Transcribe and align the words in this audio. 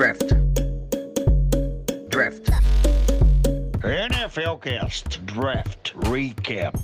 Draft. 0.00 0.32
Draft. 2.08 2.48
NFL 3.84 4.56
Cast 4.62 5.20
Draft 5.26 5.92
Recap. 6.10 6.74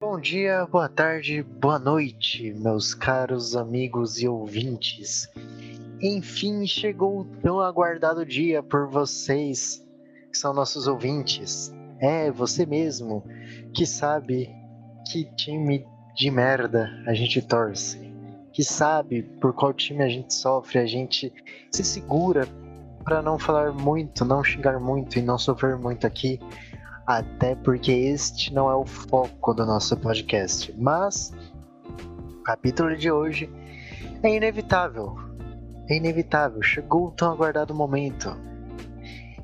Bom 0.00 0.18
dia, 0.18 0.64
boa 0.64 0.88
tarde, 0.88 1.42
boa 1.42 1.78
noite, 1.78 2.54
meus 2.54 2.94
caros 2.94 3.54
amigos 3.54 4.18
e 4.22 4.26
ouvintes. 4.26 5.28
Enfim, 6.00 6.66
chegou 6.66 7.20
o 7.20 7.24
tão 7.42 7.60
aguardado 7.60 8.24
dia 8.24 8.62
por 8.62 8.88
vocês, 8.88 9.86
que 10.32 10.38
são 10.38 10.54
nossos 10.54 10.86
ouvintes. 10.86 11.70
É, 12.00 12.30
você 12.30 12.64
mesmo, 12.64 13.22
que 13.74 13.84
sabe 13.84 14.48
que 15.12 15.26
time 15.36 15.86
de 16.16 16.30
merda 16.30 16.90
a 17.06 17.12
gente 17.12 17.42
torce. 17.42 18.03
Que 18.54 18.64
sabe 18.64 19.22
por 19.40 19.52
qual 19.52 19.74
time 19.74 20.02
a 20.02 20.08
gente 20.08 20.32
sofre, 20.32 20.78
a 20.78 20.86
gente 20.86 21.30
se 21.70 21.84
segura 21.84 22.48
para 23.04 23.20
não 23.20 23.38
falar 23.38 23.72
muito, 23.72 24.24
não 24.24 24.42
xingar 24.42 24.80
muito 24.80 25.18
e 25.18 25.22
não 25.22 25.36
sofrer 25.36 25.76
muito 25.76 26.06
aqui, 26.06 26.40
até 27.06 27.54
porque 27.54 27.92
este 27.92 28.52
não 28.54 28.70
é 28.70 28.74
o 28.74 28.86
foco 28.86 29.52
do 29.52 29.66
nosso 29.66 29.94
podcast. 29.96 30.74
Mas 30.78 31.32
o 32.40 32.42
capítulo 32.44 32.96
de 32.96 33.10
hoje 33.10 33.50
é 34.22 34.34
inevitável. 34.34 35.16
É 35.88 35.96
inevitável. 35.96 36.62
Chegou 36.62 37.08
o 37.08 37.10
tão 37.10 37.30
aguardado 37.30 37.74
momento 37.74 38.34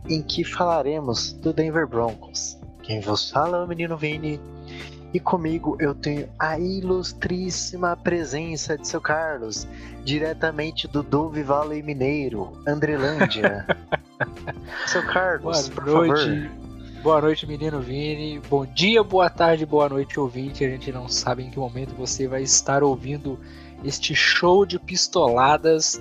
em 0.09 0.23
que 0.23 0.43
falaremos 0.43 1.33
do 1.35 1.53
Denver 1.53 1.87
Broncos. 1.87 2.59
Quem 2.83 3.01
vos 3.01 3.31
fala 3.31 3.59
é 3.59 3.65
o 3.65 3.69
menino 3.69 3.97
Vini. 3.97 4.41
E 5.13 5.19
comigo 5.19 5.77
eu 5.81 5.95
tenho 5.95 6.29
a 6.39 6.59
ilustríssima 6.59 7.97
presença 7.97 8.79
de 8.79 8.87
seu 8.87 9.01
Carlos, 9.01 9.67
diretamente 10.05 10.87
do 10.87 11.03
Dove 11.03 11.43
Valley 11.43 11.83
Mineiro, 11.83 12.53
Andrelândia. 12.67 13.67
seu 14.87 15.05
Carlos, 15.07 15.69
Boa 15.69 15.75
por 15.75 15.87
noite. 15.87 16.43
favor. 16.49 16.61
Boa 17.03 17.21
noite, 17.23 17.47
menino 17.47 17.81
Vini. 17.81 18.39
Bom 18.51 18.67
dia, 18.67 19.03
boa 19.03 19.31
tarde, 19.31 19.65
boa 19.65 19.89
noite, 19.89 20.21
ouvinte. 20.21 20.65
A 20.65 20.69
gente 20.69 20.93
não 20.93 21.09
sabe 21.09 21.43
em 21.43 21.51
que 21.51 21.59
momento 21.59 21.95
você 21.95 22.29
vai 22.29 22.43
estar 22.43 22.83
ouvindo 22.83 23.41
este 23.83 24.15
show 24.15 24.67
de 24.67 24.79
pistoladas, 24.79 25.99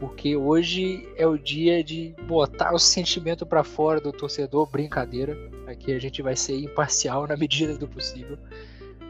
porque 0.00 0.34
hoje 0.34 1.06
é 1.16 1.26
o 1.26 1.36
dia 1.38 1.84
de 1.84 2.14
botar 2.26 2.72
o 2.72 2.78
sentimento 2.78 3.44
pra 3.46 3.62
fora 3.62 4.00
do 4.00 4.10
torcedor. 4.10 4.68
Brincadeira. 4.68 5.36
Aqui 5.66 5.92
a 5.92 5.98
gente 6.00 6.22
vai 6.22 6.34
ser 6.34 6.56
imparcial 6.58 7.26
na 7.28 7.36
medida 7.38 7.76
do 7.76 7.86
possível. 7.86 8.36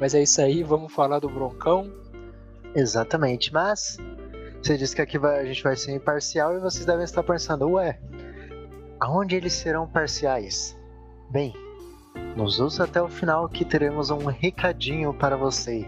Mas 0.00 0.14
é 0.14 0.22
isso 0.22 0.42
aí, 0.42 0.62
vamos 0.62 0.92
falar 0.92 1.20
do 1.20 1.28
Broncão. 1.28 1.91
Exatamente, 2.74 3.52
mas 3.52 3.96
você 4.62 4.77
disse 4.77 4.94
que 4.94 5.02
aqui 5.02 5.18
vai- 5.18 5.41
a 5.41 5.44
gente 5.44 5.62
vai 5.62 5.77
ser 5.77 5.92
imparcial 5.92 6.55
e 6.56 6.61
vocês 6.61 6.84
devem 6.84 7.05
estar 7.05 7.22
pensando, 7.22 7.68
ué, 7.70 7.98
aonde 9.00 9.36
eles 9.36 9.52
serão 9.52 9.86
parciais? 9.88 10.78
Bem, 11.30 11.52
nos 12.36 12.61
ouça 12.61 12.84
até 12.84 13.00
o 13.02 13.08
final 13.08 13.48
que 13.48 13.64
teremos 13.64 14.11
um 14.11 14.24
recadinho 14.27 15.12
para 15.14 15.36
você. 15.36 15.86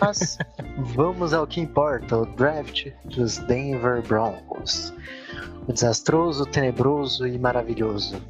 Mas 0.00 0.38
vamos 0.94 1.32
ao 1.32 1.46
que 1.46 1.60
importa, 1.60 2.18
o 2.18 2.26
draft 2.26 2.88
dos 3.04 3.38
Denver 3.38 4.02
Broncos. 4.02 4.92
O 5.66 5.72
desastroso, 5.72 6.44
tenebroso 6.46 7.26
e 7.26 7.38
maravilhoso. 7.38 8.20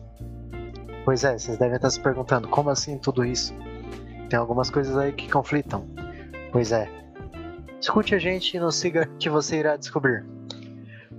Pois 1.04 1.24
é, 1.24 1.38
vocês 1.38 1.58
devem 1.58 1.76
estar 1.76 1.90
se 1.90 2.00
perguntando, 2.00 2.48
como 2.48 2.70
assim 2.70 2.98
tudo 2.98 3.24
isso? 3.24 3.54
Tem 4.28 4.38
algumas 4.38 4.70
coisas 4.70 4.96
aí 4.96 5.12
que 5.12 5.30
conflitam. 5.30 5.84
Pois 6.52 6.70
é, 6.70 6.88
Escute 7.82 8.14
a 8.14 8.18
gente 8.18 8.56
e 8.56 8.60
nos 8.60 8.76
siga 8.76 9.06
que 9.18 9.28
você 9.28 9.56
irá 9.56 9.76
descobrir. 9.76 10.24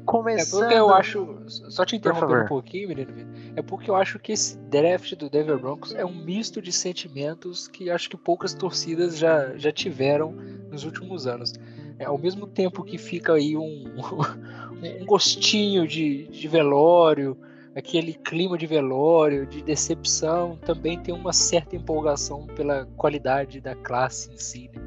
É 0.04 0.06
Começando. 0.06 0.60
porque 0.60 0.74
eu 0.76 0.94
acho. 0.94 1.38
Só 1.48 1.86
te 1.86 1.96
interrompendo 1.96 2.44
um 2.44 2.48
pouquinho, 2.48 2.90
menino. 2.90 3.12
É 3.56 3.62
porque 3.62 3.90
eu 3.90 3.96
acho 3.96 4.20
que 4.20 4.34
esse 4.34 4.58
draft 4.58 5.16
do 5.16 5.30
Denver 5.30 5.58
Broncos 5.58 5.94
é 5.96 6.06
um 6.06 6.14
misto 6.14 6.62
de 6.62 6.72
sentimentos 6.72 7.68
que 7.68 7.90
acho 7.90 8.10
que 8.10 8.18
poucas 8.18 8.54
torcidas 8.54 9.18
já, 9.18 9.58
já 9.58 9.72
tiveram 9.72 10.32
nos 10.70 10.84
últimos 10.84 11.26
anos. 11.26 11.54
É, 11.98 12.06
ao 12.06 12.18
mesmo 12.18 12.48
tempo 12.48 12.84
que 12.84 12.98
fica 12.98 13.34
aí 13.34 13.56
um, 13.56 13.86
um 15.02 15.06
gostinho 15.06 15.88
de, 15.88 16.28
de 16.28 16.48
velório, 16.48 17.38
aquele 17.76 18.14
clima 18.14 18.58
de 18.58 18.68
velório, 18.68 19.46
de 19.46 19.62
decepção, 19.62 20.58
também 20.66 21.00
tem 21.00 21.14
uma 21.14 21.32
certa 21.32 21.76
empolgação 21.76 22.46
pela 22.48 22.86
qualidade 22.98 23.62
da 23.62 23.76
classe 23.76 24.32
em 24.32 24.38
si. 24.38 24.70
né? 24.74 24.82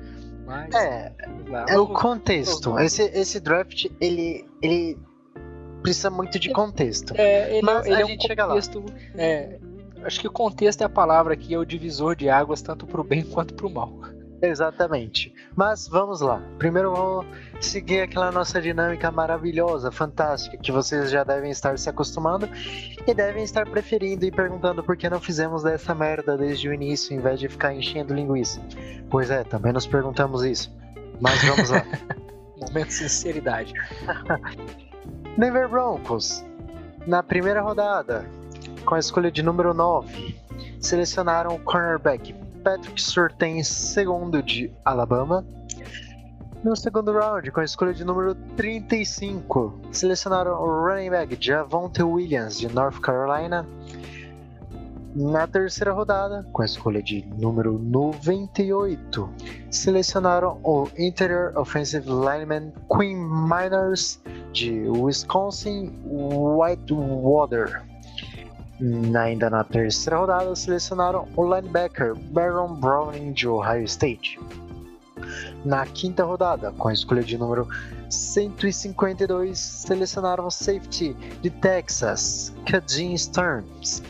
Mas, 0.47 0.75
É, 0.75 1.13
lá, 1.49 1.67
é 1.69 1.79
o 1.79 1.89
contexto. 1.89 2.79
Esse, 2.79 3.03
esse 3.03 3.41
draft, 3.41 3.87
ele, 4.01 4.45
ele 4.63 4.97
precisa 5.87 6.11
muito 6.11 6.39
de 6.39 6.53
contexto. 6.53 7.15
É, 7.17 7.57
ele, 7.57 7.63
Mas 7.63 7.87
é- 7.87 7.89
ele 7.91 7.97
a 7.97 8.01
é 8.01 8.05
um 8.05 8.09
gente 8.09 8.27
chega 8.27 8.45
lá. 8.47 8.59
é, 9.15 9.59
acho 10.03 10.21
que 10.21 10.27
o 10.27 10.33
contexto 10.33 10.83
é 10.83 10.85
a 10.85 10.89
palavra 10.89 11.35
aqui, 11.35 11.55
é 11.55 11.59
o 11.59 11.65
divisor 11.65 12.17
de 12.17 12.29
águas, 12.29 12.61
tanto 12.61 12.87
pro 12.87 13.05
bem 13.05 13.23
quanto 13.31 13.55
pro 13.55 13.71
mal. 13.71 13.93
Exatamente. 14.43 15.33
Mas 15.55 15.89
vamos 15.89 16.21
lá. 16.21 16.43
Primeiro 16.59 16.93
vamos 16.95 17.27
seguir 17.59 18.01
aquela 18.03 18.31
nossa 18.31 18.61
dinâmica 18.61 19.11
maravilhosa, 19.11 19.91
fantástica, 19.91 20.59
que 20.59 20.71
vocês 20.71 21.11
já 21.11 21.25
devem 21.25 21.51
estar 21.51 21.79
se 21.79 21.89
acostumando 21.89 22.47
e 23.07 23.15
devem 23.15 23.43
estar 23.43 23.67
preferindo 23.67 24.27
e 24.27 24.31
perguntando 24.31 24.85
por 24.85 24.95
que 24.95 25.09
não 25.09 25.21
fizemos 25.21 25.63
dessa 25.63 25.95
merda 25.95 26.37
desde 26.37 26.69
o 26.69 26.75
início, 26.75 27.17
em 27.17 27.21
vez 27.21 27.41
de 27.41 27.49
ficar 27.49 27.73
enchendo 27.73 28.13
linguiça. 28.13 28.61
Pois 29.09 29.31
é, 29.31 29.43
também 29.43 29.73
nos 29.73 29.87
perguntamos 29.87 30.45
isso. 30.45 30.71
Mas 31.19 31.43
vamos 31.43 31.71
lá. 31.71 31.83
Momento 32.61 32.89
de 32.89 32.93
sinceridade. 32.93 33.73
Denver 35.37 35.69
Broncos, 35.69 36.43
na 37.07 37.23
primeira 37.23 37.61
rodada, 37.61 38.25
com 38.87 38.95
a 38.95 38.99
escolha 38.99 39.31
de 39.31 39.43
número 39.43 39.75
9, 39.75 40.35
selecionaram 40.81 41.55
o 41.55 41.59
cornerback 41.59 42.35
Patrick 42.65 43.01
Surtain, 43.01 43.63
segundo 43.63 44.43
de 44.43 44.73
Alabama. 44.83 45.45
No 46.65 46.75
segundo 46.75 47.13
round, 47.13 47.51
com 47.51 47.61
a 47.61 47.65
escolha 47.65 47.93
de 47.93 48.03
número 48.03 48.35
35, 48.57 49.79
selecionaram 49.93 50.53
o 50.53 50.87
running 50.87 51.11
back 51.11 51.37
Javonte 51.39 52.03
Williams, 52.03 52.59
de 52.59 52.73
North 52.73 52.99
Carolina. 53.01 53.67
Na 55.19 55.47
terceira 55.47 55.95
rodada, 55.95 56.47
com 56.53 56.61
a 56.61 56.67
escolha 56.67 57.03
de 57.03 57.25
número 57.39 57.79
98, 57.79 59.31
selecionaram 59.71 60.61
o 60.63 60.91
interior 60.99 61.57
offensive 61.57 62.07
lineman 62.07 62.71
Quinn 62.95 63.17
Miners, 63.17 64.21
de 64.53 64.87
Wisconsin 64.91 65.99
Whitewater. 66.05 67.83
Ainda 69.19 69.49
na 69.49 69.65
terceira 69.65 70.19
rodada, 70.19 70.55
selecionaram 70.55 71.27
o 71.35 71.43
linebacker 71.43 72.15
Baron 72.33 72.75
Browning 72.75 73.33
de 73.33 73.49
Ohio 73.49 73.85
State. 73.85 74.39
Na 75.65 75.87
quinta 75.87 76.25
rodada, 76.25 76.73
com 76.73 76.89
a 76.89 76.93
escolha 76.93 77.23
de 77.23 77.39
número 77.39 77.67
152, 78.11 79.59
selecionaram 79.59 80.47
o 80.47 80.51
safety 80.51 81.17
de 81.41 81.49
Texas, 81.49 82.55
Kadeem 82.67 83.17
Stearns. 83.17 84.03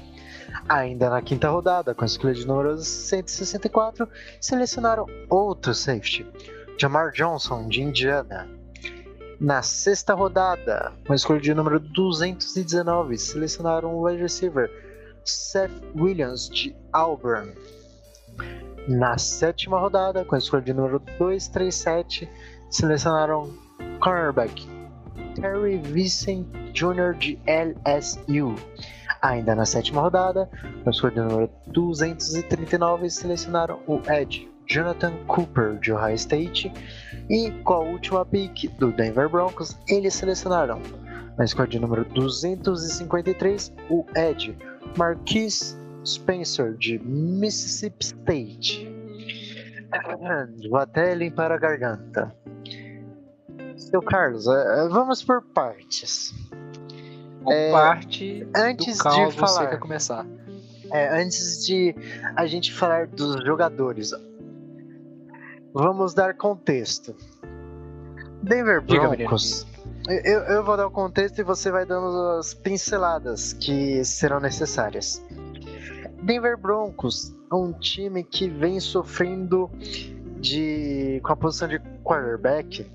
Ainda 0.69 1.09
na 1.09 1.23
quinta 1.23 1.49
rodada, 1.49 1.95
com 1.95 2.03
a 2.03 2.07
escolha 2.07 2.35
de 2.35 2.47
número 2.47 2.77
164, 2.77 4.09
selecionaram 4.41 5.07
outro 5.31 5.73
safety, 5.73 6.27
Jamar 6.77 7.13
Johnson 7.13 7.69
de 7.69 7.83
Indiana. 7.83 8.49
Na 9.39 9.63
sexta 9.63 10.13
rodada, 10.15 10.93
com 11.07 11.13
a 11.13 11.17
escolha 11.17 11.41
de 11.41 11.55
número 11.55 11.79
219, 11.79 13.17
selecionaram 13.17 13.95
o 13.95 14.03
wide 14.07 14.23
receiver 14.23 14.69
Seth 15.25 15.71
Williams 15.95 16.49
de 16.49 16.75
Auburn. 16.93 17.53
Na 18.89 19.19
sétima 19.19 19.79
rodada, 19.79 20.25
com 20.25 20.35
a 20.35 20.39
escolha 20.39 20.63
de 20.63 20.73
número 20.73 20.99
237, 20.99 22.29
selecionaram 22.71 23.53
cornerback 24.01 24.67
Terry 25.35 25.79
Vincent 25.79 26.47
Jr. 26.73 27.15
de 27.15 27.39
LSU. 27.47 28.55
Ainda 29.23 29.55
na 29.55 29.65
sétima 29.65 30.03
rodada, 30.03 30.49
com 30.83 30.89
a 30.89 30.91
escolha 30.91 31.15
de 31.15 31.21
número 31.21 31.51
239, 31.69 33.11
selecionaram 33.11 33.81
o 33.87 34.01
Edge 34.11 34.49
Jonathan 34.67 35.13
Cooper 35.27 35.79
de 35.79 35.93
Ohio 35.93 36.15
State. 36.15 36.73
E 37.31 37.51
com 37.63 37.75
a 37.75 37.81
última 37.81 38.25
pick 38.25 38.69
do 38.79 38.93
Denver 38.93 39.29
Broncos, 39.29 39.77
eles 39.89 40.15
selecionaram 40.15 40.81
na 41.37 41.45
escolha 41.45 41.69
de 41.69 41.79
número 41.79 42.05
253 42.05 43.73
o 43.91 44.05
Ed 44.15 44.57
Marquise 44.97 45.77
Spencer 46.05 46.75
de 46.75 46.99
Mississippi 46.99 48.05
State. 48.05 48.97
Vou 50.69 50.79
até 50.79 51.15
limpar 51.15 51.53
a 51.53 51.59
garganta. 51.59 52.35
Seu 53.77 54.01
Carlos, 54.03 54.47
eh, 54.47 54.89
vamos 54.91 55.23
por 55.23 55.43
partes. 55.43 56.33
É, 57.53 57.71
parte 57.71 58.47
antes 58.55 58.99
de 58.99 59.25
você 59.25 59.37
falar. 59.37 59.67
quer 59.69 59.79
começar. 59.79 60.27
É, 60.93 61.21
antes 61.21 61.65
de 61.67 61.95
a 62.37 62.47
gente 62.47 62.73
falar 62.73 63.07
dos 63.07 63.45
jogadores, 63.45 64.13
vamos 65.73 66.15
dar 66.15 66.35
contexto. 66.35 67.15
Denver 68.43 68.81
Broncos 68.81 69.67
Eu, 70.09 70.41
eu 70.43 70.65
vou 70.65 70.77
dar 70.77 70.87
o 70.87 70.91
contexto 70.91 71.41
e 71.41 71.43
você 71.43 71.71
vai 71.71 71.85
dando 71.85 72.39
as 72.39 72.55
pinceladas 72.55 73.53
que 73.53 74.05
serão 74.05 74.39
necessárias. 74.39 75.21
Denver 76.23 76.57
Broncos 76.57 77.35
é 77.51 77.55
um 77.55 77.73
time 77.73 78.23
que 78.23 78.49
vem 78.49 78.79
sofrendo 78.79 79.71
de 80.39 81.21
com 81.25 81.33
a 81.33 81.37
posição 81.37 81.67
de 81.67 81.81
quarterback 82.05 82.87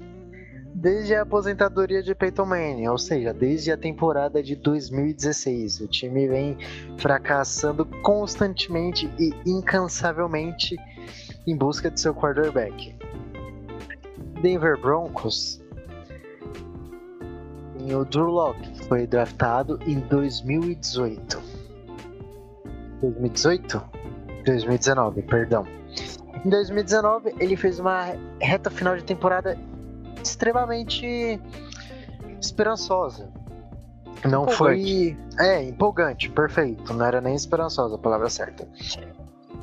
desde 0.73 1.15
a 1.15 1.21
aposentadoria 1.23 2.01
de 2.01 2.15
Peyton 2.15 2.45
Manning, 2.45 2.88
ou 2.88 2.97
seja, 2.97 3.33
desde 3.33 3.71
a 3.71 3.77
temporada 3.77 4.41
de 4.41 4.56
2016. 4.56 5.81
O 5.81 5.88
time 5.88 6.27
vem 6.27 6.57
fracassando 6.97 7.85
constantemente 8.01 9.09
e 9.19 9.33
incansavelmente 9.45 10.75
em 11.45 11.56
busca 11.56 11.89
de 11.89 12.00
seu 12.00 12.13
quarterback. 12.13 12.95
Denver 14.41 14.79
Broncos 14.79 15.62
tem 17.77 17.95
o 17.95 18.06
Drew 18.06 18.29
Locke, 18.29 18.85
foi 18.88 19.07
draftado 19.07 19.79
em 19.85 20.00
2018. 20.00 21.41
2018? 23.01 23.83
2019, 24.45 25.21
perdão. 25.24 25.65
Em 26.45 26.50
2019, 26.50 27.35
ele 27.39 27.56
fez 27.56 27.79
uma 27.79 28.15
reta 28.39 28.69
final 28.69 28.95
de 28.95 29.03
temporada 29.03 29.57
extremamente 30.27 31.39
esperançosa. 32.39 33.29
Não 34.25 34.44
Empolgante. 34.44 34.56
foi. 34.56 35.18
É, 35.39 35.63
empolgante, 35.63 36.29
perfeito. 36.29 36.94
Não 36.94 37.06
era 37.06 37.19
nem 37.19 37.35
esperançosa 37.35 37.95
a 37.95 37.97
palavra 37.97 38.29
certa. 38.29 38.68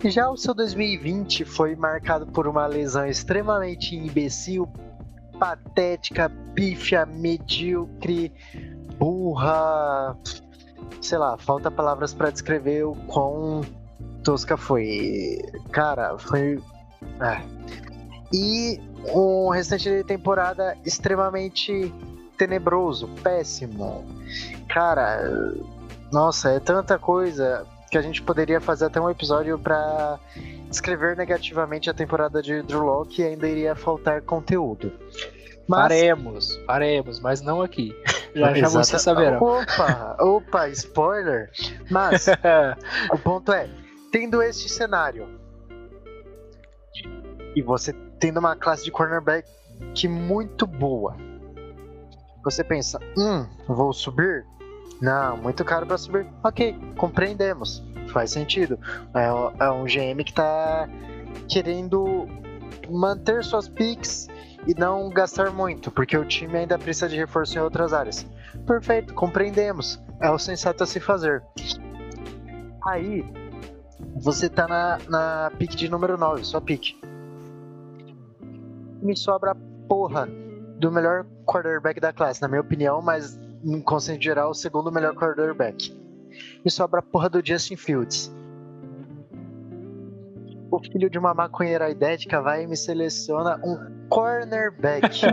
Já 0.04 0.30
o 0.30 0.36
seu 0.36 0.54
2020 0.54 1.44
foi 1.44 1.74
marcado 1.74 2.26
por 2.26 2.46
uma 2.46 2.66
lesão 2.66 3.06
extremamente 3.06 3.96
imbecil, 3.96 4.68
patética, 5.38 6.30
pífia, 6.54 7.06
medíocre, 7.06 8.32
burra. 8.96 10.16
Sei 11.00 11.18
lá, 11.18 11.36
falta 11.38 11.70
palavras 11.70 12.14
para 12.14 12.30
descrever 12.30 12.84
o 12.84 12.94
quão 13.06 13.62
tosca 14.24 14.56
foi. 14.56 15.38
Cara, 15.70 16.16
foi. 16.18 16.60
É. 17.20 17.42
E 18.32 18.80
um 19.14 19.48
restante 19.48 19.88
de 19.88 20.04
temporada 20.04 20.76
extremamente 20.84 21.92
tenebroso, 22.36 23.08
péssimo. 23.22 24.04
Cara, 24.68 25.54
nossa, 26.12 26.50
é 26.50 26.60
tanta 26.60 26.98
coisa 26.98 27.66
que 27.90 27.96
a 27.96 28.02
gente 28.02 28.22
poderia 28.22 28.60
fazer 28.60 28.86
até 28.86 29.00
um 29.00 29.10
episódio 29.10 29.58
para 29.58 30.18
descrever 30.68 31.16
negativamente 31.16 31.88
a 31.88 31.94
temporada 31.94 32.42
de 32.42 32.62
Drew 32.62 32.84
Locke 32.84 33.22
e 33.22 33.24
ainda 33.24 33.48
iria 33.48 33.74
faltar 33.74 34.22
conteúdo. 34.22 34.92
Mas, 35.66 35.82
Faremos, 35.82 36.56
faremos, 36.66 37.20
mas 37.20 37.40
não 37.42 37.60
aqui. 37.60 37.94
Já 38.34 38.54
já 38.54 38.68
vocês 38.68 39.02
saberão. 39.02 39.42
Opa, 39.42 40.16
opa, 40.20 40.68
spoiler. 40.68 41.50
Mas 41.90 42.26
o 43.10 43.18
ponto 43.18 43.50
é, 43.50 43.68
tendo 44.12 44.40
este 44.42 44.68
cenário 44.68 45.26
e 47.56 47.62
você 47.62 47.92
tendo 48.18 48.38
uma 48.38 48.56
classe 48.56 48.84
de 48.84 48.90
cornerback 48.90 49.48
que 49.94 50.08
muito 50.08 50.66
boa, 50.66 51.16
você 52.44 52.64
pensa, 52.64 52.98
hum, 53.16 53.46
vou 53.66 53.92
subir? 53.92 54.44
Não, 55.00 55.36
muito 55.36 55.64
caro 55.64 55.86
para 55.86 55.98
subir. 55.98 56.26
Ok, 56.42 56.76
compreendemos, 56.96 57.84
faz 58.08 58.30
sentido. 58.30 58.78
É, 59.14 59.64
é 59.64 59.70
um 59.70 59.84
GM 59.84 60.24
que 60.24 60.32
tá 60.32 60.88
querendo 61.48 62.26
manter 62.88 63.44
suas 63.44 63.68
picks 63.68 64.28
e 64.66 64.74
não 64.74 65.08
gastar 65.08 65.50
muito, 65.50 65.90
porque 65.90 66.16
o 66.16 66.24
time 66.24 66.58
ainda 66.58 66.78
precisa 66.78 67.08
de 67.08 67.16
reforço 67.16 67.56
em 67.56 67.60
outras 67.60 67.92
áreas. 67.92 68.26
Perfeito, 68.66 69.14
compreendemos. 69.14 70.00
É 70.20 70.30
o 70.30 70.38
sensato 70.38 70.82
a 70.82 70.86
se 70.86 70.98
fazer. 70.98 71.42
Aí, 72.86 73.24
você 74.16 74.48
tá 74.48 74.66
na, 74.66 74.98
na 75.08 75.52
pick 75.58 75.74
de 75.74 75.88
número 75.88 76.18
9, 76.18 76.44
sua 76.44 76.60
pick. 76.60 76.96
Me 79.00 79.16
sobra 79.16 79.52
a 79.52 79.56
porra 79.88 80.28
do 80.78 80.90
melhor 80.92 81.24
quarterback 81.44 82.00
da 82.00 82.12
classe, 82.12 82.42
na 82.42 82.48
minha 82.48 82.60
opinião, 82.60 83.00
mas 83.02 83.38
em 83.64 83.80
conceito 83.80 84.22
geral, 84.22 84.50
o 84.50 84.54
segundo 84.54 84.92
melhor 84.92 85.14
quarterback. 85.14 85.92
Me 86.64 86.70
sobra 86.70 87.00
a 87.00 87.02
porra 87.02 87.28
do 87.28 87.44
Justin 87.44 87.76
Fields. 87.76 88.32
O 90.70 90.78
filho 90.80 91.08
de 91.08 91.18
uma 91.18 91.32
maconheira 91.32 91.90
idética 91.90 92.40
vai 92.40 92.64
e 92.64 92.66
me 92.66 92.76
seleciona 92.76 93.58
um 93.64 94.06
cornerback. 94.08 95.22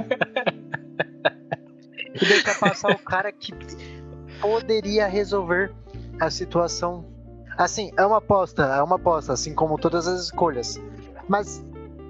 e 2.13 2.19
deixa 2.19 2.56
passar 2.56 2.91
o 2.91 3.00
cara 3.00 3.31
que 3.31 3.53
poderia 4.39 5.07
resolver 5.07 5.73
a 6.19 6.29
situação. 6.29 7.06
Assim, 7.57 7.91
é 7.97 8.06
uma 8.06 8.18
aposta, 8.18 8.63
é 8.63 8.81
uma 8.81 8.95
aposta, 8.95 9.33
assim 9.33 9.53
como 9.53 9.77
todas 9.77 10.07
as 10.07 10.21
escolhas. 10.21 10.81
Mas 11.27 11.63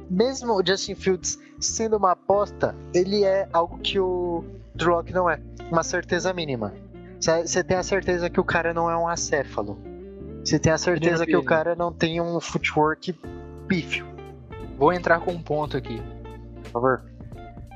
mesmo 0.10 0.54
o 0.54 0.66
Justin 0.66 0.96
Fields 0.96 1.40
sendo 1.60 1.98
uma 1.98 2.12
aposta, 2.12 2.76
ele 2.94 3.24
é 3.24 3.48
algo 3.52 3.78
que 3.80 4.00
o 4.00 4.44
Drew 4.74 4.96
Lock 4.96 5.14
não 5.14 5.30
é. 5.30 5.40
Uma 5.72 5.84
certeza 5.84 6.34
mínima. 6.34 6.74
Você 7.20 7.64
tem 7.64 7.78
a 7.78 7.84
certeza 7.84 8.30
que 8.30 8.40
o 8.40 8.44
cara 8.44 8.74
não 8.74 8.90
é 8.90 8.96
um 8.98 9.08
acéfalo. 9.08 9.78
Você 10.44 10.60
tem 10.60 10.72
a 10.72 10.78
certeza 10.78 11.26
que 11.26 11.36
o 11.36 11.44
cara 11.44 11.76
não 11.76 11.92
tem 11.92 12.22
um 12.22 12.40
footwork 12.40 13.14
pífio. 13.68 14.06
Vou 14.78 14.94
entrar 14.94 15.20
com 15.22 15.32
um 15.32 15.42
ponto 15.42 15.76
aqui. 15.76 16.02
Por 16.64 16.72
favor. 16.72 17.02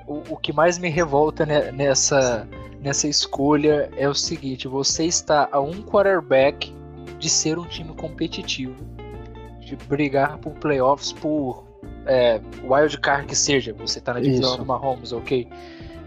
O, 0.05 0.33
o 0.33 0.37
que 0.37 0.53
mais 0.53 0.77
me 0.77 0.89
revolta 0.89 1.45
ne- 1.45 1.71
nessa, 1.71 2.47
nessa 2.81 3.07
escolha 3.07 3.89
é 3.97 4.07
o 4.07 4.13
seguinte: 4.13 4.67
você 4.67 5.05
está 5.05 5.49
a 5.51 5.59
um 5.59 5.81
quarterback 5.81 6.75
de 7.17 7.29
ser 7.29 7.57
um 7.57 7.65
time 7.65 7.95
competitivo, 7.95 8.75
de 9.59 9.75
brigar 9.75 10.37
por 10.37 10.53
playoffs, 10.53 11.11
por 11.11 11.63
é, 12.09 12.41
wild 12.63 12.99
card 12.99 13.27
que 13.27 13.35
seja. 13.35 13.71
Você 13.73 13.99
está 13.99 14.13
na 14.13 14.19
divisão 14.19 14.49
Isso. 14.49 14.57
do 14.57 14.65
Mahomes, 14.65 15.13
ok? 15.13 15.47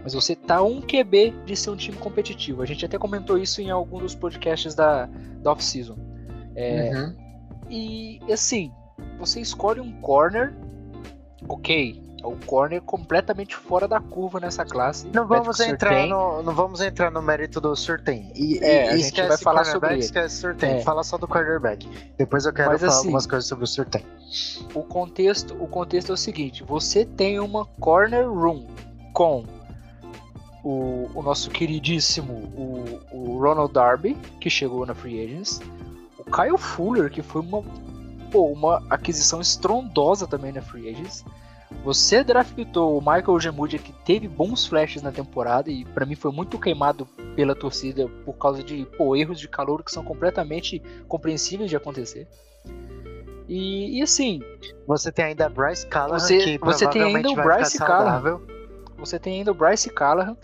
Mas 0.03 0.13
você 0.13 0.35
tá 0.35 0.61
um 0.61 0.81
QB 0.81 1.33
de 1.45 1.55
ser 1.55 1.69
um 1.69 1.77
time 1.77 1.97
competitivo. 1.97 2.61
A 2.61 2.65
gente 2.65 2.85
até 2.85 2.97
comentou 2.97 3.37
isso 3.37 3.61
em 3.61 3.69
algum 3.69 3.99
dos 3.99 4.13
podcasts 4.13 4.75
da, 4.75 5.05
da 5.41 5.51
off-season. 5.53 5.95
É, 6.55 6.91
Uhum. 6.93 7.15
E 7.69 8.19
assim, 8.31 8.69
você 9.17 9.39
escolhe 9.39 9.79
um 9.79 9.93
corner, 10.01 10.53
ok. 11.47 11.99
É 12.23 12.27
o 12.27 12.37
corner 12.45 12.81
completamente 12.81 13.55
fora 13.55 13.87
da 13.87 13.99
curva 13.99 14.39
nessa 14.39 14.63
classe. 14.63 15.07
Não 15.13 15.27
vamos 15.27 15.59
entrar 15.59 16.07
no, 16.07 16.41
não 16.41 16.55
vamos 16.55 16.79
entrar 16.79 17.11
no 17.11 17.21
mérito 17.21 17.59
do 17.59 17.75
Surtain. 17.75 18.31
E, 18.33 18.57
É, 18.63 18.85
e- 18.85 18.89
a 18.89 18.91
gente 18.95 19.05
esquece 19.07 19.27
vai 19.27 19.37
falar 19.37 19.65
sobre 19.65 19.93
ele. 19.93 19.99
Esquece 19.99 20.37
Surtain. 20.37 20.77
É. 20.77 20.81
Fala 20.81 21.03
só 21.03 21.17
do 21.17 21.27
quarterback. 21.27 21.87
Depois 22.17 22.45
eu 22.45 22.53
quero 22.53 22.71
Mas, 22.71 22.79
falar 22.79 22.93
assim, 22.93 22.99
algumas 22.99 23.27
coisas 23.27 23.47
sobre 23.47 23.65
o 23.65 23.67
Surtain. 23.67 24.05
O 24.73 24.83
contexto, 24.83 25.53
o 25.61 25.67
contexto 25.67 26.11
é 26.11 26.13
o 26.13 26.17
seguinte: 26.17 26.63
você 26.63 27.03
tem 27.03 27.39
uma 27.39 27.65
corner 27.79 28.27
room 28.31 28.65
com 29.13 29.43
o, 30.63 31.09
o 31.13 31.21
nosso 31.21 31.49
queridíssimo 31.49 32.33
o, 32.33 32.99
o 33.11 33.37
Ronald 33.39 33.73
Darby, 33.73 34.15
que 34.39 34.49
chegou 34.49 34.85
na 34.85 34.95
Free 34.95 35.23
Agents, 35.23 35.59
o 36.17 36.23
Kyle 36.23 36.57
Fuller, 36.57 37.11
que 37.11 37.21
foi 37.21 37.41
uma, 37.41 37.61
pô, 38.31 38.45
uma 38.45 38.81
aquisição 38.89 39.41
estrondosa 39.41 40.25
também 40.25 40.53
na 40.53 40.61
Free 40.61 40.89
Agents. 40.89 41.25
Você 41.83 42.23
draftou 42.23 42.97
o 42.97 43.01
Michael 43.01 43.39
Gemudia, 43.39 43.77
que 43.79 43.91
teve 44.05 44.27
bons 44.27 44.65
flashes 44.65 45.01
na 45.01 45.11
temporada 45.11 45.69
e 45.69 45.83
pra 45.83 46.05
mim 46.05 46.15
foi 46.15 46.31
muito 46.31 46.57
queimado 46.57 47.05
pela 47.35 47.53
torcida 47.53 48.07
por 48.23 48.33
causa 48.33 48.63
de 48.63 48.85
pô, 48.97 49.15
erros 49.15 49.39
de 49.39 49.49
calor 49.49 49.83
que 49.83 49.91
são 49.91 50.03
completamente 50.03 50.81
compreensíveis 51.07 51.69
de 51.69 51.75
acontecer. 51.75 52.27
E, 53.49 53.99
e 53.99 54.01
assim, 54.01 54.41
Você 54.87 55.11
tem 55.11 55.25
ainda 55.25 55.49
Bryce 55.49 55.85
Callahan, 55.87 56.19
Você- 56.19 56.37
que 56.37 56.57
você 56.59 56.87
tem 56.87 57.01
ainda 57.03 57.29
o 57.29 57.35
Bryce 57.35 57.77
Callahan. 57.77 58.39
você 58.97 59.19
tem 59.19 59.37
ainda 59.39 59.51
o 59.51 59.53
Bryce 59.55 59.89
Callahan. 59.89 60.37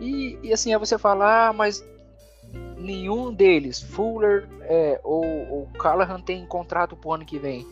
E, 0.00 0.38
e 0.42 0.52
assim, 0.52 0.72
aí 0.72 0.78
você 0.78 0.96
fala, 0.96 1.48
ah, 1.48 1.52
mas 1.52 1.84
nenhum 2.76 3.32
deles, 3.32 3.80
Fuller 3.82 4.48
é, 4.62 5.00
ou, 5.02 5.24
ou 5.50 5.66
Callahan, 5.78 6.20
tem 6.20 6.46
contrato 6.46 6.96
pro 6.96 7.12
ano 7.12 7.24
que 7.24 7.38
vem. 7.38 7.66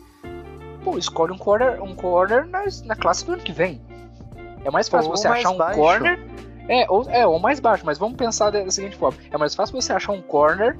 Pô, 0.89 0.97
escolhe 0.97 1.33
um 1.33 1.37
corner, 1.37 1.83
um 1.83 1.93
corner 1.93 2.47
na, 2.47 2.63
na 2.85 2.95
classe 2.95 3.25
do 3.25 3.33
ano 3.33 3.43
que 3.43 3.51
vem. 3.51 3.81
É 4.63 4.71
mais 4.71 4.87
fácil 4.87 5.11
Ou 5.11 5.17
você 5.17 5.27
mais 5.27 5.41
achar 5.41 5.53
um 5.53 5.57
baixo. 5.57 5.77
corner. 5.77 6.19
É 6.69 6.85
ou, 6.89 7.09
é, 7.09 7.27
ou 7.27 7.39
mais 7.39 7.59
baixo, 7.59 7.85
mas 7.85 7.97
vamos 7.97 8.15
pensar 8.15 8.51
da 8.51 8.69
seguinte 8.71 8.95
forma: 8.95 9.19
é 9.29 9.37
mais 9.37 9.53
fácil 9.53 9.79
você 9.79 9.91
achar 9.91 10.13
um 10.13 10.21
corner 10.21 10.77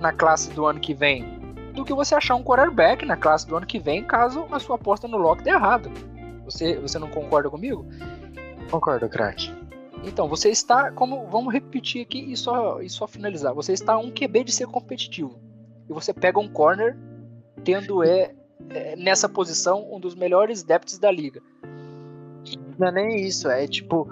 na 0.00 0.12
classe 0.12 0.50
do 0.50 0.66
ano 0.66 0.80
que 0.80 0.92
vem 0.92 1.44
do 1.72 1.84
que 1.84 1.92
você 1.92 2.14
achar 2.14 2.36
um 2.36 2.42
quarterback 2.42 3.04
na 3.04 3.16
classe 3.16 3.46
do 3.46 3.56
ano 3.56 3.66
que 3.66 3.78
vem, 3.78 4.04
caso 4.04 4.46
a 4.50 4.60
sua 4.60 4.76
aposta 4.76 5.08
no 5.08 5.16
lock 5.16 5.42
dê 5.42 5.50
errado. 5.50 5.90
Você, 6.44 6.76
você 6.76 6.98
não 6.98 7.08
concorda 7.08 7.50
comigo? 7.50 7.84
Concordo, 8.70 9.08
craque. 9.08 9.52
Então, 10.04 10.28
você 10.28 10.50
está, 10.50 10.92
como 10.92 11.26
vamos 11.26 11.52
repetir 11.52 12.02
aqui 12.02 12.32
e 12.32 12.36
só, 12.36 12.80
e 12.80 12.88
só 12.88 13.08
finalizar, 13.08 13.52
você 13.54 13.72
está 13.72 13.98
um 13.98 14.10
QB 14.10 14.44
de 14.44 14.52
ser 14.52 14.66
competitivo. 14.66 15.40
E 15.88 15.92
você 15.92 16.12
pega 16.12 16.38
um 16.38 16.48
corner, 16.48 16.96
tendo 17.64 18.04
é, 18.04 18.32
nessa 18.96 19.28
posição 19.28 19.86
um 19.94 20.00
dos 20.00 20.14
melhores 20.14 20.62
depths 20.62 20.98
da 20.98 21.10
liga. 21.10 21.40
Não 22.78 22.88
é 22.88 22.92
nem 22.92 23.20
isso, 23.26 23.48
é 23.48 23.66
tipo, 23.66 24.08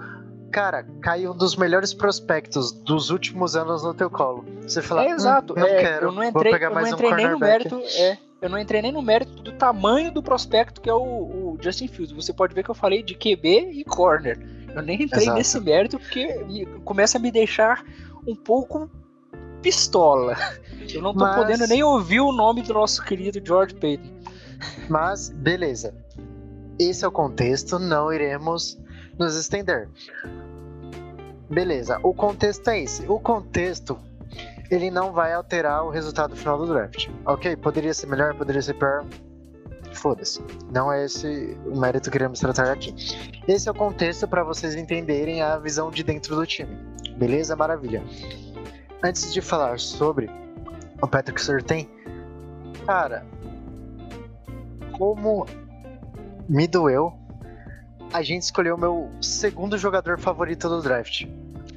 cara, 0.51 0.85
caiu 1.01 1.33
um 1.33 1.37
dos 1.37 1.57
melhores 1.57 1.93
prospectos 1.93 2.73
dos 2.73 3.11
últimos 3.11 3.57
anos 3.57 3.83
no 3.83 3.93
teu 3.95 4.09
colo. 4.11 4.45
Você 4.63 4.81
fala, 4.81 5.05
É 5.05 5.11
exato. 5.11 5.53
"Hum, 5.55 5.61
não 5.61 5.67
é, 5.67 5.81
quero, 5.81 6.07
eu 6.07 6.13
não 6.13 6.25
entrei, 6.25 6.55
eu 6.55 6.71
não 6.71 6.83
um 6.83 6.87
entrei 6.87 7.15
nem 7.15 7.29
no 7.31 7.39
cornerback." 7.39 7.71
mérito. 7.73 7.81
É, 7.99 8.19
eu 8.41 8.49
não 8.49 8.59
entrei 8.59 8.83
nem 8.83 8.93
no 8.93 9.03
mérito 9.03 9.43
do 9.43 9.53
tamanho 9.53 10.13
do 10.13 10.23
prospecto 10.23 10.81
que 10.81 10.89
é 10.91 10.95
o, 10.95 10.99
o 11.01 11.59
Justin 11.61 11.89
Fields. 11.89 12.13
Você 12.13 12.33
pode 12.33 12.55
ver 12.55 12.63
que 12.65 12.71
eu 12.71 12.75
falei 12.75 13.03
de 13.03 13.15
QB 13.15 13.71
e 13.73 13.85
corner. 13.85 14.39
Eu 14.75 14.83
nem 14.83 15.03
entrei 15.03 15.23
Exato. 15.25 15.39
nesse 15.39 15.61
mérito 15.61 15.99
porque 15.99 16.35
me- 16.45 16.67
começa 16.85 17.19
a 17.19 17.21
me 17.21 17.31
deixar 17.31 17.85
um 18.27 18.35
pouco 18.35 18.91
pistola. 19.61 20.37
Eu 20.93 21.01
não 21.03 21.13
tô 21.13 21.21
Mas- 21.21 21.37
podendo 21.37 21.67
nem 21.67 21.83
ouvir 21.83 22.21
o 22.21 22.33
nome 22.33 22.63
do 22.63 22.73
nosso 22.75 23.03
querido 23.05 23.41
George 23.45 23.75
Payton. 23.75 24.11
Mas, 24.89 25.29
beleza. 25.31 25.95
Esse 26.79 27.05
é 27.05 27.09
o 27.09 27.13
contexto, 27.13 27.79
não 27.79 28.13
iremos 28.13 28.79
nos 29.19 29.37
estender. 29.37 29.89
Beleza, 31.51 31.99
o 32.03 32.15
contexto 32.15 32.69
é 32.69 32.81
esse. 32.81 33.07
O 33.07 33.21
contexto, 33.21 33.99
ele 34.71 34.91
não 34.91 35.13
vai 35.13 35.33
alterar 35.33 35.85
o 35.85 35.91
resultado 35.91 36.35
final 36.35 36.59
do 36.59 36.67
draft. 36.67 37.09
Ok, 37.27 37.57
poderia 37.57 37.93
ser 37.93 38.07
melhor, 38.07 38.35
poderia 38.35 38.63
ser 38.63 38.75
pior. 38.75 39.05
Foda-se. 39.93 40.43
Não 40.73 40.91
é 40.91 41.05
esse 41.05 41.57
o 41.67 41.79
mérito 41.79 42.11
que 42.11 42.17
iremos 42.17 42.41
tratar 42.41 42.73
aqui. 42.73 42.95
Esse 43.47 43.69
é 43.69 43.73
o 43.73 43.75
contexto 43.75 44.27
para 44.27 44.43
vocês 44.43 44.75
entenderem 44.75 45.43
a 45.43 45.59
visão 45.59 45.91
de 45.91 46.03
dentro 46.03 46.35
do 46.35 46.47
time. 46.47 46.75
Beleza? 47.19 47.55
Maravilha. 47.55 48.03
Antes 49.05 49.33
de 49.33 49.43
falar 49.43 49.79
sobre 49.79 50.31
o 51.03 51.07
Patrick 51.07 51.41
Surtain, 51.43 51.87
cara, 52.87 53.27
como 55.03 55.45
me 56.49 56.69
doeu, 56.69 57.13
a 58.13 58.23
gente 58.23 58.43
escolheu 58.43 58.77
o 58.77 58.79
meu 58.79 59.11
segundo 59.21 59.77
jogador 59.77 60.17
favorito 60.17 60.69
do 60.69 60.81
draft. 60.81 61.27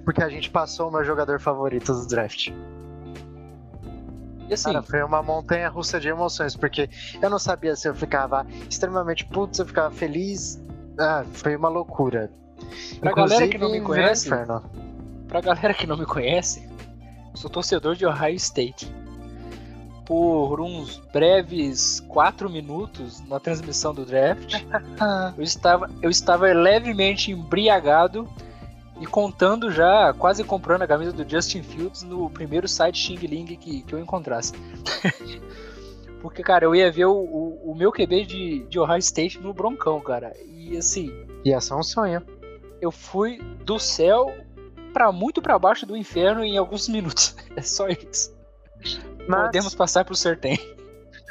Porque 0.04 0.22
a 0.22 0.30
gente 0.30 0.52
passou 0.52 0.90
o 0.90 0.92
meu 0.92 1.04
jogador 1.04 1.40
favorito 1.40 1.92
do 1.92 2.06
draft. 2.06 2.50
E 4.48 4.54
assim, 4.54 4.66
Cara, 4.66 4.84
foi 4.84 5.02
uma 5.02 5.24
montanha 5.24 5.68
russa 5.70 6.00
de 6.00 6.08
emoções, 6.08 6.56
porque 6.56 6.88
eu 7.20 7.28
não 7.28 7.40
sabia 7.40 7.76
se 7.76 7.90
eu 7.90 7.96
ficava 7.96 8.46
extremamente 8.70 9.26
puto, 9.26 9.56
se 9.56 9.64
eu 9.64 9.66
ficava 9.66 9.90
feliz. 9.90 10.64
Ah, 11.00 11.26
foi 11.34 11.56
uma 11.56 11.68
loucura. 11.68 12.30
Pra 13.00 13.12
galera 13.12 13.48
que 13.48 13.58
não 13.58 13.72
me 13.72 13.82
conhece, 13.82 14.28
inferno. 14.28 14.70
pra 15.28 15.42
galera 15.42 15.74
que 15.74 15.88
não 15.88 15.98
me 15.98 16.06
conhece, 16.06 16.70
sou 17.34 17.50
torcedor 17.50 17.96
de 17.96 18.06
Ohio 18.06 18.36
State. 18.36 18.88
Por 20.06 20.62
uns 20.62 20.98
breves 21.12 22.00
quatro 22.08 22.50
minutos 22.50 23.22
na 23.28 23.40
transmissão 23.40 23.94
do 23.94 24.06
draft, 24.06 24.54
eu 25.38 25.44
estava, 25.44 25.90
eu 26.02 26.10
estava 26.10 26.46
levemente 26.54 27.32
embriagado 27.32 28.30
e 29.00 29.06
contando 29.06 29.72
já, 29.72 30.14
quase 30.14 30.44
comprando 30.44 30.84
a 30.84 30.88
camisa 30.88 31.12
do 31.12 31.28
Justin 31.28 31.64
Fields 31.64 32.04
no 32.04 32.30
primeiro 32.30 32.68
site 32.68 32.98
Xing 32.98 33.28
Ling 33.28 33.46
que, 33.46 33.82
que 33.82 33.94
eu 33.94 34.00
encontrasse. 34.00 34.54
Porque, 36.22 36.42
cara, 36.42 36.66
eu 36.66 36.74
ia 36.74 36.92
ver 36.92 37.06
o, 37.06 37.14
o, 37.14 37.72
o 37.72 37.76
meu 37.76 37.92
QB 37.92 38.26
de, 38.26 38.60
de 38.68 38.80
Ohio 38.80 38.98
State 38.98 39.40
no 39.40 39.54
Broncão, 39.54 40.00
cara. 40.02 40.34
E 40.48 40.76
assim, 40.76 41.12
ia 41.44 41.62
ser 41.62 41.76
um 41.76 41.84
sonho. 41.84 42.24
eu 42.82 42.92
fui 42.92 43.40
do 43.64 43.78
céu 43.78 44.34
pra 44.92 45.12
muito 45.12 45.42
pra 45.42 45.60
baixo 45.60 45.86
do 45.86 45.96
inferno 45.96 46.44
em 46.44 46.58
alguns 46.58 46.88
minutos. 46.88 47.36
É 47.56 47.62
só 47.62 47.88
isso. 47.88 48.36
Mas, 49.28 49.46
Podemos 49.48 49.76
passar 49.76 50.06
pro 50.06 50.16
sorteio. 50.16 50.60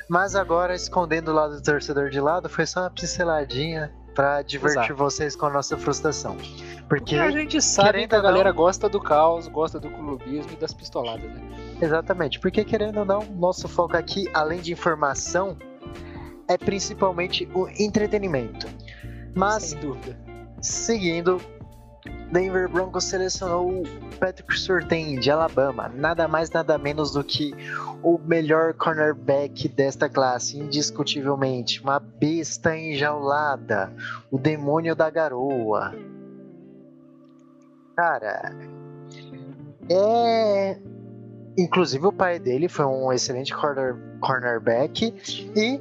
mas 0.09 0.35
agora, 0.35 0.75
escondendo 0.75 1.31
o 1.31 1.35
lado 1.35 1.57
do 1.57 1.63
torcedor 1.63 2.11
de 2.11 2.21
lado, 2.21 2.49
foi 2.49 2.67
só 2.67 2.81
uma 2.83 2.91
pinceladinha 2.91 3.93
pra 4.15 4.43
divertir 4.43 4.79
Exato. 4.81 4.95
vocês 4.97 5.35
com 5.37 5.47
a 5.47 5.51
nossa 5.51 5.77
frustração. 5.77 6.37
Porque 6.37 7.17
Porque 7.17 7.17
a 7.17 7.31
gente 7.31 7.61
sabe 7.63 8.07
que 8.07 8.15
a 8.15 8.19
ou 8.19 8.23
não- 8.23 8.31
galera 8.31 8.53
gosta 8.53 8.89
do 8.89 9.01
caos, 9.01 9.49
gosta 9.49 9.81
do 9.81 9.89
clubismo 9.91 10.53
e 10.53 10.57
das 10.57 10.73
pistoladas, 10.73 11.25
né? 11.31 11.41
Exatamente, 11.81 12.39
porque 12.39 12.63
querendo 12.65 12.99
ou 13.01 13.05
não, 13.05 13.23
nosso 13.25 13.67
foco 13.69 13.97
aqui, 13.97 14.29
além 14.35 14.61
de 14.61 14.73
informação, 14.73 15.57
é 16.47 16.57
principalmente 16.59 17.49
o 17.55 17.67
entretenimento. 17.79 18.67
Mas, 19.35 19.65
Sem 19.65 19.81
dúvida. 19.81 20.17
seguindo, 20.61 21.41
Denver 22.33 22.69
Broncos 22.69 23.05
selecionou 23.05 23.83
o 23.83 23.83
Patrick 24.19 24.59
Surtain 24.59 25.19
de 25.21 25.31
Alabama, 25.31 25.89
nada 25.89 26.27
mais 26.27 26.51
nada 26.51 26.77
menos 26.79 27.13
do 27.13 27.23
que 27.23 27.55
o 28.03 28.19
melhor 28.19 28.75
cornerback 28.75 29.69
desta 29.69 30.09
classe, 30.09 30.59
indiscutivelmente, 30.59 31.81
uma 31.81 32.01
besta 32.01 32.77
enjaulada, 32.77 33.93
o 34.31 34.39
demônio 34.39 34.97
da 34.97 35.09
garoa. 35.11 35.95
Cara, 37.97 38.53
é 39.89 40.77
Inclusive 41.57 42.07
o 42.07 42.13
pai 42.13 42.39
dele 42.39 42.69
foi 42.69 42.85
um 42.85 43.13
excelente 43.13 43.55
corner, 43.55 43.97
cornerback. 44.21 45.15
E 45.57 45.81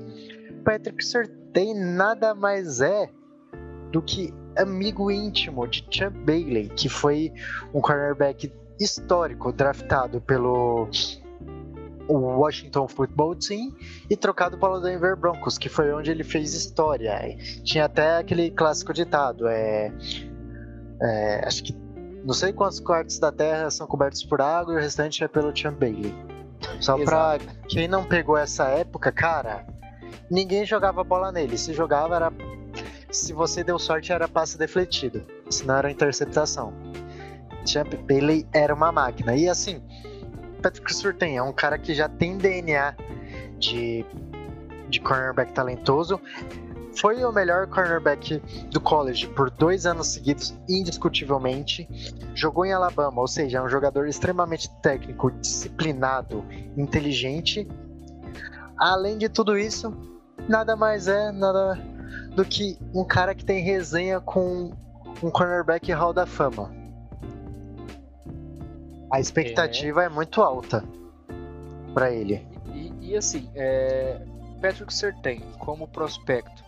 Patrick 0.64 1.04
Surtain 1.04 1.74
nada 1.74 2.36
mais 2.36 2.80
é 2.80 3.10
do 3.92 4.02
que 4.02 4.34
amigo 4.58 5.12
íntimo 5.12 5.68
de 5.68 5.86
Champ 5.90 6.16
Bailey, 6.26 6.70
que 6.70 6.90
foi 6.90 7.32
um 7.74 7.82
cornerback 7.82 8.52
histórico 8.80 9.52
draftado 9.52 10.20
pelo 10.22 10.90
Washington 12.10 12.88
Football 12.88 13.36
Team 13.36 13.74
e 14.10 14.16
trocado 14.16 14.58
pelo 14.58 14.80
Denver 14.80 15.16
Broncos, 15.16 15.58
que 15.58 15.70
foi 15.70 15.94
onde 15.94 16.12
ele 16.12 16.24
fez 16.24 16.54
história. 16.54 17.38
Tinha 17.64 17.86
até 17.86 18.18
aquele 18.18 18.52
clássico 18.52 18.94
ditado, 18.94 19.48
é, 19.48 19.92
é 21.02 21.42
acho 21.46 21.64
que 21.64 21.84
não 22.24 22.34
sei 22.34 22.54
quantos 22.54 22.80
quartos 22.80 23.20
da 23.20 23.32
Terra 23.32 23.70
são 23.70 23.86
cobertos 23.86 24.24
por 24.24 24.42
água 24.42 24.74
e 24.74 24.78
o 24.78 24.80
restante 24.80 25.24
é 25.24 25.28
pelo 25.28 25.56
Champ 25.56 25.78
Bailey. 25.78 26.14
Só 26.80 26.98
pra 27.04 27.38
quem 27.68 27.88
não 27.88 28.06
pegou 28.06 28.38
essa 28.38 28.66
época, 28.70 29.12
cara, 29.12 29.66
ninguém 30.30 30.66
jogava 30.66 31.04
bola 31.04 31.32
nele. 31.32 31.58
Se 31.58 31.74
jogava 31.74 32.16
era. 32.16 32.32
Se 33.14 33.32
você 33.32 33.64
deu 33.64 33.78
sorte, 33.78 34.12
era 34.12 34.28
passe 34.28 34.58
defletido. 34.58 35.24
Senão 35.48 35.76
era 35.76 35.92
interceptação. 35.92 36.74
Champ 37.64 37.94
Bailey 38.08 38.46
era 38.52 38.74
uma 38.74 38.92
máquina. 38.92 39.36
E 39.36 39.48
assim, 39.48 39.82
Patrick 40.64 40.94
Surtain 40.94 41.38
é 41.38 41.44
um 41.44 41.54
cara 41.54 41.78
que 41.78 41.94
já 41.94 42.10
tem 42.10 42.38
DNA 42.40 42.96
de, 43.60 44.04
de 44.90 45.00
cornerback 45.00 45.54
talentoso. 45.54 46.20
Foi 46.96 47.24
o 47.24 47.32
melhor 47.32 47.68
cornerback 47.68 48.40
do 48.72 48.82
college 48.82 49.28
por 49.28 49.52
dois 49.52 49.86
anos 49.86 50.08
seguidos, 50.08 50.58
indiscutivelmente. 50.68 51.88
Jogou 52.34 52.66
em 52.66 52.74
Alabama, 52.74 53.22
ou 53.22 53.28
seja, 53.28 53.60
é 53.60 53.62
um 53.62 53.70
jogador 53.70 54.08
extremamente 54.08 54.70
técnico, 54.82 55.30
disciplinado, 55.32 56.44
inteligente. 56.76 57.68
Além 58.76 59.20
de 59.20 59.30
tudo 59.30 59.56
isso, 59.56 59.96
nada 60.50 60.76
mais 60.76 61.08
é 61.08 61.32
nada 61.32 61.93
do 62.36 62.44
que 62.44 62.78
um 62.94 63.04
cara 63.04 63.36
que 63.36 63.46
tem 63.46 63.64
resenha 63.64 64.20
com 64.20 64.72
um 65.22 65.30
cornerback 65.30 65.92
Hall 65.92 66.14
da 66.14 66.26
Fama. 66.26 66.72
A 69.12 69.20
expectativa 69.20 70.04
é, 70.04 70.10
muito 70.10 70.42
alta 70.42 70.84
para 71.94 72.12
ele. 72.12 72.46
E, 72.74 72.92
e 73.02 73.16
assim, 73.16 73.50
é, 73.54 74.20
Patrick 74.60 74.92
Surtain, 74.94 75.42
como 75.60 75.88
prospecto, 75.88 76.64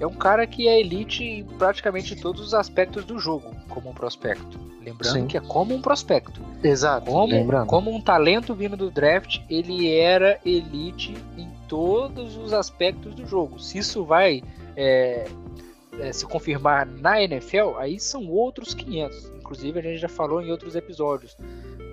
é 0.00 0.06
um 0.06 0.14
cara 0.14 0.44
que 0.46 0.66
é 0.66 0.80
elite 0.80 1.22
em 1.22 1.44
praticamente 1.44 2.16
todos 2.16 2.40
os 2.40 2.54
aspectos 2.54 3.04
do 3.04 3.18
jogo, 3.18 3.54
como 3.68 3.90
um 3.90 3.94
prospecto. 3.94 4.58
Lembrando 4.82 5.12
Sim. 5.12 5.26
que 5.26 5.36
é 5.36 5.40
como 5.40 5.74
um 5.74 5.80
prospecto. 5.80 6.42
Exato, 6.62 7.06
Como, 7.10 7.32
lembrando. 7.32 7.66
como 7.68 7.94
um 7.94 8.00
talento 8.00 8.54
vindo 8.54 8.76
do 8.76 8.90
draft, 8.90 9.40
ele 9.48 9.88
era 9.94 10.38
elite 10.44 11.14
em 11.38 11.48
todos 11.68 12.36
os 12.36 12.52
aspectos 12.52 13.14
do 13.14 13.24
jogo. 13.24 13.58
Se 13.60 13.78
isso 13.78 14.04
vai 14.04 14.42
é, 14.76 15.26
é, 15.98 16.12
se 16.12 16.26
confirmar 16.26 16.86
na 16.86 17.22
NFL, 17.22 17.76
aí 17.78 17.98
são 17.98 18.28
outros 18.28 18.74
500. 18.74 19.32
Inclusive, 19.36 19.78
a 19.78 19.82
gente 19.82 19.98
já 19.98 20.08
falou 20.08 20.40
em 20.40 20.50
outros 20.50 20.74
episódios. 20.74 21.36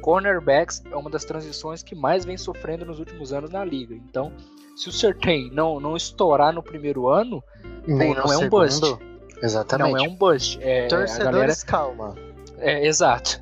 Cornerbacks 0.02 0.82
é 0.92 0.96
uma 0.96 1.10
das 1.10 1.24
transições 1.24 1.84
que 1.84 1.94
mais 1.94 2.26
vem 2.26 2.38
sofrendo 2.38 2.86
nos 2.86 3.00
últimos 3.00 3.32
anos 3.32 3.52
na 3.52 3.64
liga. 3.64 3.94
Então, 3.94 4.32
se 4.76 4.90
o 4.90 4.92
Certain 4.92 5.52
não, 5.52 5.80
não 5.80 5.96
estourar 5.96 6.54
no 6.54 6.64
primeiro 6.64 7.08
ano, 7.08 7.44
Nem 7.86 8.14
não 8.14 8.24
é 8.24 8.26
um 8.26 8.28
segundo. 8.30 8.50
bust. 8.50 8.98
Exatamente. 9.44 9.92
não 9.92 9.98
é 9.98 10.08
um 10.08 10.16
bust. 10.16 10.60
É, 10.62 10.88
Torcedores, 10.88 11.64
galera 11.64 11.66
calma. 11.66 12.16
é, 12.58 12.86
exato. 12.88 13.42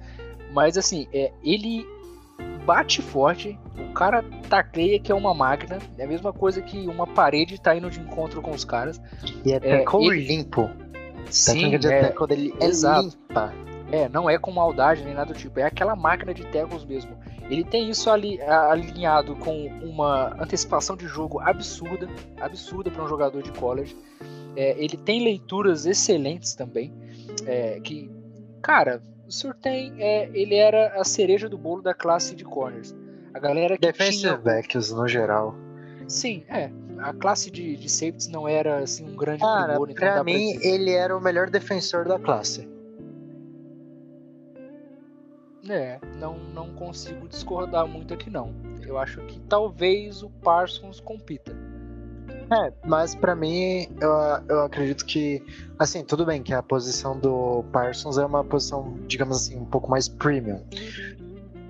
Mas 0.52 0.78
assim, 0.78 1.08
é, 1.14 1.32
ele 1.44 1.86
bate 2.66 3.02
forte, 3.02 3.58
o 3.78 3.94
cara 3.94 4.24
tacleia 4.50 5.00
que 5.00 5.12
é 5.12 5.16
uma 5.16 5.34
máquina, 5.34 5.80
é 5.98 6.04
a 6.04 6.08
mesma 6.08 6.32
coisa 6.32 6.62
que 6.62 6.88
uma 6.88 7.08
parede 7.08 7.60
tá 7.60 7.76
indo 7.76 7.90
de 7.90 8.00
encontro 8.00 8.42
com 8.42 8.52
os 8.52 8.64
caras. 8.64 9.02
E 9.46 9.52
é, 9.52 9.56
É, 9.56 9.60
tackle 9.80 10.06
ele- 10.08 10.28
limpo. 10.28 10.70
A 11.28 11.32
Sim, 11.32 11.78
de 11.78 11.88
é, 11.88 12.12
dele 12.28 12.54
é 12.60 12.66
exato. 12.66 13.04
limpa. 13.30 13.54
é, 13.92 14.08
não 14.10 14.30
é 14.30 14.38
com 14.38 14.52
maldade 14.52 15.04
nem 15.04 15.14
nada 15.14 15.34
do 15.34 15.38
tipo, 15.40 15.60
é 15.60 15.64
aquela 15.64 15.96
máquina 15.96 16.34
de 16.34 16.44
tackles 16.46 16.86
mesmo. 16.86 17.18
Ele 17.50 17.64
tem 17.64 17.90
isso 17.90 18.10
ali 18.10 18.40
alinhado 18.42 19.36
com 19.36 19.66
uma 19.84 20.36
antecipação 20.42 20.96
de 20.96 21.08
jogo 21.08 21.40
absurda, 21.40 22.08
absurda 22.40 22.92
para 22.92 23.04
um 23.04 23.08
jogador 23.08 23.42
de 23.42 23.52
college. 23.52 23.96
É, 24.56 24.76
ele 24.78 24.96
tem 24.98 25.24
leituras 25.24 25.86
excelentes 25.88 26.54
também, 26.56 26.94
é, 27.46 27.80
que 27.80 28.10
Cara, 28.62 29.02
o 29.30 29.32
Surtain, 29.32 29.94
é, 30.00 30.28
ele 30.34 30.56
era 30.56 31.00
a 31.00 31.04
cereja 31.04 31.48
do 31.48 31.58
bolo 31.58 31.82
da 31.84 31.94
classe 31.94 32.36
de 32.36 32.44
corners. 32.44 32.96
A 33.34 33.40
galera 33.40 33.76
que 33.78 33.82
Defensive 33.86 34.22
tinha... 34.22 34.38
backs 34.38 34.92
no 34.92 35.08
geral. 35.08 35.56
Sim, 36.08 36.44
é. 36.50 36.72
A 36.98 37.14
classe 37.14 37.50
de, 37.52 37.78
de 37.78 37.88
safeties 37.88 38.28
não 38.28 38.48
era 38.48 38.80
assim 38.80 39.08
um 39.08 39.16
grande 39.16 39.42
Cara, 39.42 39.74
primor, 39.74 39.90
então 39.92 40.14
pra 40.14 40.24
mim, 40.24 40.54
dizer. 40.54 40.68
ele 40.68 40.92
era 40.92 41.16
o 41.16 41.22
melhor 41.22 41.50
defensor 41.50 42.06
da 42.06 42.20
classe. 42.20 42.68
É, 45.70 46.00
não, 46.18 46.38
não 46.38 46.74
consigo 46.74 47.28
discordar 47.28 47.88
muito 47.88 48.14
aqui 48.14 48.30
não. 48.30 48.54
Eu 48.82 48.98
acho 48.98 49.22
que 49.28 49.40
talvez 49.42 50.24
o 50.24 50.30
Parsons 50.30 51.00
compita. 51.00 51.56
É, 52.52 52.74
mas 52.86 53.14
pra 53.14 53.36
mim, 53.36 53.88
eu, 54.02 54.10
eu 54.50 54.62
acredito 54.62 55.06
que, 55.06 55.44
assim, 55.78 56.04
tudo 56.04 56.26
bem 56.26 56.42
que 56.42 56.54
a 56.54 56.64
posição 56.64 57.20
do 57.20 57.64
Parsons 57.72 58.18
é 58.18 58.26
uma 58.26 58.44
posição, 58.44 58.98
digamos 59.08 59.38
assim, 59.38 59.58
um 59.58 59.66
pouco 59.66 59.90
mais 59.90 60.08
premium. 60.08 60.60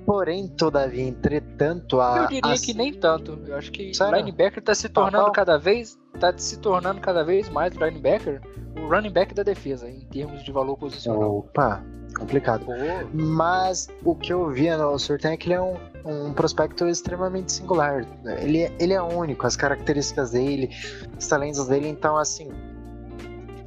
Porém, 0.06 0.48
todavia, 0.48 1.04
entretanto, 1.04 2.00
a. 2.02 2.24
Eu 2.24 2.28
diria 2.30 2.54
as- 2.54 2.62
que 2.62 2.74
nem 2.74 2.94
tanto. 2.94 3.40
Eu 3.46 3.56
acho 3.58 3.72
que 3.72 3.94
Sério? 3.94 4.14
o 4.14 4.18
linebacker 4.18 4.64
tá 4.64 4.74
se 4.74 4.90
tornando 4.90 5.26
qual? 5.26 5.32
cada 5.34 5.58
vez 5.58 6.00
tá 6.20 6.34
se 6.36 6.58
tornando 6.58 7.00
cada 7.00 7.24
vez 7.24 7.48
mais 7.50 7.76
o 7.76 7.80
linebacker 7.86 8.42
o 8.76 8.88
running 8.88 9.12
back 9.12 9.34
da 9.36 9.44
defesa 9.44 9.88
em 9.90 10.00
termos 10.08 10.44
de 10.44 10.52
valor 10.52 10.78
posicional. 10.78 11.38
Opa, 11.40 11.84
complicado. 12.18 12.66
Mas 13.14 13.88
o 14.04 14.16
que 14.16 14.34
eu 14.34 14.50
via 14.50 14.78
no 14.78 14.98
Surtain 14.98 15.34
é 15.34 15.38
que 15.38 15.48
ele 15.48 15.56
é 15.56 15.62
um, 15.62 15.78
um 16.06 16.34
prospecto 16.34 16.88
extremamente 16.88 17.52
singular. 17.52 18.06
Ele, 18.42 18.64
é- 18.64 18.72
ele 18.80 18.94
é 18.94 19.02
único, 19.02 19.46
as 19.46 19.56
características 19.56 20.32
dele, 20.32 20.70
os 21.18 21.28
talentos 21.28 21.68
dele, 21.68 21.88
então 21.88 22.18
assim. 22.18 22.52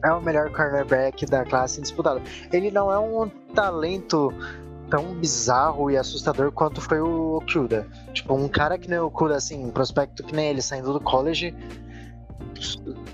É 0.04 0.10
o 0.12 0.20
melhor 0.20 0.50
cornerback 0.50 1.24
da 1.26 1.44
classe 1.44 1.80
disputada. 1.80 2.20
Ele 2.52 2.72
não 2.72 2.90
é 2.90 2.98
um 2.98 3.28
talento 3.54 4.34
tão 4.90 5.14
bizarro 5.14 5.92
e 5.92 5.96
assustador 5.96 6.50
quanto 6.50 6.80
foi 6.80 7.00
o 7.00 7.36
Okuda. 7.36 7.86
Tipo, 8.12 8.34
um 8.34 8.48
cara 8.48 8.76
que 8.76 8.90
nem 8.90 8.98
o 8.98 9.06
Okuda, 9.06 9.36
assim, 9.36 9.64
um 9.64 9.70
prospecto 9.70 10.24
que 10.24 10.34
nem 10.34 10.48
ele 10.48 10.60
saindo 10.60 10.92
do 10.92 11.00
college. 11.00 11.54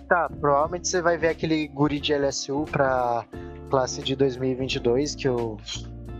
Tá, 0.09 0.31
provavelmente 0.41 0.89
você 0.89 1.03
vai 1.03 1.19
ver 1.19 1.29
aquele 1.29 1.69
guri 1.69 2.01
de 2.01 2.15
LSU 2.15 2.65
pra 2.73 3.25
classe 3.69 4.03
de 4.03 4.17
2022 4.17 5.15
que 5.15 5.29
eu. 5.29 5.59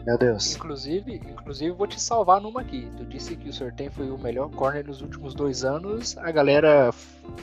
Meu 0.07 0.17
Deus. 0.17 0.55
inclusive, 0.55 1.17
inclusive 1.17 1.71
vou 1.73 1.87
te 1.87 2.01
salvar 2.01 2.41
numa 2.41 2.63
aqui. 2.63 2.89
Tu 2.97 3.05
disse 3.05 3.37
que 3.37 3.51
o 3.51 3.53
Sorten 3.53 3.91
foi 3.91 4.11
o 4.11 4.17
melhor 4.17 4.49
corner 4.51 4.87
nos 4.87 5.03
últimos 5.03 5.35
dois 5.35 5.65
anos. 5.65 6.17
A 6.17 6.31
galera 6.31 6.91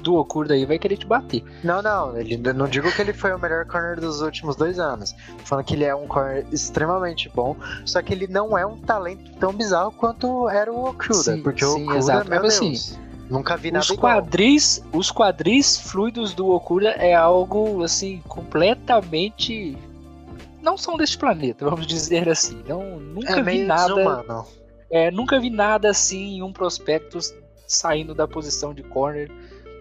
do 0.02 0.16
Okurda 0.16 0.56
aí 0.56 0.66
vai 0.66 0.80
querer 0.80 0.98
te 0.98 1.06
bater. 1.06 1.44
Não, 1.64 1.84
não, 1.84 2.18
ele, 2.18 2.38
não 2.38 2.68
digo 2.68 2.92
que 2.92 3.00
ele 3.04 3.14
foi 3.14 3.32
o 3.34 3.38
melhor 3.38 3.66
corner 3.66 4.00
dos 4.00 4.22
últimos 4.22 4.56
dois 4.56 4.80
anos. 4.80 5.14
Falando 5.44 5.64
que 5.66 5.76
ele 5.76 5.84
é 5.84 5.94
um 5.94 6.08
corner 6.08 6.44
extremamente 6.52 7.30
bom, 7.30 7.56
só 7.86 8.02
que 8.02 8.12
ele 8.12 8.26
não 8.28 8.58
é 8.58 8.66
um 8.66 8.78
talento 8.80 9.32
tão 9.40 9.54
bizarro 9.54 9.92
quanto 9.92 10.50
era 10.50 10.74
o 10.74 10.90
Okuda. 10.90 11.14
Sim, 11.14 11.44
porque 11.44 11.64
sim, 11.64 11.70
o 11.70 11.84
Okuda, 11.84 11.98
exato. 12.00 12.30
meu 12.32 12.42
Mas, 12.42 12.60
Deus, 12.60 13.00
nunca 13.30 13.56
vi 13.56 13.70
nada 13.70 13.84
Os 13.84 13.92
igual. 13.92 14.16
quadris, 14.16 14.84
os 14.92 15.12
quadris 15.12 15.78
fluidos 15.78 16.34
do 16.34 16.50
Okuda 16.50 16.90
é 16.92 17.14
algo 17.14 17.84
assim 17.84 18.24
completamente 18.28 19.78
não 20.66 20.78
são 20.78 20.98
deste 20.98 21.18
planeta, 21.18 21.64
vamos 21.70 21.88
dizer 21.88 22.28
assim. 22.28 22.62
Não, 22.68 23.00
nunca 23.00 23.40
É 23.40 23.44
vi 23.44 23.64
nada, 23.64 23.94
desumano. 23.94 24.46
é, 24.90 25.10
nunca 25.12 25.40
vi 25.40 25.50
nada 25.50 25.90
assim 25.90 26.38
em 26.38 26.42
um 26.44 26.52
prospecto 26.52 27.18
saindo 27.68 28.14
da 28.14 28.28
posição 28.28 28.74
de 28.74 28.84
corner. 28.84 29.32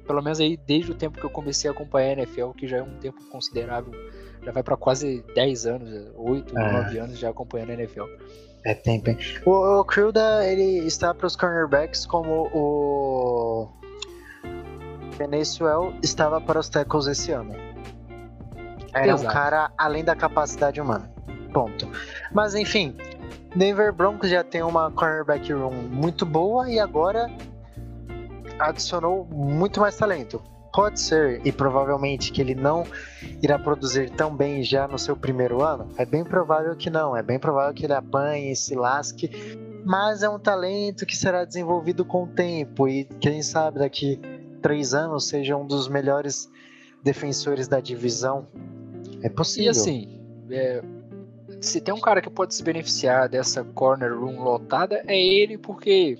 Pelo 0.06 0.22
menos 0.22 0.38
aí 0.38 0.56
desde 0.56 0.92
o 0.92 0.94
tempo 0.94 1.18
que 1.18 1.24
eu 1.24 1.30
comecei 1.30 1.68
a 1.68 1.72
acompanhar 1.72 2.10
a 2.10 2.12
NFL, 2.22 2.50
que 2.50 2.68
já 2.68 2.76
é 2.76 2.82
um 2.82 2.98
tempo 2.98 3.18
considerável, 3.30 3.92
já 4.44 4.52
vai 4.52 4.62
para 4.62 4.76
quase 4.76 5.24
10 5.34 5.66
anos, 5.66 6.12
8, 6.16 6.56
É. 6.58 6.72
9 6.72 6.98
anos 6.98 7.18
já 7.18 7.30
acompanhando 7.30 7.70
a 7.70 7.72
NFL. 7.74 8.04
É 8.66 8.74
tempo, 8.74 9.08
hein? 9.10 9.18
O, 9.46 9.50
o 9.50 9.80
Okuda, 9.80 10.46
ele 10.46 10.86
está 10.86 11.12
para 11.14 11.26
os 11.26 11.34
cornerbacks 11.36 12.04
como 12.06 12.48
o 12.54 13.68
Venezuel 15.16 15.94
estava 16.02 16.40
para 16.40 16.58
os 16.58 16.68
tackles 16.68 17.06
esse 17.06 17.30
ano. 17.32 17.54
Era 18.94 19.12
um 19.12 19.14
Exato. 19.16 19.34
cara 19.34 19.70
além 19.76 20.04
da 20.04 20.14
capacidade 20.14 20.80
humana. 20.80 21.10
Ponto. 21.52 21.88
Mas 22.32 22.54
enfim, 22.54 22.96
Denver 23.54 23.92
Broncos 23.92 24.30
já 24.30 24.42
tem 24.42 24.62
uma 24.62 24.90
cornerback 24.90 25.52
room 25.52 25.72
muito 25.90 26.24
boa 26.24 26.70
e 26.70 26.78
agora 26.78 27.30
adicionou 28.58 29.24
muito 29.24 29.80
mais 29.80 29.96
talento. 29.96 30.42
Pode 30.72 31.00
ser, 31.00 31.40
e 31.46 31.52
provavelmente 31.52 32.32
que 32.32 32.40
ele 32.40 32.54
não 32.54 32.84
irá 33.40 33.56
produzir 33.56 34.10
tão 34.10 34.34
bem 34.34 34.64
já 34.64 34.88
no 34.88 34.98
seu 34.98 35.16
primeiro 35.16 35.62
ano? 35.62 35.88
É 35.96 36.04
bem 36.04 36.24
provável 36.24 36.74
que 36.74 36.90
não. 36.90 37.16
É 37.16 37.22
bem 37.22 37.38
provável 37.38 37.72
que 37.72 37.86
ele 37.86 37.92
apanhe, 37.92 38.56
se 38.56 38.74
lasque. 38.74 39.30
Mas 39.84 40.24
é 40.24 40.28
um 40.28 40.38
talento 40.38 41.06
que 41.06 41.16
será 41.16 41.44
desenvolvido 41.44 42.04
com 42.04 42.24
o 42.24 42.26
tempo. 42.26 42.88
E 42.88 43.04
quem 43.04 43.40
sabe 43.40 43.78
daqui 43.78 44.20
três 44.60 44.94
anos 44.94 45.28
seja 45.28 45.56
um 45.56 45.64
dos 45.64 45.86
melhores 45.86 46.50
defensores 47.04 47.68
da 47.68 47.78
divisão. 47.78 48.48
É 49.24 49.28
possível. 49.30 49.66
E 49.66 49.68
assim, 49.70 50.20
é, 50.50 50.82
se 51.60 51.80
tem 51.80 51.94
um 51.94 52.00
cara 52.00 52.20
que 52.20 52.28
pode 52.28 52.54
se 52.54 52.62
beneficiar 52.62 53.28
dessa 53.28 53.64
corner 53.64 54.16
room 54.16 54.42
lotada, 54.42 55.02
é 55.06 55.18
ele, 55.18 55.56
porque 55.56 56.18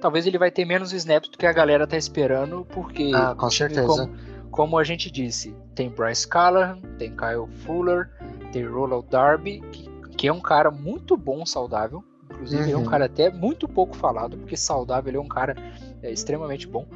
talvez 0.00 0.26
ele 0.26 0.38
vai 0.38 0.50
ter 0.50 0.64
menos 0.64 0.92
snaps 0.92 1.28
do 1.30 1.36
que 1.38 1.46
a 1.46 1.52
galera 1.52 1.86
tá 1.86 1.96
esperando, 1.96 2.66
porque 2.70 3.12
ah, 3.14 3.34
com 3.34 3.50
certeza. 3.50 3.86
Como, 3.86 4.16
como 4.50 4.78
a 4.78 4.84
gente 4.84 5.10
disse, 5.10 5.54
tem 5.74 5.90
Bryce 5.90 6.26
Callahan, 6.26 6.78
tem 6.98 7.10
Kyle 7.14 7.46
Fuller, 7.64 8.08
tem 8.52 8.64
Ronald 8.64 9.06
Darby, 9.10 9.60
que, 9.70 9.88
que 10.16 10.26
é 10.26 10.32
um 10.32 10.40
cara 10.40 10.70
muito 10.70 11.14
bom 11.16 11.44
saudável. 11.44 12.02
Inclusive, 12.30 12.62
ele 12.62 12.72
é 12.72 12.76
um 12.76 12.80
Uhum. 12.80 12.86
cara 12.86 13.04
até 13.04 13.30
muito 13.30 13.68
pouco 13.68 13.94
falado, 13.96 14.36
porque 14.38 14.56
saudável 14.56 15.10
ele 15.10 15.16
é 15.18 15.20
um 15.20 15.28
cara 15.28 15.54
é, 16.02 16.10
extremamente 16.10 16.66
bom. 16.66 16.86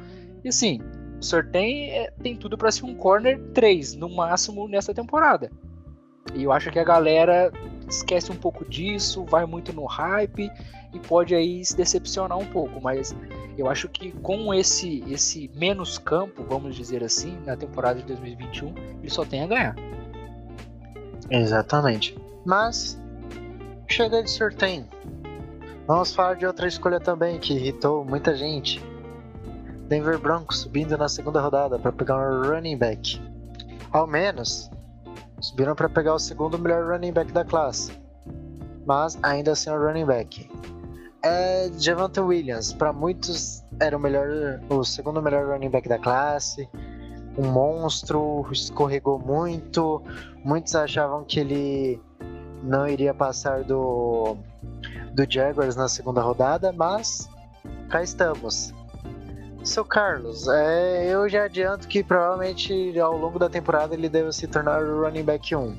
E 0.43 0.49
assim, 0.49 0.81
o 1.21 1.23
Surtain 1.23 1.91
é, 1.91 2.11
tem 2.21 2.35
tudo 2.35 2.57
para 2.57 2.71
ser 2.71 2.83
um 2.83 2.95
corner 2.95 3.39
3, 3.53 3.95
no 3.95 4.09
máximo, 4.09 4.67
nessa 4.67 4.93
temporada. 4.93 5.51
E 6.33 6.43
eu 6.43 6.51
acho 6.51 6.71
que 6.71 6.79
a 6.79 6.83
galera 6.83 7.51
esquece 7.87 8.31
um 8.31 8.35
pouco 8.35 8.65
disso, 8.65 9.23
vai 9.25 9.45
muito 9.45 9.71
no 9.71 9.85
hype 9.85 10.49
e 10.93 10.99
pode 10.99 11.35
aí 11.35 11.63
se 11.63 11.77
decepcionar 11.77 12.37
um 12.37 12.45
pouco, 12.45 12.81
mas 12.81 13.15
eu 13.57 13.69
acho 13.69 13.87
que 13.87 14.11
com 14.11 14.53
esse 14.53 15.03
esse 15.07 15.49
menos 15.55 15.97
campo, 15.97 16.43
vamos 16.43 16.75
dizer 16.75 17.03
assim, 17.03 17.37
na 17.45 17.55
temporada 17.55 17.99
de 17.99 18.05
2021, 18.05 18.73
ele 18.99 19.09
só 19.09 19.23
tem 19.23 19.43
a 19.43 19.47
ganhar. 19.47 19.75
Exatamente. 21.29 22.17
Mas 22.45 22.99
chega 23.87 24.23
de 24.23 24.29
sorteio. 24.29 24.85
Vamos 25.85 26.13
falar 26.13 26.35
de 26.35 26.45
outra 26.45 26.67
escolha 26.67 26.99
também 26.99 27.39
que 27.39 27.53
irritou 27.53 28.03
muita 28.03 28.35
gente. 28.35 28.81
Denver 29.91 30.17
Broncos 30.17 30.59
subindo 30.59 30.97
na 30.97 31.09
segunda 31.09 31.41
rodada 31.41 31.77
para 31.77 31.91
pegar 31.91 32.15
um 32.15 32.49
running 32.49 32.77
back. 32.77 33.21
Ao 33.91 34.07
menos 34.07 34.71
subiram 35.41 35.75
para 35.75 35.89
pegar 35.89 36.15
o 36.15 36.19
segundo 36.19 36.57
melhor 36.57 36.89
running 36.89 37.11
back 37.11 37.29
da 37.33 37.43
classe. 37.43 37.91
Mas 38.85 39.19
ainda 39.21 39.51
assim 39.51 39.69
é 39.69 39.73
um 39.73 39.77
running 39.77 40.05
back. 40.05 40.49
É 41.21 41.69
Javante 41.77 42.21
Williams, 42.21 42.71
para 42.71 42.93
muitos 42.93 43.65
era 43.81 43.97
o 43.97 43.99
melhor, 43.99 44.61
o 44.69 44.81
segundo 44.85 45.21
melhor 45.21 45.49
running 45.49 45.69
back 45.69 45.89
da 45.89 45.99
classe. 45.99 46.69
Um 47.37 47.51
monstro, 47.51 48.47
escorregou 48.49 49.19
muito, 49.19 50.01
Muitos 50.43 50.73
achavam 50.73 51.25
que 51.25 51.39
ele 51.39 52.01
não 52.63 52.87
iria 52.87 53.13
passar 53.13 53.65
do, 53.65 54.37
do 55.13 55.29
Jaguars 55.29 55.75
na 55.75 55.89
segunda 55.89 56.21
rodada, 56.21 56.71
mas 56.71 57.29
cá 57.89 58.01
estamos. 58.01 58.73
Seu 59.63 59.85
Carlos, 59.85 60.47
é, 60.47 61.13
eu 61.13 61.29
já 61.29 61.45
adianto 61.45 61.87
que 61.87 62.03
provavelmente 62.03 62.99
ao 62.99 63.15
longo 63.15 63.37
da 63.37 63.47
temporada 63.47 63.93
ele 63.93 64.09
deve 64.09 64.31
se 64.33 64.47
tornar 64.47 64.81
o 64.83 65.03
running 65.03 65.23
back 65.23 65.55
1. 65.55 65.75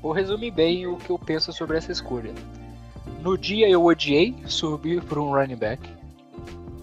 Vou 0.00 0.12
resumir 0.12 0.50
bem 0.50 0.86
o 0.86 0.96
que 0.96 1.10
eu 1.10 1.18
penso 1.18 1.52
sobre 1.52 1.76
essa 1.76 1.92
escolha. 1.92 2.32
No 3.20 3.36
dia 3.36 3.68
eu 3.68 3.84
odiei 3.84 4.34
subir 4.46 5.02
por 5.02 5.18
um 5.18 5.32
running 5.32 5.56
back. 5.56 5.88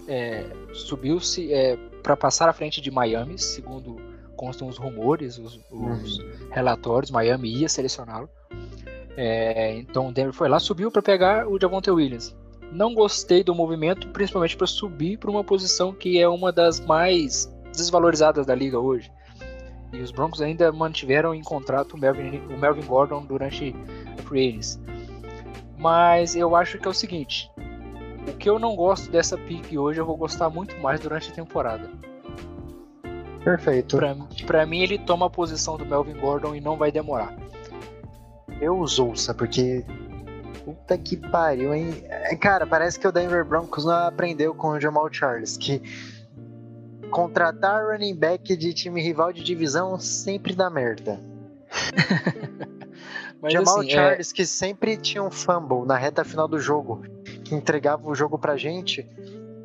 É, 0.06 0.46
Subiu-se 0.72 1.52
é, 1.52 1.76
para 2.02 2.16
passar 2.16 2.48
à 2.48 2.52
frente 2.52 2.80
de 2.80 2.90
Miami, 2.90 3.38
segundo 3.38 3.96
constam 4.36 4.68
os 4.68 4.78
rumores, 4.78 5.38
os, 5.38 5.60
os 5.70 6.24
relatórios. 6.50 7.10
Miami 7.10 7.52
ia 7.52 7.68
selecioná-lo. 7.68 8.30
É, 9.16 9.76
então 9.76 10.08
o 10.08 10.12
Denver 10.12 10.32
foi 10.32 10.48
lá, 10.48 10.58
subiu 10.58 10.90
para 10.90 11.02
pegar 11.02 11.46
o 11.46 11.60
Javonte 11.60 11.90
Williams. 11.90 12.34
Não 12.70 12.94
gostei 12.94 13.42
do 13.42 13.54
movimento, 13.54 14.08
principalmente 14.08 14.56
para 14.56 14.66
subir 14.66 15.18
para 15.18 15.30
uma 15.30 15.42
posição 15.42 15.92
que 15.92 16.20
é 16.20 16.28
uma 16.28 16.52
das 16.52 16.80
mais 16.80 17.52
desvalorizadas 17.72 18.46
da 18.46 18.54
liga 18.54 18.78
hoje. 18.78 19.10
E 19.92 19.98
os 19.98 20.12
Broncos 20.12 20.40
ainda 20.40 20.70
mantiveram 20.70 21.34
em 21.34 21.42
contrato 21.42 21.94
o 21.94 21.98
Melvin, 21.98 22.38
o 22.46 22.56
Melvin 22.56 22.86
Gordon 22.86 23.24
durante 23.24 23.74
a 24.18 24.22
Free 24.22 24.50
Agency. 24.50 24.80
Mas 25.76 26.36
eu 26.36 26.54
acho 26.54 26.78
que 26.78 26.86
é 26.86 26.90
o 26.90 26.94
seguinte: 26.94 27.50
o 28.28 28.32
que 28.36 28.48
eu 28.48 28.58
não 28.58 28.76
gosto 28.76 29.10
dessa 29.10 29.36
pick 29.36 29.72
hoje, 29.76 30.00
eu 30.00 30.06
vou 30.06 30.16
gostar 30.16 30.48
muito 30.48 30.78
mais 30.78 31.00
durante 31.00 31.30
a 31.30 31.34
temporada. 31.34 31.90
Perfeito. 33.42 33.98
Pra 34.46 34.66
mim, 34.66 34.80
ele 34.80 34.98
toma 34.98 35.26
a 35.26 35.30
posição 35.30 35.76
do 35.76 35.86
Melvin 35.86 36.14
Gordon 36.20 36.54
e 36.54 36.60
não 36.60 36.76
vai 36.76 36.92
demorar. 36.92 37.34
eu 38.60 38.78
os 38.78 38.98
ouça, 38.98 39.34
porque. 39.34 39.84
Puta 40.74 40.96
que 40.96 41.16
pariu, 41.16 41.74
hein? 41.74 42.04
É, 42.08 42.36
Cara, 42.36 42.66
parece 42.66 42.98
que 42.98 43.06
o 43.08 43.12
Denver 43.12 43.44
Broncos 43.44 43.84
não 43.84 43.92
aprendeu 43.92 44.54
com 44.54 44.68
o 44.68 44.80
Jamal 44.80 45.12
Charles, 45.12 45.56
que 45.56 45.82
contratar 47.10 47.84
running 47.86 48.14
back 48.14 48.56
de 48.56 48.72
time 48.72 49.02
rival 49.02 49.32
de 49.32 49.42
divisão 49.42 49.98
sempre 49.98 50.54
dá 50.54 50.70
merda. 50.70 51.20
Mas 53.42 53.52
Jamal 53.52 53.80
assim, 53.80 53.88
é- 53.88 53.90
Charles, 53.90 54.32
que 54.32 54.46
sempre 54.46 54.96
tinha 54.96 55.22
um 55.22 55.30
fumble 55.30 55.86
na 55.86 55.96
reta 55.96 56.24
final 56.24 56.46
do 56.46 56.60
jogo, 56.60 57.02
que 57.44 57.54
entregava 57.54 58.08
o 58.08 58.14
jogo 58.14 58.38
pra 58.38 58.56
gente, 58.56 59.08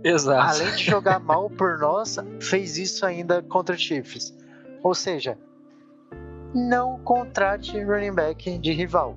exato. 0.04 0.62
além 0.62 0.76
de 0.76 0.84
jogar 0.84 1.20
mal 1.20 1.50
por 1.50 1.78
nós, 1.78 2.18
fez 2.40 2.78
isso 2.78 3.06
ainda 3.06 3.44
contra 3.44 3.76
o 3.76 3.78
Chiefs. 3.78 4.34
Ou 4.82 4.96
seja, 4.96 5.38
não 6.54 6.98
contrate 7.00 7.80
running 7.84 8.14
back 8.14 8.58
de 8.58 8.72
rival. 8.72 9.16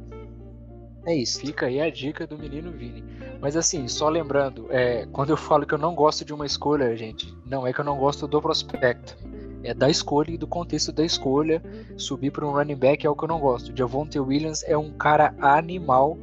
É 1.07 1.15
isso. 1.15 1.41
Fica 1.41 1.67
aí 1.67 1.81
a 1.81 1.91
dica 1.91 2.27
do 2.27 2.39
menino 2.39 2.71
Vini. 2.71 3.05
Mas 3.41 3.57
assim, 3.57 3.87
só 3.89 4.09
lembrando, 4.09 4.67
é, 4.71 5.07
quando 5.13 5.31
eu 5.31 5.37
falo 5.37 5.65
que 5.65 5.75
eu 5.75 5.79
não 5.79 5.95
gosto 5.95 6.25
de 6.25 6.33
uma 6.33 6.45
escolha, 6.45 6.97
gente, 6.97 7.33
não 7.47 7.67
é 7.67 7.73
que 7.73 7.81
eu 7.81 7.85
não 7.85 7.97
gosto 7.97 8.27
do 8.27 8.41
prospecto. 8.43 9.17
É 9.63 9.75
da 9.75 9.89
escolha 9.89 10.31
e 10.31 10.39
do 10.39 10.47
contexto 10.47 10.93
da 10.93 11.05
escolha. 11.05 11.63
Subir 11.97 12.31
para 12.31 12.47
um 12.47 12.53
running 12.53 12.77
back 12.77 13.07
é 13.07 13.11
o 13.11 13.17
que 13.17 13.25
eu 13.25 13.29
não 13.29 13.41
gosto. 13.41 13.77
Javonte 13.77 14.19
Williams 14.19 14.63
é 14.65 14.77
um 14.77 14.91
cara 14.93 15.35
animal. 15.41 16.17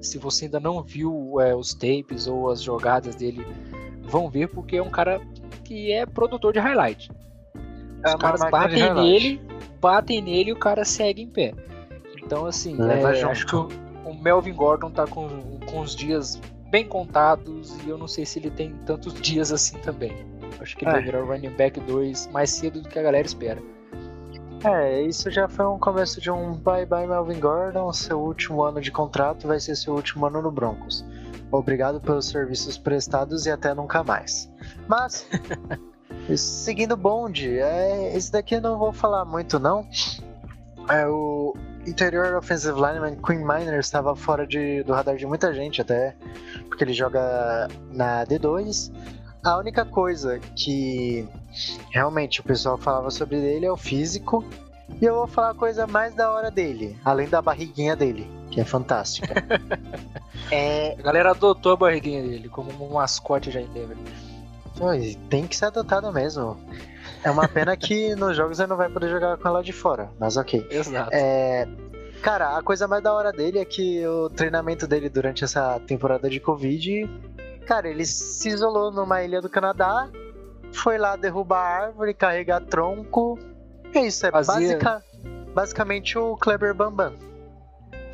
Se 0.00 0.18
você 0.18 0.46
ainda 0.46 0.60
não 0.60 0.82
viu 0.82 1.40
é, 1.40 1.54
os 1.54 1.74
tapes 1.74 2.26
ou 2.26 2.50
as 2.50 2.60
jogadas 2.60 3.14
dele, 3.14 3.46
vão 4.02 4.28
ver, 4.28 4.48
porque 4.48 4.76
é 4.76 4.82
um 4.82 4.90
cara 4.90 5.20
que 5.64 5.92
é 5.92 6.04
produtor 6.04 6.52
de 6.52 6.58
highlight. 6.58 7.10
É 8.04 8.08
Os 8.08 8.14
uma 8.14 8.18
caras 8.18 8.50
batem 8.50 8.94
nele, 8.94 9.40
batem 9.80 10.20
nele 10.20 10.50
e 10.50 10.52
o 10.52 10.58
cara 10.58 10.84
segue 10.84 11.22
em 11.22 11.28
pé. 11.28 11.54
Então, 12.22 12.46
assim, 12.46 12.76
é, 12.80 13.24
acho 13.24 13.46
que 13.46 13.56
o, 13.56 13.68
o 14.12 14.22
Melvin 14.22 14.54
Gordon 14.54 14.90
tá 14.90 15.06
com, 15.06 15.28
com 15.70 15.80
os 15.80 15.94
dias 15.96 16.40
bem 16.70 16.86
contados 16.86 17.74
e 17.84 17.88
eu 17.88 17.98
não 17.98 18.08
sei 18.08 18.24
se 18.24 18.38
ele 18.38 18.50
tem 18.50 18.74
tantos 18.86 19.12
dias 19.14 19.52
assim 19.52 19.78
também. 19.78 20.12
Acho 20.60 20.76
que 20.76 20.84
ele 20.84 20.90
É. 20.90 20.94
vai 20.94 21.02
virar 21.02 21.22
o 21.22 21.26
running 21.26 21.50
back 21.50 21.78
2 21.80 22.28
mais 22.28 22.50
cedo 22.50 22.80
do 22.82 22.88
que 22.88 22.98
a 22.98 23.02
galera 23.02 23.26
espera. 23.26 23.60
É, 24.64 25.02
isso 25.02 25.28
já 25.30 25.48
foi 25.48 25.66
um 25.66 25.78
começo 25.78 26.20
de 26.20 26.30
um 26.30 26.52
bye 26.54 26.86
bye 26.86 27.06
Melvin 27.06 27.40
Gordon. 27.40 27.92
Seu 27.92 28.20
último 28.20 28.62
ano 28.62 28.80
de 28.80 28.92
contrato 28.92 29.48
vai 29.48 29.58
ser 29.58 29.74
seu 29.76 29.92
último 29.94 30.24
ano 30.26 30.40
no 30.40 30.52
Broncos. 30.52 31.04
Obrigado 31.50 32.00
pelos 32.00 32.26
serviços 32.26 32.78
prestados 32.78 33.44
e 33.44 33.50
até 33.50 33.74
nunca 33.74 34.04
mais. 34.04 34.48
Mas, 34.86 35.26
seguindo 36.36 36.92
o 36.92 36.96
bonde, 36.96 37.58
é, 37.58 38.16
esse 38.16 38.30
daqui 38.30 38.54
eu 38.54 38.60
não 38.60 38.78
vou 38.78 38.92
falar 38.92 39.24
muito 39.24 39.58
não. 39.58 39.86
É 40.88 41.06
o 41.08 41.54
interior 41.86 42.34
offensive 42.36 42.74
lineman 42.74 43.16
Queen 43.16 43.40
Miner 43.40 43.78
estava 43.78 44.14
fora 44.14 44.46
de, 44.46 44.82
do 44.82 44.92
radar 44.92 45.16
de 45.16 45.26
muita 45.26 45.52
gente 45.52 45.80
até, 45.80 46.14
porque 46.68 46.84
ele 46.84 46.92
joga 46.92 47.68
na 47.90 48.24
D2. 48.26 48.92
A 49.44 49.58
única 49.58 49.84
coisa 49.84 50.38
que 50.54 51.28
realmente 51.90 52.40
o 52.40 52.44
pessoal 52.44 52.78
falava 52.78 53.10
sobre 53.10 53.36
ele 53.36 53.66
é 53.66 53.72
o 53.72 53.76
físico. 53.76 54.44
E 55.00 55.04
eu 55.04 55.14
vou 55.14 55.26
falar 55.26 55.50
a 55.50 55.54
coisa 55.54 55.86
mais 55.86 56.14
da 56.14 56.30
hora 56.30 56.50
dele, 56.50 56.96
além 57.04 57.28
da 57.28 57.40
barriguinha 57.40 57.96
dele, 57.96 58.30
que 58.50 58.60
é 58.60 58.64
fantástica. 58.64 59.34
é, 60.50 60.94
A 60.98 61.02
galera 61.02 61.30
adotou 61.30 61.72
a 61.72 61.76
barriguinha 61.76 62.22
dele 62.22 62.48
como 62.48 62.70
um 62.84 62.94
mascote 62.94 63.50
já 63.50 63.60
em 63.60 63.66
Denver. 63.68 63.96
tem 65.28 65.46
que 65.46 65.56
ser 65.56 65.66
adotado 65.66 66.12
mesmo. 66.12 66.56
É 67.24 67.30
uma 67.30 67.46
pena 67.48 67.76
que 67.76 68.14
nos 68.16 68.36
jogos 68.36 68.58
ele 68.58 68.68
não 68.68 68.76
vai 68.76 68.88
poder 68.88 69.08
jogar 69.08 69.36
com 69.36 69.46
ela 69.48 69.62
de 69.62 69.72
fora, 69.72 70.10
mas 70.18 70.36
ok. 70.36 70.66
Exato. 70.70 71.10
É, 71.12 71.68
cara, 72.20 72.56
a 72.58 72.62
coisa 72.62 72.88
mais 72.88 73.02
da 73.02 73.12
hora 73.12 73.30
dele 73.32 73.58
é 73.58 73.64
que 73.64 74.04
o 74.06 74.28
treinamento 74.28 74.86
dele 74.86 75.08
durante 75.08 75.44
essa 75.44 75.78
temporada 75.86 76.28
de 76.28 76.40
Covid, 76.40 77.08
cara, 77.66 77.88
ele 77.88 78.04
se 78.04 78.48
isolou 78.48 78.90
numa 78.90 79.22
ilha 79.22 79.40
do 79.40 79.48
Canadá, 79.48 80.08
foi 80.72 80.98
lá 80.98 81.14
derrubar 81.14 81.60
árvore, 81.84 82.12
carregar 82.12 82.60
tronco. 82.60 83.38
É 83.94 84.00
isso, 84.00 84.26
é 84.26 84.30
Fazia- 84.32 84.54
basica- 84.78 85.02
basicamente 85.54 86.18
o 86.18 86.36
Kleber 86.36 86.74
Bambam. 86.74 87.12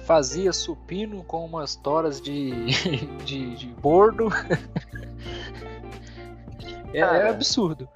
Fazia 0.04 0.52
supino 0.52 1.22
com 1.24 1.44
umas 1.46 1.76
toras 1.76 2.20
de, 2.20 2.50
de, 3.24 3.56
de 3.56 3.66
bordo. 3.80 4.28
É, 6.92 7.00
é 7.00 7.28
absurdo. 7.28 7.86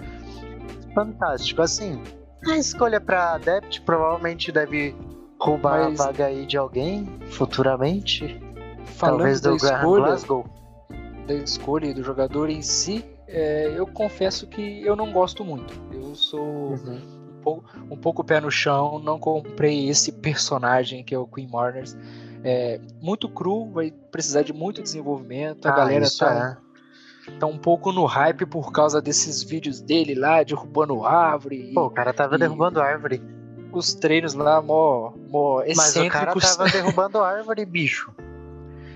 Fantástico. 0.95 1.63
Assim, 1.63 2.03
a 2.49 2.57
escolha 2.57 3.01
pra 3.01 3.35
Adept 3.35 3.81
provavelmente 3.83 4.51
deve 4.53 4.95
roubar 5.41 5.89
Mas- 5.91 6.01
a 6.01 6.07
vaga 6.07 6.27
aí 6.27 6.47
de 6.47 6.57
alguém 6.57 7.07
futuramente. 7.31 8.41
Falando 8.85 9.19
Talvez 9.19 9.41
da 9.41 9.51
do 9.51 9.57
escolha, 9.57 10.05
Glasgow. 10.07 10.45
da 11.27 11.35
escolha 11.35 11.87
e 11.87 11.95
do 11.95 12.03
jogador 12.03 12.51
em 12.51 12.63
si, 12.63 13.05
é, 13.27 13.73
eu 13.77 13.87
confesso 13.87 14.47
que 14.47 14.85
eu 14.85 14.95
não 14.95 15.13
gosto 15.13 15.45
muito. 15.45 15.73
Eu 15.93 16.15
sou 16.15 16.41
Uhum. 16.73 17.01
um 17.39 17.41
pouco, 17.43 17.65
um 17.91 17.97
pouco 17.97 18.25
pé 18.25 18.41
no 18.41 18.51
chão, 18.51 18.99
não 18.99 19.19
comprei 19.19 19.89
esse 19.89 20.13
personagem 20.21 21.03
que 21.05 21.15
é 21.15 21.19
o 21.19 21.27
Queen 21.27 21.49
Marners. 21.49 21.97
É, 22.45 22.81
muito 23.01 23.29
cru, 23.29 23.71
vai 23.71 23.93
precisar 24.11 24.43
de 24.43 24.53
muito 24.53 24.83
desenvolvimento. 24.83 25.67
A 25.67 25.71
Ah, 25.73 25.77
galera 25.77 26.07
tá, 26.19 26.59
é. 26.61 26.72
Tá 27.39 27.47
um 27.47 27.59
pouco 27.59 27.93
no 27.93 28.05
hype 28.05 28.47
por 28.47 28.73
causa 28.73 29.01
desses 29.01 29.43
vídeos 29.43 29.81
dele 29.81 30.15
lá, 30.15 30.43
derrubando 30.43 31.05
árvore. 31.05 31.71
Pô, 31.75 31.87
o 31.87 31.91
cara 31.91 32.13
tava 32.13 32.37
e- 32.37 32.39
derrubando 32.39 32.81
árvore. 32.81 33.23
os 33.73 33.95
treinos 33.95 34.35
lá, 34.35 34.61
mó, 34.61 35.13
mó 35.31 35.63
Mas 35.77 35.97
o 35.97 36.09
cara 36.09 36.33
excêntricos. 36.33 36.57
tava 36.57 36.69
derrubando 36.73 37.19
árvore, 37.23 37.65
bicho. 37.65 38.13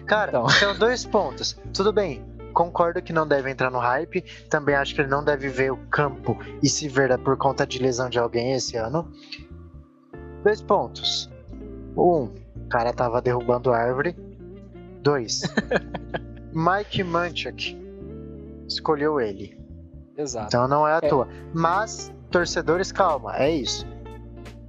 Cara, 0.06 0.28
Então. 0.30 0.48
são 0.48 0.78
dois 0.78 1.04
pontos. 1.04 1.58
Tudo 1.74 1.92
bem, 1.92 2.24
concordo 2.52 3.00
que 3.02 3.12
não 3.12 3.26
deve 3.26 3.50
entrar 3.50 3.70
no 3.70 3.78
hype. 3.78 4.22
Também 4.50 4.74
acho 4.74 4.94
que 4.94 5.00
ele 5.00 5.08
não 5.10 5.24
deve 5.24 5.48
ver 5.48 5.72
o 5.72 5.76
campo 5.88 6.38
e 6.62 6.68
se 6.68 6.88
ver 6.88 7.16
por 7.18 7.36
conta 7.36 7.66
de 7.66 7.78
lesão 7.78 8.08
de 8.10 8.18
alguém 8.18 8.52
esse 8.52 8.76
ano. 8.76 9.10
Dois 10.44 10.60
pontos. 10.62 11.30
Um, 11.96 12.24
o 12.56 12.68
cara 12.68 12.92
tava 12.92 13.20
derrubando 13.22 13.72
árvore. 13.72 14.14
Dois, 15.02 15.42
Mike 16.52 17.02
Munchak 17.04 17.76
escolheu 18.68 19.20
ele. 19.20 19.58
Exato. 20.16 20.46
Então 20.48 20.66
não 20.68 20.86
é 20.86 20.94
à 20.94 21.00
É. 21.02 21.08
toa. 21.08 21.28
Mas, 21.52 22.12
torcedores, 22.30 22.90
calma, 22.92 23.36
é 23.36 23.50
isso. 23.50 23.86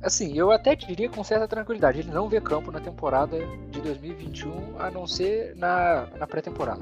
Assim, 0.04 0.38
eu 0.38 0.52
até 0.52 0.76
diria 0.76 1.10
com 1.10 1.24
certa 1.24 1.48
tranquilidade, 1.48 2.00
ele 2.00 2.12
não 2.12 2.30
vê 2.30 2.40
campo 2.40 2.72
na 2.72 2.80
temporada 2.80 3.38
de 3.72 3.82
2021, 3.82 4.76
a 4.80 4.92
não 4.92 5.08
ser 5.08 5.56
na, 5.56 6.08
na 6.20 6.28
pré-temporada. 6.28 6.82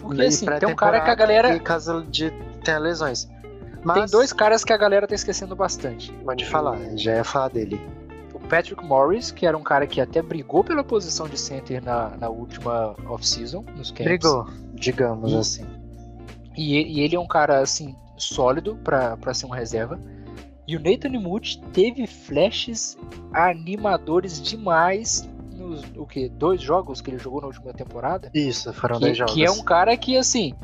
Porque 0.00 0.20
E 0.20 0.26
assim, 0.26 0.46
tem 0.60 0.68
um 0.68 0.74
cara 0.76 1.00
que 1.00 1.10
a 1.10 1.14
galera. 1.14 1.54
E 1.54 1.60
caso 1.60 2.04
de 2.04 2.30
tenha 2.62 2.78
lesões. 2.78 3.28
Mas, 3.82 3.96
Tem 3.98 4.06
dois 4.06 4.32
caras 4.32 4.64
que 4.64 4.72
a 4.72 4.76
galera 4.76 5.06
tá 5.06 5.14
esquecendo 5.14 5.54
bastante. 5.56 6.12
Pode 6.24 6.44
falar, 6.44 6.76
já 6.96 7.14
ia 7.16 7.24
falar 7.24 7.48
dele. 7.48 7.80
O 8.34 8.40
Patrick 8.40 8.84
Morris, 8.84 9.30
que 9.30 9.46
era 9.46 9.56
um 9.56 9.62
cara 9.62 9.86
que 9.86 10.00
até 10.00 10.20
brigou 10.20 10.62
pela 10.62 10.84
posição 10.84 11.26
de 11.28 11.38
center 11.38 11.82
na, 11.82 12.10
na 12.16 12.28
última 12.28 12.94
off-season, 13.08 13.64
nos 13.76 13.90
camps. 13.90 14.04
Brigou, 14.04 14.46
digamos 14.74 15.32
E- 15.32 15.36
assim. 15.36 15.66
E 16.56 16.76
ele, 16.76 16.90
e 16.90 17.00
ele 17.00 17.16
é 17.16 17.20
um 17.20 17.26
cara, 17.26 17.58
assim, 17.60 17.94
sólido 18.16 18.76
pra, 18.82 19.16
pra 19.16 19.34
ser 19.34 19.46
uma 19.46 19.56
reserva. 19.56 20.00
E 20.66 20.76
o 20.76 20.80
Nathan 20.80 21.08
Imuth 21.14 21.56
teve 21.72 22.06
flashes 22.06 22.98
animadores 23.32 24.40
demais 24.40 25.28
nos 25.52 25.82
o 25.96 26.04
que 26.06 26.28
dois 26.28 26.60
jogos 26.60 27.00
que 27.00 27.10
ele 27.10 27.18
jogou 27.18 27.40
na 27.40 27.46
última 27.46 27.72
temporada. 27.72 28.30
Isso, 28.34 28.72
foram 28.72 28.96
Que, 28.98 29.04
dois 29.04 29.16
jogos. 29.16 29.34
que 29.34 29.44
é 29.44 29.50
um 29.50 29.62
cara 29.62 29.96
que, 29.96 30.16
assim, 30.16 30.54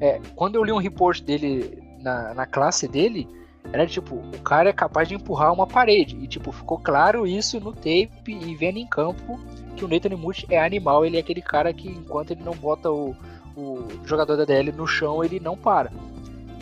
é, 0.00 0.20
quando 0.34 0.56
eu 0.56 0.64
li 0.64 0.72
um 0.72 0.78
report 0.78 1.22
dele 1.22 1.82
na, 2.00 2.34
na 2.34 2.46
classe 2.46 2.88
dele, 2.88 3.28
era 3.72 3.86
tipo, 3.86 4.16
o 4.16 4.40
cara 4.40 4.70
é 4.70 4.72
capaz 4.72 5.08
de 5.08 5.14
empurrar 5.14 5.52
uma 5.52 5.66
parede. 5.66 6.16
E, 6.16 6.26
tipo, 6.26 6.50
ficou 6.50 6.78
claro 6.78 7.26
isso 7.26 7.60
no 7.60 7.72
tape 7.72 8.10
e 8.26 8.54
vendo 8.56 8.78
em 8.78 8.86
campo 8.86 9.38
que 9.76 9.84
o 9.84 9.88
Nathan 9.88 10.10
Imuth 10.14 10.44
é 10.50 10.62
animal. 10.62 11.06
Ele 11.06 11.16
é 11.16 11.20
aquele 11.20 11.40
cara 11.40 11.72
que, 11.72 11.88
enquanto 11.88 12.32
ele 12.32 12.42
não 12.42 12.54
bota 12.54 12.90
o, 12.90 13.16
o 13.56 13.86
jogador 14.04 14.36
da 14.36 14.44
DL 14.44 14.72
no 14.72 14.86
chão, 14.86 15.22
ele 15.22 15.38
não 15.40 15.56
para. 15.56 15.90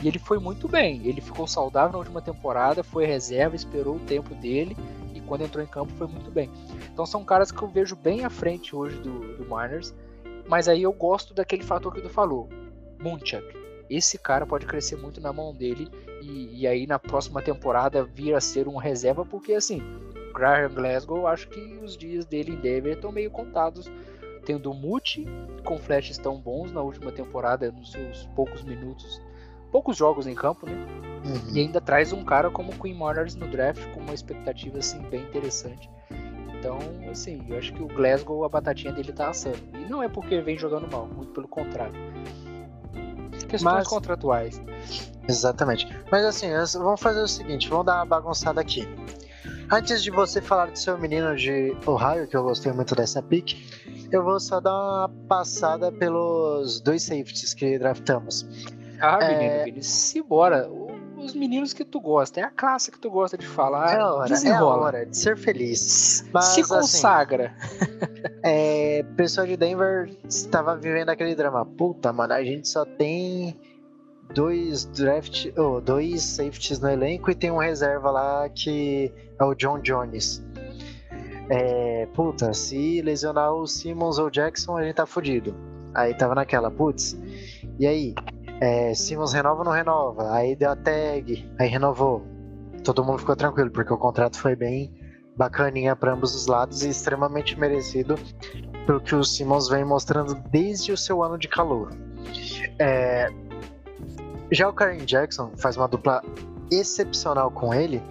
E 0.03 0.09
ele 0.09 0.19
foi 0.19 0.39
muito 0.39 0.67
bem. 0.69 1.07
Ele 1.07 1.21
ficou 1.21 1.47
saudável 1.47 1.93
na 1.93 1.99
última 1.99 2.23
temporada, 2.23 2.83
foi 2.83 3.05
reserva, 3.05 3.55
esperou 3.55 3.97
o 3.97 4.01
tempo 4.01 4.35
dele. 4.35 4.77
E 5.15 5.21
quando 5.21 5.43
entrou 5.43 5.63
em 5.63 5.67
campo, 5.67 5.93
foi 5.95 6.07
muito 6.07 6.31
bem. 6.31 6.51
Então 6.93 7.05
são 7.05 7.25
caras 7.25 7.53
que 7.53 7.63
eu 7.63 7.69
vejo 7.69 7.95
bem 7.95 8.25
à 8.25 8.31
frente 8.31 8.75
hoje 8.75 8.97
do, 8.97 9.37
do 9.37 9.45
Miners. 9.45 9.95
Mas 10.49 10.69
aí 10.69 10.83
eu 10.83 10.93
gosto 10.93 11.35
daquele 11.35 11.63
fator 11.63 11.93
que 11.93 12.01
tu 12.01 12.09
falou. 12.09 12.49
Munchak. 13.01 13.45
Esse 13.89 14.19
cara 14.19 14.47
pode 14.47 14.67
crescer 14.67 14.97
muito 14.97 15.21
na 15.21 15.33
mão 15.33 15.55
dele. 15.55 15.89
E, 16.23 16.61
e 16.61 16.67
aí 16.67 16.87
na 16.87 16.99
próxima 16.99 17.43
temporada 17.43 18.05
vir 18.05 18.35
a 18.35 18.41
ser 18.41 18.69
um 18.69 18.77
reserva. 18.77 19.25
Porque 19.25 19.53
assim, 19.53 19.83
Graham 20.33 20.73
Glasgow, 20.73 21.27
acho 21.27 21.49
que 21.49 21.79
os 21.83 21.97
dias 21.97 22.25
dele 22.25 22.53
em 22.53 22.57
Denver 22.57 22.95
estão 22.95 23.13
meio 23.13 23.31
contados. 23.31 23.91
Tendo 24.45 24.73
Muti 24.75 25.27
com 25.65 25.79
flashes 25.79 26.19
tão 26.19 26.41
bons 26.41 26.73
na 26.73 26.81
última 26.83 27.13
temporada, 27.13 27.71
nos 27.71 27.93
seus 27.93 28.27
poucos 28.35 28.63
minutos, 28.63 29.21
poucos 29.71 29.97
jogos 29.97 30.27
em 30.27 30.35
campo, 30.35 30.67
né? 30.67 30.75
Uhum. 31.25 31.55
E 31.55 31.61
ainda 31.61 31.81
traz 31.81 32.13
um 32.13 32.25
cara 32.25 32.51
como 32.51 32.73
o 32.73 32.79
Queen 32.79 32.95
Monarchs 32.95 33.35
no 33.37 33.47
draft 33.49 33.85
com 33.93 34.01
uma 34.01 34.15
expectativa 34.15 34.79
assim 34.79 35.01
bem 35.11 35.23
interessante. 35.23 35.89
Então, 36.59 36.79
assim, 37.11 37.43
eu 37.49 37.57
acho 37.57 37.73
que 37.73 37.83
o 37.83 37.87
Glasgow, 37.87 38.45
a 38.45 38.49
batatinha 38.49 38.93
dele 38.93 39.13
tá 39.13 39.31
assando. 39.31 39.59
E 39.75 39.89
não 39.89 40.03
é 40.03 40.09
porque 40.09 40.41
vem 40.41 40.59
jogando 40.59 40.91
mal, 40.91 41.07
muito 41.07 41.33
pelo 41.33 41.49
contrário. 41.49 41.95
Questões 43.49 43.63
Mas- 43.63 43.89
contratuais. 43.89 44.63
Exatamente. 45.29 45.87
Mas 46.11 46.25
assim, 46.25 46.49
vamos 46.79 47.01
fazer 47.01 47.21
o 47.21 47.29
seguinte, 47.29 47.69
vamos 47.69 47.87
dar 47.87 47.97
uma 47.97 48.05
bagunçada 48.07 48.61
aqui. 48.61 48.87
Antes 49.73 50.03
de 50.03 50.11
você 50.11 50.41
falar 50.41 50.67
do 50.67 50.79
seu 50.79 50.99
menino 50.99 51.35
de 51.37 51.77
Ohio, 51.87 52.27
que 52.27 52.37
eu 52.37 52.43
gostei 52.43 52.73
muito 52.73 52.95
dessa 52.95 53.23
pick, 53.23 53.55
eu 54.13 54.23
vou 54.25 54.39
só 54.41 54.61
dar 54.61 54.73
uma 54.73 55.09
passada 55.29 55.91
pelos 55.93 56.81
dois 56.81 57.03
safeties 57.03 57.55
que 57.55 57.79
draftamos. 57.79 58.47
Ah, 59.01 59.19
É. 59.23 59.39
menino, 59.39 59.65
Vini, 59.65 59.83
simbora. 59.83 60.69
O- 60.69 60.91
Os 61.21 61.35
meninos 61.35 61.75
que 61.75 61.85
tu 61.85 62.01
gosta, 62.01 62.41
é 62.41 62.43
a 62.45 62.51
classe 62.51 62.91
que 62.91 62.99
tu 62.99 63.11
gosta 63.11 63.37
de 63.37 63.47
falar. 63.47 63.93
é 63.95 64.01
a 64.01 64.11
hora, 64.11 64.29
é 64.31 64.33
a 64.33 64.35
desenrola. 64.37 64.83
hora 64.87 65.05
de 65.07 65.15
ser 65.17 65.37
feliz. 65.37 66.27
Mas, 66.33 66.45
Se 66.47 66.61
assim, 66.63 66.69
consagra. 66.75 67.55
É, 68.43 69.05
o 69.07 69.15
pessoal 69.17 69.47
de 69.47 69.55
Denver 69.55 70.11
estava 70.27 70.75
vivendo 70.75 71.11
aquele 71.11 71.35
drama. 71.35 71.65
Puta, 71.67 72.11
mano, 72.11 72.33
a 72.33 72.43
gente 72.43 72.67
só 72.69 72.87
tem 72.87 73.55
dois 74.33 74.87
draft, 74.87 75.47
oh, 75.59 75.79
dois 75.81 76.23
safeties 76.23 76.79
no 76.81 76.89
elenco 76.89 77.31
e 77.31 77.35
tem 77.35 77.51
um 77.51 77.59
reserva 77.59 78.11
lá 78.11 78.49
que 78.49 79.13
é 79.39 79.45
o 79.45 79.55
John 79.55 79.79
Jones. 79.81 80.43
É, 81.51 82.07
puta, 82.15 82.55
se 82.55 83.03
lesionar 83.03 83.53
o 83.53 83.67
Simmons 83.67 84.19
ou 84.19 84.29
o 84.29 84.31
Jackson, 84.31 84.77
a 84.77 84.85
gente 84.85 84.95
tá 84.95 85.05
fudido. 85.05 85.55
Aí 85.93 86.15
tava 86.15 86.35
naquela, 86.35 86.71
putz, 86.71 87.19
e 87.79 87.87
aí? 87.87 88.15
É, 88.61 88.95
Simmons 88.95 89.33
renova 89.33 89.61
ou 89.61 89.65
não 89.65 89.73
renova? 89.73 90.33
Aí 90.33 90.55
deu 90.55 90.71
a 90.71 90.77
tag, 90.77 91.51
aí 91.59 91.69
renovou. 91.69 92.23
Todo 92.85 93.05
mundo 93.05 93.19
ficou 93.19 93.35
tranquilo, 93.35 93.71
porque 93.71 93.93
o 93.93 93.99
contrato 93.99 94.39
foi 94.39 94.55
bem 94.55 94.95
bacaninha 95.37 95.97
para 95.97 96.13
ambos 96.13 96.35
os 96.35 96.47
lados 96.47 96.83
e 96.83 96.91
extremamente 96.91 97.59
merecido 97.59 98.15
pelo 98.87 99.01
que 99.01 99.15
o 99.15 99.25
Simmons 99.25 99.69
vem 99.69 99.85
mostrando 99.85 100.35
desde 100.51 100.93
o 100.93 100.97
seu 100.97 101.23
ano 101.23 101.39
de 101.39 101.49
calor. 101.49 101.91
É, 102.79 103.29
Já 104.53 104.69
o 104.69 104.73
Karen 104.73 105.05
Jackson 105.05 105.53
faz 105.57 105.77
uma 105.77 105.89
dupla 105.89 106.23
excepcional 106.71 107.51
com 107.51 107.73
ele, 107.73 108.03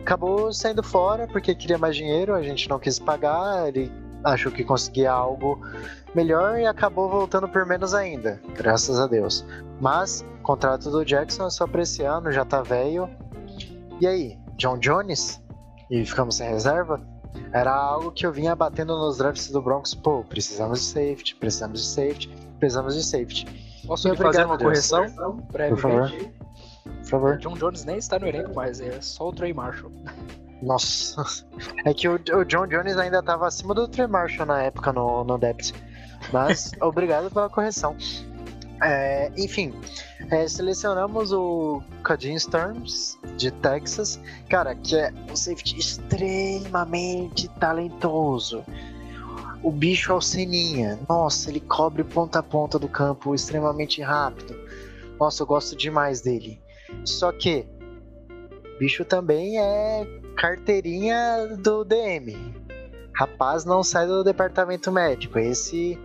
acabou 0.00 0.52
saindo 0.52 0.82
fora 0.82 1.26
porque 1.26 1.54
queria 1.54 1.78
mais 1.78 1.96
dinheiro, 1.96 2.34
a 2.34 2.42
gente 2.42 2.68
não 2.68 2.78
quis 2.78 2.98
pagar, 2.98 3.68
ele 3.68 3.90
achou 4.24 4.50
que 4.52 4.64
conseguia 4.64 5.10
algo 5.10 5.60
melhor 6.14 6.58
e 6.58 6.66
acabou 6.66 7.08
voltando 7.08 7.48
por 7.48 7.64
menos 7.66 7.94
ainda, 7.94 8.40
graças 8.54 8.98
a 8.98 9.06
Deus. 9.06 9.44
Mas 9.80 10.24
o 10.40 10.42
contrato 10.42 10.90
do 10.90 11.04
Jackson 11.04 11.46
é 11.46 11.50
só 11.50 11.66
pra 11.66 11.82
esse 11.82 12.02
ano, 12.02 12.30
já 12.32 12.44
tá 12.44 12.62
velho. 12.62 13.08
E 14.00 14.06
aí, 14.06 14.38
John 14.56 14.78
Jones? 14.78 15.40
E 15.90 16.04
ficamos 16.04 16.36
sem 16.36 16.48
reserva? 16.48 17.00
Era 17.52 17.72
algo 17.72 18.10
que 18.10 18.26
eu 18.26 18.32
vinha 18.32 18.54
batendo 18.54 18.96
nos 18.96 19.18
drafts 19.18 19.50
do 19.50 19.62
Broncos. 19.62 19.94
Pô, 19.94 20.24
precisamos 20.24 20.80
de 20.80 20.86
safety, 20.86 21.36
precisamos 21.36 21.80
de 21.80 21.86
safety, 21.86 22.28
precisamos 22.58 22.94
de 22.94 23.02
safety. 23.04 23.46
Posso 23.86 24.08
lhe 24.08 24.16
fazer 24.16 24.44
uma 24.44 24.56
Deus. 24.56 24.90
correção? 24.90 25.36
Por 25.48 25.78
favor. 25.78 26.12
John 27.38 27.54
Jones 27.54 27.84
nem 27.84 27.96
está 27.96 28.18
no 28.18 28.26
elenco 28.26 28.54
mais, 28.54 28.80
é 28.80 29.00
só 29.00 29.28
o 29.28 29.32
Trey 29.32 29.52
Marshall. 29.52 29.92
Nossa. 30.62 31.24
É 31.84 31.94
que 31.94 32.06
o, 32.08 32.14
o 32.14 32.44
John 32.44 32.66
Jones 32.66 32.96
ainda 32.96 33.20
estava 33.20 33.46
acima 33.46 33.74
do 33.74 33.88
Trey 33.88 34.06
Marshall 34.06 34.46
na 34.46 34.62
época 34.62 34.92
no, 34.92 35.24
no 35.24 35.38
depth. 35.38 35.72
Mas 36.32 36.72
obrigado 36.80 37.30
pela 37.30 37.48
correção. 37.48 37.96
É, 38.82 39.30
enfim, 39.36 39.74
é, 40.30 40.48
selecionamos 40.48 41.32
o 41.32 41.82
Cajun 42.02 42.34
Storms 42.36 43.18
de 43.36 43.50
Texas, 43.50 44.18
cara, 44.48 44.74
que 44.74 44.96
é 44.96 45.12
um 45.30 45.36
safety 45.36 45.78
extremamente 45.78 47.48
talentoso. 47.58 48.64
O 49.62 49.70
bicho 49.70 50.12
é 50.12 50.14
o 50.14 50.20
Seninha. 50.20 50.98
Nossa, 51.06 51.50
ele 51.50 51.60
cobre 51.60 52.02
ponta 52.02 52.38
a 52.38 52.42
ponta 52.42 52.78
do 52.78 52.88
campo 52.88 53.34
extremamente 53.34 54.00
rápido. 54.00 54.58
Nossa, 55.18 55.42
eu 55.42 55.46
gosto 55.46 55.76
demais 55.76 56.22
dele. 56.22 56.58
Só 57.04 57.32
que 57.32 57.66
o 58.74 58.78
bicho 58.78 59.04
também 59.04 59.58
é 59.58 60.06
carteirinha 60.36 61.56
do 61.58 61.84
DM. 61.84 62.54
Rapaz 63.14 63.64
não 63.64 63.82
sai 63.82 64.06
do 64.06 64.24
departamento 64.24 64.90
médico. 64.90 65.38
Esse 65.38 65.98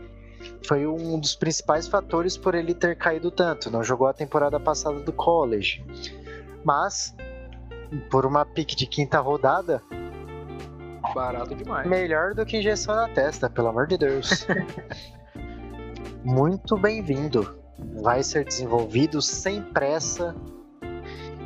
foi 0.66 0.86
um 0.86 1.20
dos 1.20 1.36
principais 1.36 1.88
fatores 1.88 2.36
por 2.36 2.56
ele 2.56 2.74
ter 2.74 2.98
caído 2.98 3.32
tanto. 3.32 3.72
Não 3.72 3.84
jogou 3.84 4.08
a 4.08 4.14
temporada 4.14 4.60
passada 4.60 5.00
do 5.00 5.14
college. 5.14 5.84
Mas, 6.64 7.16
por 8.10 8.26
uma 8.26 8.46
pique 8.46 8.76
de 8.76 8.86
quinta 8.86 9.20
rodada, 9.20 9.82
Barato 11.14 11.56
demais. 11.56 11.88
melhor 11.88 12.34
do 12.34 12.46
que 12.46 12.58
injeção 12.58 12.96
na 12.96 13.08
testa, 13.08 13.50
pelo 13.50 13.68
amor 13.70 13.88
de 13.88 13.98
Deus. 13.98 14.46
Muito 16.24 16.76
bem-vindo. 16.78 17.56
Vai 18.02 18.24
ser 18.24 18.44
desenvolvido 18.44 19.22
sem 19.22 19.62
pressa 19.62 20.36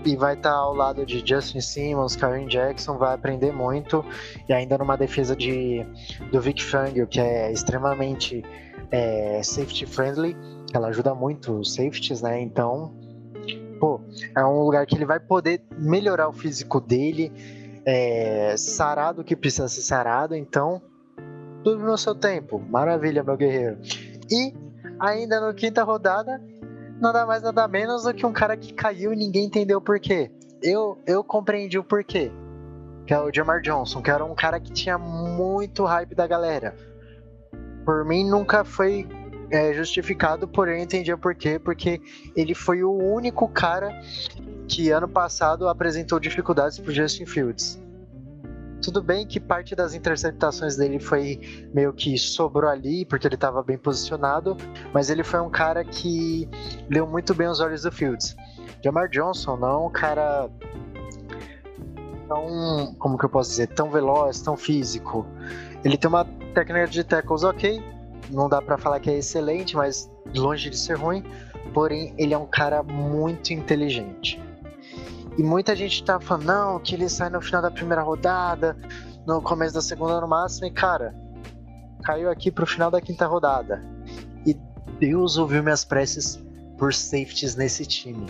e 0.05 0.15
vai 0.15 0.33
estar 0.33 0.51
ao 0.51 0.73
lado 0.73 1.05
de 1.05 1.23
Justin 1.25 1.62
Simmons, 1.62 2.15
Karen 2.15 2.47
Jackson, 2.47 2.97
vai 2.97 3.13
aprender 3.13 3.51
muito 3.51 4.03
e 4.47 4.53
ainda 4.53 4.77
numa 4.77 4.95
defesa 4.95 5.35
de 5.35 5.85
do 6.31 6.39
Vic 6.39 6.63
Fangio, 6.63 7.07
que 7.07 7.19
é 7.19 7.51
extremamente 7.51 8.43
é, 8.91 9.41
safety 9.43 9.85
friendly, 9.85 10.35
ela 10.73 10.88
ajuda 10.88 11.13
muito 11.13 11.59
os 11.59 11.73
safeties, 11.73 12.21
né? 12.21 12.39
Então, 12.41 12.93
pô, 13.79 14.01
é 14.35 14.43
um 14.43 14.63
lugar 14.63 14.85
que 14.85 14.95
ele 14.95 15.05
vai 15.05 15.19
poder 15.19 15.62
melhorar 15.77 16.29
o 16.29 16.33
físico 16.33 16.79
dele, 16.79 17.31
é, 17.85 18.55
sarado 18.57 19.23
que 19.23 19.35
precisa 19.35 19.67
ser 19.67 19.81
sarado, 19.81 20.35
então 20.35 20.81
tudo 21.63 21.83
no 21.83 21.97
seu 21.97 22.15
tempo. 22.15 22.59
Maravilha, 22.69 23.23
meu 23.23 23.35
guerreiro. 23.35 23.77
E 24.29 24.53
ainda 24.99 25.39
no 25.39 25.53
quinta 25.53 25.83
rodada, 25.83 26.41
nada 26.99 27.25
mais 27.25 27.41
nada 27.41 27.67
menos 27.67 28.03
do 28.03 28.13
que 28.13 28.25
um 28.25 28.33
cara 28.33 28.55
que 28.57 28.73
caiu 28.73 29.13
e 29.13 29.15
ninguém 29.15 29.45
entendeu 29.45 29.77
o 29.77 29.81
porquê. 29.81 30.31
Eu, 30.62 30.97
eu 31.05 31.23
compreendi 31.23 31.77
o 31.77 31.83
porquê. 31.83 32.31
Que 33.05 33.13
é 33.13 33.19
o 33.19 33.33
Jamar 33.33 33.62
Johnson, 33.62 34.01
que 34.01 34.12
era 34.12 34.23
um 34.23 34.35
cara 34.35 34.59
que 34.59 34.71
tinha 34.71 34.97
muito 34.97 35.83
hype 35.85 36.13
da 36.13 36.27
galera. 36.27 36.75
Por 37.83 38.05
mim 38.05 38.29
nunca 38.29 38.63
foi 38.63 39.07
é, 39.49 39.73
justificado, 39.73 40.47
porém 40.47 40.77
eu 40.77 40.83
entendi 40.83 41.12
o 41.12 41.17
porquê, 41.17 41.57
porque 41.57 41.99
ele 42.35 42.53
foi 42.53 42.83
o 42.83 42.91
único 42.91 43.47
cara 43.47 43.91
que 44.67 44.91
ano 44.91 45.07
passado 45.07 45.67
apresentou 45.67 46.19
dificuldades 46.19 46.77
pro 46.77 46.91
Justin 46.91 47.25
Fields. 47.25 47.81
Tudo 48.82 49.02
bem 49.02 49.28
que 49.28 49.39
parte 49.39 49.76
das 49.76 49.94
interceptações 49.94 50.78
dele 50.78 51.00
foi 51.00 51.70
meio 51.74 51.92
que 51.92 52.18
sobrou 52.18 52.70
ali, 52.70 53.06
porque 53.06 53.28
ele 53.28 53.36
estava 53.36 53.62
bem 53.62 53.78
posicionado, 53.78 54.56
mas 54.94 55.10
ele 55.10 55.24
foi 55.24 55.42
um 55.42 55.50
cara 55.50 55.84
que 55.84 56.48
leu 56.89 57.06
muito 57.06 57.34
bem 57.34 57.48
os 57.48 57.60
olhos 57.60 57.82
do 57.82 57.92
Fields. 57.92 58.36
Jamar 58.84 59.10
Johnson 59.10 59.58
não 59.58 59.68
é 59.68 59.88
um 59.88 59.89
cara 59.89 60.50
tão, 62.30 62.96
como 63.00 63.18
que 63.18 63.26
eu 63.26 63.30
posso 63.30 63.50
dizer, 63.50 63.68
tão 63.68 63.89
veloz, 63.89 64.39
tão 64.42 64.56
físico. 64.56 65.26
Ele 65.84 65.98
tem 65.98 66.08
uma 66.08 66.24
técnica 66.54 66.88
de 66.88 67.04
tackles 67.04 67.44
ok, 67.44 67.84
não 68.30 68.48
dá 68.48 68.62
para 68.62 68.78
falar 68.78 69.00
que 69.00 69.10
é 69.10 69.18
excelente, 69.18 69.76
mas 69.76 70.10
longe 70.36 70.70
de 70.70 70.78
ser 70.78 70.98
ruim. 70.98 71.24
Porém, 71.74 72.13
ele 72.18 72.34
é 72.34 72.38
um 72.38 72.46
cara 72.46 72.82
muito 72.82 73.52
inteligente. 73.52 74.42
E 75.39 75.43
muita 75.43 75.73
gente 75.73 76.04
tá 76.04 76.19
falando, 76.19 76.47
não, 76.47 76.80
que 76.80 76.93
ele 76.93 77.08
sai 77.08 77.30
no 77.30 77.39
final 77.39 77.62
da 77.62 77.71
primeira 77.71 78.02
rodada, 78.04 78.75
no 79.25 79.41
começo 79.41 79.73
da 79.73 79.82
segunda 79.82 80.19
no 80.19 80.28
máximo, 80.28 80.67
e 80.67 80.71
cara, 80.71 81.15
caiu 82.04 82.30
aqui 82.30 82.52
pro 82.52 82.67
final 82.67 82.91
da 82.91 82.99
quinta 82.99 83.25
rodada. 83.25 83.82
E 84.45 84.54
Deus 84.99 85.38
ouviu 85.38 85.63
minhas 85.63 85.86
preces 85.86 86.38
por 86.78 86.93
safeties 86.93 87.56
nesse 87.56 87.86
time. 87.86 88.25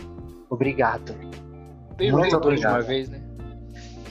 Obrigado. 0.51 1.15
Tem 1.97 2.11
Muito 2.11 2.27
de 2.29 2.35
uma 2.35 2.41
obrigado. 2.43 2.85
vez, 2.85 3.09
né? 3.09 3.19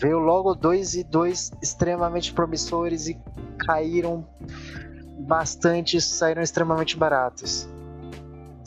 Veio 0.00 0.18
logo 0.18 0.56
dois 0.56 0.94
e 0.94 1.04
dois 1.04 1.52
extremamente 1.62 2.32
promissores 2.32 3.06
e 3.06 3.16
caíram 3.60 4.26
bastante, 5.20 6.00
saíram 6.00 6.42
extremamente 6.42 6.96
baratos. 6.96 7.68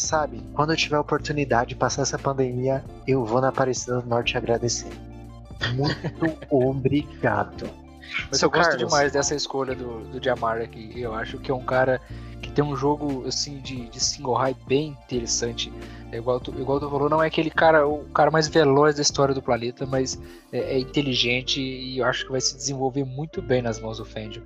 Sabe, 0.01 0.41
quando 0.55 0.71
eu 0.71 0.75
tiver 0.75 0.95
a 0.95 0.99
oportunidade 1.01 1.69
de 1.69 1.75
passar 1.75 2.01
essa 2.01 2.17
pandemia, 2.17 2.83
eu 3.07 3.23
vou 3.23 3.39
na 3.39 3.49
Aparecida 3.49 4.01
do 4.01 4.09
Norte 4.09 4.35
agradecer. 4.35 4.89
Muito 5.75 5.95
obrigado. 6.49 7.69
Mas 8.27 8.39
Seu 8.39 8.47
eu 8.47 8.51
gosto 8.51 8.71
Carlos. 8.71 8.89
demais 8.89 9.11
dessa 9.11 9.35
escolha 9.35 9.75
do, 9.75 9.99
do 10.05 10.21
Jamar 10.21 10.59
aqui. 10.59 10.99
Eu 10.99 11.13
acho 11.13 11.37
que 11.37 11.51
é 11.51 11.53
um 11.53 11.63
cara 11.63 12.01
que 12.41 12.51
tem 12.51 12.65
um 12.65 12.75
jogo 12.75 13.27
assim 13.27 13.59
de, 13.59 13.87
de 13.89 13.99
single 13.99 14.33
high 14.33 14.55
bem 14.67 14.97
interessante. 15.05 15.71
É 16.11 16.17
igual, 16.17 16.39
tu, 16.39 16.51
igual 16.59 16.79
tu 16.79 16.89
falou, 16.89 17.07
não 17.07 17.21
é 17.21 17.27
aquele 17.27 17.51
cara, 17.51 17.87
o 17.87 18.03
cara 18.05 18.31
mais 18.31 18.47
veloz 18.47 18.95
da 18.95 19.03
história 19.03 19.35
do 19.35 19.41
planeta, 19.41 19.85
mas 19.85 20.19
é, 20.51 20.77
é 20.77 20.79
inteligente 20.79 21.61
e 21.61 21.99
eu 21.99 22.05
acho 22.05 22.25
que 22.25 22.31
vai 22.31 22.41
se 22.41 22.57
desenvolver 22.57 23.05
muito 23.05 23.39
bem 23.39 23.61
nas 23.61 23.79
mãos 23.79 23.99
do 23.99 24.05
Fangio. 24.05 24.41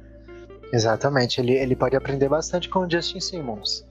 Exatamente, 0.74 1.39
ele, 1.39 1.54
ele 1.54 1.78
pode 1.78 1.96
aprender 1.96 2.28
bastante 2.28 2.68
com 2.68 2.80
o 2.80 2.89
Justin 2.89 3.22
Simmons. 3.22 3.86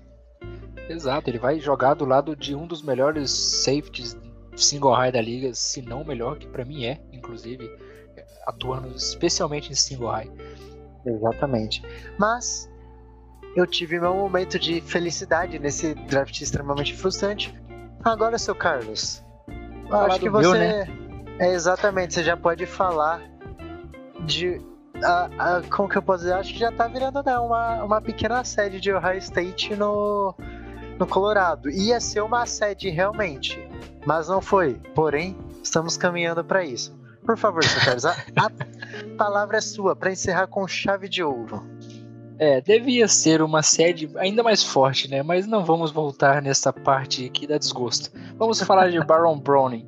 Exato, 0.89 1.31
ele 1.31 1.39
vai 1.39 1.59
jogar 1.59 1.95
do 1.95 2.05
lado 2.05 2.37
de 2.37 2.55
um 2.55 2.67
dos 2.67 2.83
melhores 2.83 3.31
safeties 3.31 4.17
single 4.57 4.93
high 4.93 5.11
da 5.11 5.21
liga, 5.21 5.53
se 5.55 5.83
não 5.83 6.03
o 6.03 6.07
melhor, 6.07 6.39
que 6.39 6.47
pra 6.47 6.65
mim 6.65 6.85
é, 6.85 7.01
inclusive, 7.13 7.71
atuando 8.47 8.89
especialmente 8.95 9.71
em 9.71 9.75
single 9.75 10.11
high. 10.11 10.31
Exatamente. 11.07 11.83
Mas 12.19 12.71
eu 13.57 13.67
tive 13.67 14.01
meu 14.01 14.15
momento 14.15 14.59
de 14.59 14.81
felicidade 14.81 15.59
nesse 15.59 15.95
draft 15.95 16.41
extremamente 16.41 16.95
frustrante. 16.95 17.55
Agora, 18.03 18.39
seu 18.39 18.55
Carlos, 18.55 19.25
acho 19.91 20.21
que 20.21 20.29
você. 20.29 20.49
meu, 20.49 20.59
né? 20.59 20.87
É 21.39 21.53
exatamente, 21.53 22.15
você 22.15 22.23
já 22.23 22.37
pode 22.37 22.67
falar 22.67 23.23
de. 24.25 24.61
A- 25.05 25.29
a- 25.39 25.63
como 25.71 25.89
que 25.89 25.97
eu 25.97 26.03
posso 26.03 26.25
dizer? 26.25 26.35
Acho 26.35 26.53
que 26.53 26.59
já 26.61 26.73
tá 26.73 26.87
virando 26.89 27.23
né, 27.23 27.39
uma, 27.39 27.85
uma 27.85 28.01
pequena 28.01 28.43
sede 28.45 28.81
de 28.81 28.93
Ohio 28.93 29.19
State 29.19 29.75
no, 29.77 30.35
no 30.99 31.07
Colorado. 31.07 31.71
Ia 31.71 32.01
ser 32.01 32.23
uma 32.23 32.47
sede 32.47 32.89
realmente, 32.91 33.59
mas 34.07 34.29
não 34.29 34.41
foi. 34.41 34.75
Porém, 34.95 35.37
estamos 35.63 35.97
caminhando 35.97 36.45
para 36.45 36.65
isso. 36.65 36.95
Por 37.25 37.37
favor, 37.39 37.63
Carlos, 37.85 38.05
a, 38.05 38.13
a 38.37 38.51
palavra 39.17 39.59
é 39.59 39.61
sua 39.61 39.97
para 39.97 40.11
encerrar 40.13 40.47
com 40.47 40.67
chave 40.69 41.09
de 41.09 41.23
ouro. 41.23 41.65
É, 42.37 42.61
devia 42.61 43.07
ser 43.07 43.41
uma 43.43 43.63
sede 43.63 44.11
ainda 44.17 44.43
mais 44.43 44.63
forte, 44.63 45.09
né? 45.09 45.23
Mas 45.23 45.47
não 45.47 45.65
vamos 45.65 45.93
voltar 45.93 46.43
nessa 46.43 46.73
parte 46.73 47.29
que 47.31 47.47
dá 47.47 47.57
desgosto. 47.57 48.11
Vamos 48.37 48.61
falar 48.61 48.91
de 48.91 48.99
Baron 49.05 49.39
Browning. 49.39 49.87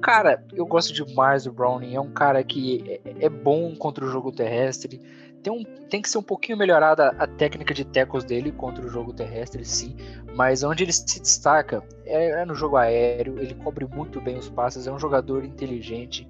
Cara, 0.00 0.44
eu 0.52 0.64
gosto 0.66 0.92
demais 0.92 1.44
do 1.44 1.52
Browning. 1.52 1.94
É 1.94 2.00
um 2.00 2.10
cara 2.10 2.42
que 2.44 3.00
é, 3.04 3.26
é 3.26 3.28
bom 3.28 3.74
contra 3.74 4.04
o 4.04 4.08
jogo 4.08 4.30
terrestre. 4.30 5.00
Tem, 5.42 5.52
um, 5.52 5.62
tem 5.88 6.02
que 6.02 6.08
ser 6.08 6.18
um 6.18 6.22
pouquinho 6.22 6.58
melhorada 6.58 7.08
a 7.18 7.26
técnica 7.26 7.72
de 7.72 7.84
tackles 7.84 8.24
dele 8.24 8.52
contra 8.52 8.84
o 8.84 8.88
jogo 8.88 9.12
terrestre, 9.12 9.64
sim. 9.64 9.96
Mas 10.34 10.62
onde 10.62 10.84
ele 10.84 10.92
se 10.92 11.20
destaca 11.20 11.82
é, 12.04 12.42
é 12.42 12.44
no 12.44 12.54
jogo 12.54 12.76
aéreo. 12.76 13.38
Ele 13.38 13.54
cobre 13.54 13.86
muito 13.86 14.20
bem 14.20 14.36
os 14.38 14.48
passes. 14.48 14.86
É 14.86 14.92
um 14.92 14.98
jogador 14.98 15.44
inteligente. 15.44 16.28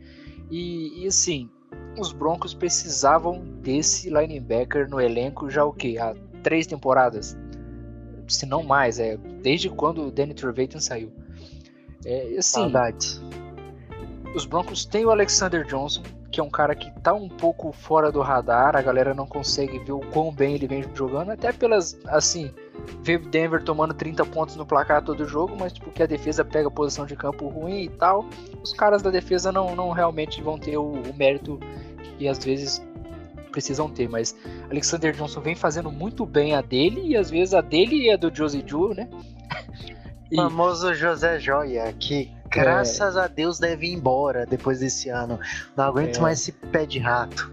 E, 0.50 1.02
e 1.02 1.06
assim, 1.06 1.50
os 1.98 2.12
Broncos 2.12 2.54
precisavam 2.54 3.40
desse 3.60 4.08
linebacker 4.08 4.88
no 4.88 5.00
elenco 5.00 5.50
já 5.50 5.64
o 5.64 5.72
quê? 5.72 5.96
Há 6.00 6.14
três 6.42 6.66
temporadas? 6.66 7.36
Se 8.26 8.44
não 8.46 8.62
mais, 8.62 8.98
é 8.98 9.16
desde 9.42 9.70
quando 9.70 10.06
o 10.06 10.10
Danny 10.10 10.34
Trevathan 10.34 10.80
saiu. 10.80 11.12
É, 12.04 12.36
assim, 12.38 12.60
Saudades. 12.60 13.20
Os 14.34 14.44
Broncos 14.44 14.84
têm 14.84 15.04
o 15.04 15.10
Alexander 15.10 15.64
Johnson, 15.64 16.02
que 16.30 16.40
é 16.40 16.42
um 16.42 16.50
cara 16.50 16.74
que 16.74 16.90
tá 17.00 17.14
um 17.14 17.28
pouco 17.28 17.72
fora 17.72 18.12
do 18.12 18.20
radar, 18.20 18.76
a 18.76 18.82
galera 18.82 19.14
não 19.14 19.26
consegue 19.26 19.78
ver 19.78 19.92
o 19.92 20.00
quão 20.00 20.32
bem 20.32 20.54
ele 20.54 20.66
vem 20.66 20.84
jogando, 20.94 21.30
até 21.30 21.52
pelas, 21.52 21.98
assim, 22.06 22.52
ver 23.02 23.18
Denver 23.18 23.62
tomando 23.62 23.94
30 23.94 24.24
pontos 24.26 24.54
no 24.56 24.66
placar 24.66 25.02
todo 25.02 25.26
jogo, 25.26 25.56
mas 25.58 25.72
porque 25.78 26.02
a 26.02 26.06
defesa 26.06 26.44
pega 26.44 26.70
posição 26.70 27.06
de 27.06 27.16
campo 27.16 27.48
ruim 27.48 27.84
e 27.84 27.88
tal, 27.88 28.26
os 28.62 28.72
caras 28.72 29.02
da 29.02 29.10
defesa 29.10 29.50
não, 29.50 29.74
não 29.74 29.90
realmente 29.90 30.42
vão 30.42 30.58
ter 30.58 30.76
o, 30.76 30.92
o 30.92 31.14
mérito 31.16 31.58
que 32.18 32.28
às 32.28 32.44
vezes 32.44 32.86
precisam 33.50 33.88
ter, 33.88 34.08
mas 34.08 34.36
Alexander 34.70 35.12
Johnson 35.12 35.40
vem 35.40 35.54
fazendo 35.54 35.90
muito 35.90 36.26
bem 36.26 36.54
a 36.54 36.60
dele, 36.60 37.00
e 37.08 37.16
às 37.16 37.30
vezes 37.30 37.54
a 37.54 37.60
dele 37.60 38.04
e 38.04 38.10
a 38.10 38.16
do 38.16 38.34
Josie 38.34 38.62
Ju, 38.66 38.94
né? 38.94 39.08
E- 40.30 40.36
famoso 40.36 40.92
José 40.92 41.38
Joia, 41.38 41.90
que 41.98 42.30
graças 42.50 43.16
a 43.16 43.26
Deus 43.26 43.58
deve 43.58 43.86
ir 43.86 43.94
embora 43.94 44.44
depois 44.46 44.80
desse 44.80 45.08
ano. 45.08 45.38
Não 45.76 45.84
aguento 45.84 46.18
É. 46.18 46.20
mais 46.20 46.40
esse 46.40 46.52
pé 46.52 46.84
de 46.86 46.98
rato. 46.98 47.52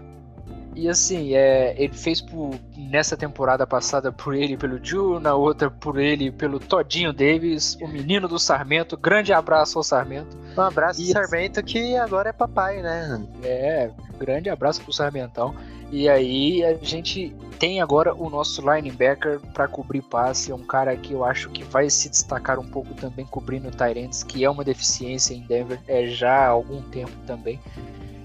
E 0.74 0.90
assim, 0.90 1.34
é, 1.34 1.74
ele 1.82 1.94
fez 1.94 2.20
por, 2.20 2.50
nessa 2.76 3.16
temporada 3.16 3.66
passada 3.66 4.12
por 4.12 4.34
ele 4.34 4.52
e 4.52 4.56
pelo 4.58 4.78
Ju, 4.84 5.18
na 5.18 5.34
outra 5.34 5.70
por 5.70 5.98
ele 5.98 6.26
e 6.26 6.30
pelo 6.30 6.60
Todinho 6.60 7.14
Davis, 7.14 7.78
o 7.80 7.88
menino 7.88 8.28
do 8.28 8.38
Sarmento. 8.38 8.94
Grande 8.94 9.32
abraço 9.32 9.78
ao 9.78 9.82
Sarmento. 9.82 10.36
Um 10.54 10.60
abraço, 10.60 11.00
Isso. 11.00 11.12
Sarmento, 11.12 11.62
que 11.62 11.96
agora 11.96 12.28
é 12.28 12.32
papai, 12.32 12.82
né? 12.82 13.26
É, 13.42 13.90
grande 14.18 14.50
abraço 14.50 14.82
pro 14.82 14.92
Sarmentão. 14.92 15.54
E 15.90 16.08
aí 16.08 16.64
a 16.64 16.74
gente 16.74 17.34
tem 17.58 17.80
agora 17.80 18.14
o 18.14 18.28
nosso 18.28 18.60
linebacker 18.60 19.40
para 19.54 19.68
cobrir 19.68 20.02
passe, 20.02 20.50
é 20.50 20.54
um 20.54 20.64
cara 20.64 20.96
que 20.96 21.12
eu 21.12 21.24
acho 21.24 21.48
que 21.50 21.62
vai 21.64 21.88
se 21.88 22.08
destacar 22.08 22.58
um 22.58 22.66
pouco 22.66 22.92
também 22.94 23.24
cobrindo 23.24 23.70
Tyrants, 23.70 24.22
que 24.22 24.44
é 24.44 24.50
uma 24.50 24.64
deficiência 24.64 25.32
em 25.32 25.42
Denver 25.46 25.80
é 25.86 26.06
já 26.06 26.32
há 26.32 26.48
algum 26.48 26.82
tempo 26.82 27.12
também. 27.26 27.60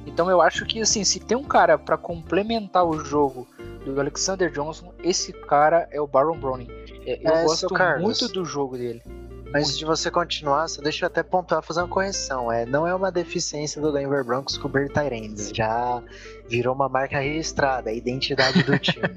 Então 0.06 0.30
eu 0.30 0.42
acho 0.42 0.66
que 0.66 0.82
assim, 0.82 1.04
se 1.04 1.20
tem 1.20 1.38
um 1.38 1.44
cara 1.44 1.78
para 1.78 1.98
complementar 1.98 2.86
o 2.86 3.00
jogo 3.06 3.48
do 3.86 4.00
Alexander 4.00 4.52
Johnson, 4.52 4.92
esse 5.04 5.32
cara 5.32 5.88
é 5.92 6.02
o 6.02 6.08
Baron 6.08 6.38
Browning. 6.38 6.68
É, 7.06 7.20
eu 7.24 7.34
É, 7.34 7.44
gosto 7.44 7.68
muito 8.00 8.28
do 8.28 8.44
jogo 8.44 8.78
dele. 8.78 9.02
Antes 9.54 9.78
de 9.78 9.84
você 9.84 10.10
continuar, 10.10 10.70
só 10.70 10.82
deixa 10.82 11.04
eu 11.04 11.08
até 11.08 11.22
pontuar, 11.22 11.62
fazer 11.62 11.82
uma 11.82 11.88
correção. 11.88 12.50
É, 12.50 12.66
não 12.66 12.88
é 12.88 12.96
uma 12.96 13.12
deficiência 13.12 13.82
do 13.82 13.92
Denver 13.92 14.24
Broncos 14.24 14.58
cobrir 14.58 14.90
Tyrands. 14.90 15.52
Já 15.54 16.02
virou 16.52 16.76
uma 16.76 16.90
marca 16.90 17.20
registrada, 17.20 17.90
a 17.90 17.94
identidade 17.94 18.62
do 18.64 18.78
time. 18.80 19.08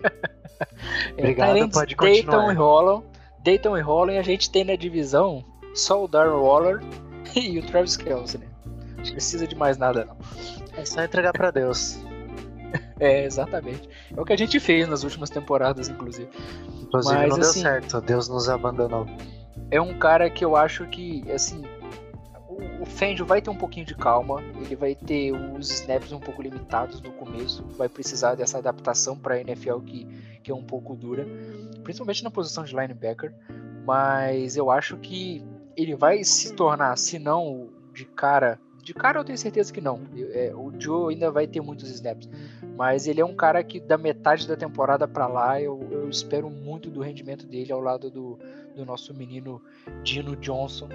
Obrigado, 1.18 1.54
Tyrants 1.54 1.74
pode 1.74 1.96
deitam 1.96 2.34
continuar. 2.34 2.52
e 2.52 2.56
rolam, 2.56 3.04
deitam 3.42 3.76
e 3.76 3.80
rolam, 3.80 4.14
e 4.14 4.18
a 4.18 4.22
gente 4.22 4.50
tem 4.50 4.64
na 4.64 4.76
divisão 4.76 5.44
só 5.74 6.04
o 6.04 6.08
Darren 6.08 6.40
Waller 6.40 6.80
e 7.34 7.58
o 7.58 7.66
Travis 7.66 7.96
Kelce, 7.96 8.38
né? 8.38 8.46
Não 8.96 9.12
precisa 9.12 9.46
de 9.46 9.54
mais 9.56 9.76
nada, 9.76 10.04
não. 10.04 10.16
É 10.76 10.84
só 10.84 11.02
entregar 11.02 11.32
pra 11.32 11.50
Deus. 11.50 11.98
É, 12.98 13.24
exatamente. 13.24 13.88
É 14.16 14.20
o 14.20 14.24
que 14.24 14.32
a 14.32 14.36
gente 14.36 14.58
fez 14.60 14.88
nas 14.88 15.02
últimas 15.02 15.28
temporadas, 15.28 15.88
inclusive. 15.88 16.28
Inclusive, 16.80 17.16
Mas, 17.16 17.28
não 17.28 17.38
deu 17.38 17.48
assim, 17.48 17.62
certo. 17.62 18.00
Deus 18.00 18.28
nos 18.28 18.48
abandonou. 18.48 19.06
É 19.70 19.80
um 19.80 19.98
cara 19.98 20.30
que 20.30 20.44
eu 20.44 20.56
acho 20.56 20.86
que, 20.86 21.24
assim, 21.30 21.62
o, 22.54 22.82
o 22.82 22.86
Fangio 22.86 23.26
vai 23.26 23.42
ter 23.42 23.50
um 23.50 23.56
pouquinho 23.56 23.86
de 23.86 23.94
calma, 23.94 24.42
ele 24.64 24.76
vai 24.76 24.94
ter 24.94 25.32
os 25.32 25.70
snaps 25.70 26.12
um 26.12 26.20
pouco 26.20 26.42
limitados 26.42 27.00
no 27.00 27.12
começo, 27.12 27.64
vai 27.76 27.88
precisar 27.88 28.34
dessa 28.34 28.58
adaptação 28.58 29.16
para 29.18 29.34
a 29.34 29.40
NFL 29.40 29.80
que, 29.80 30.04
que 30.42 30.50
é 30.50 30.54
um 30.54 30.62
pouco 30.62 30.94
dura, 30.94 31.26
principalmente 31.82 32.22
na 32.22 32.30
posição 32.30 32.64
de 32.64 32.74
linebacker, 32.74 33.34
mas 33.84 34.56
eu 34.56 34.70
acho 34.70 34.96
que 34.98 35.44
ele 35.76 35.94
vai 35.94 36.22
se 36.24 36.54
tornar, 36.54 36.96
se 36.96 37.18
não 37.18 37.70
de 37.92 38.04
cara, 38.04 38.60
de 38.84 38.92
cara 38.92 39.18
eu 39.18 39.24
tenho 39.24 39.38
certeza 39.38 39.72
que 39.72 39.80
não, 39.80 40.02
é, 40.32 40.52
o 40.54 40.70
Joe 40.78 41.14
ainda 41.14 41.30
vai 41.30 41.46
ter 41.46 41.60
muitos 41.60 41.90
snaps, 41.90 42.28
mas 42.76 43.06
ele 43.06 43.20
é 43.20 43.24
um 43.24 43.34
cara 43.34 43.64
que 43.64 43.80
da 43.80 43.96
metade 43.96 44.46
da 44.46 44.56
temporada 44.56 45.08
para 45.08 45.26
lá 45.26 45.60
eu, 45.60 45.88
eu 45.90 46.08
espero 46.08 46.50
muito 46.50 46.90
do 46.90 47.00
rendimento 47.00 47.46
dele 47.46 47.72
ao 47.72 47.80
lado 47.80 48.10
do, 48.10 48.38
do 48.76 48.84
nosso 48.84 49.14
menino 49.14 49.62
Dino 50.02 50.36
Johnson. 50.36 50.88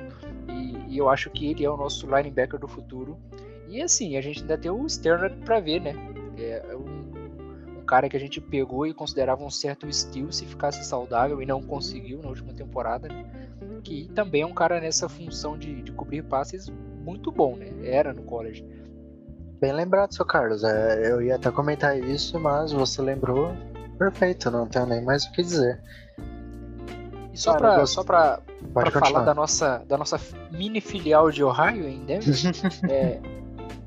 E, 0.47 0.93
e 0.93 0.97
eu 0.97 1.09
acho 1.09 1.29
que 1.31 1.49
ele 1.49 1.65
é 1.65 1.69
o 1.69 1.77
nosso 1.77 2.05
linebacker 2.05 2.59
do 2.59 2.67
futuro. 2.67 3.17
E 3.67 3.81
assim, 3.81 4.17
a 4.17 4.21
gente 4.21 4.41
ainda 4.41 4.57
tem 4.57 4.69
o 4.69 4.87
Sterner 4.87 5.35
para 5.37 5.59
ver, 5.59 5.79
né? 5.79 5.93
É 6.37 6.75
um, 6.75 7.79
um 7.79 7.85
cara 7.85 8.07
que 8.07 8.17
a 8.17 8.19
gente 8.19 8.39
pegou 8.39 8.85
e 8.85 8.93
considerava 8.93 9.43
um 9.43 9.49
certo 9.49 9.87
estilo 9.87 10.31
se 10.31 10.45
ficasse 10.45 10.83
saudável 10.85 11.41
e 11.41 11.45
não 11.45 11.61
conseguiu 11.61 12.19
na 12.21 12.29
última 12.29 12.53
temporada. 12.53 13.07
né? 13.07 13.25
Que 13.83 14.09
também 14.13 14.41
é 14.41 14.45
um 14.45 14.53
cara 14.53 14.79
nessa 14.79 15.07
função 15.07 15.57
de, 15.57 15.81
de 15.81 15.91
cobrir 15.91 16.23
passes 16.23 16.71
muito 17.09 17.31
bom, 17.31 17.55
né? 17.55 17.69
Era 17.83 18.13
no 18.13 18.23
college. 18.23 18.65
Bem 19.59 19.73
lembrado, 19.73 20.13
seu 20.13 20.25
Carlos. 20.25 20.63
É, 20.63 21.11
eu 21.11 21.21
ia 21.21 21.35
até 21.35 21.51
comentar 21.51 21.97
isso, 21.99 22.39
mas 22.39 22.71
você 22.71 23.01
lembrou. 23.01 23.51
Perfeito, 23.97 24.49
não 24.49 24.65
tenho 24.67 24.85
nem 24.85 25.03
mais 25.03 25.25
o 25.25 25.31
que 25.33 25.41
dizer. 25.41 25.81
E 27.33 27.37
só 27.37 27.51
Cara, 27.53 27.61
para 27.61 27.77
gosto- 27.79 27.93
só 27.95 28.03
pra 28.03 28.39
para 28.73 28.91
falar 28.91 29.23
da 29.23 29.33
nossa, 29.33 29.83
da 29.87 29.97
nossa 29.97 30.19
mini 30.51 30.79
filial 30.81 31.29
de 31.31 31.43
Ohio 31.43 31.87
em 31.87 32.03
Denver, 32.05 32.33
é, 32.89 33.19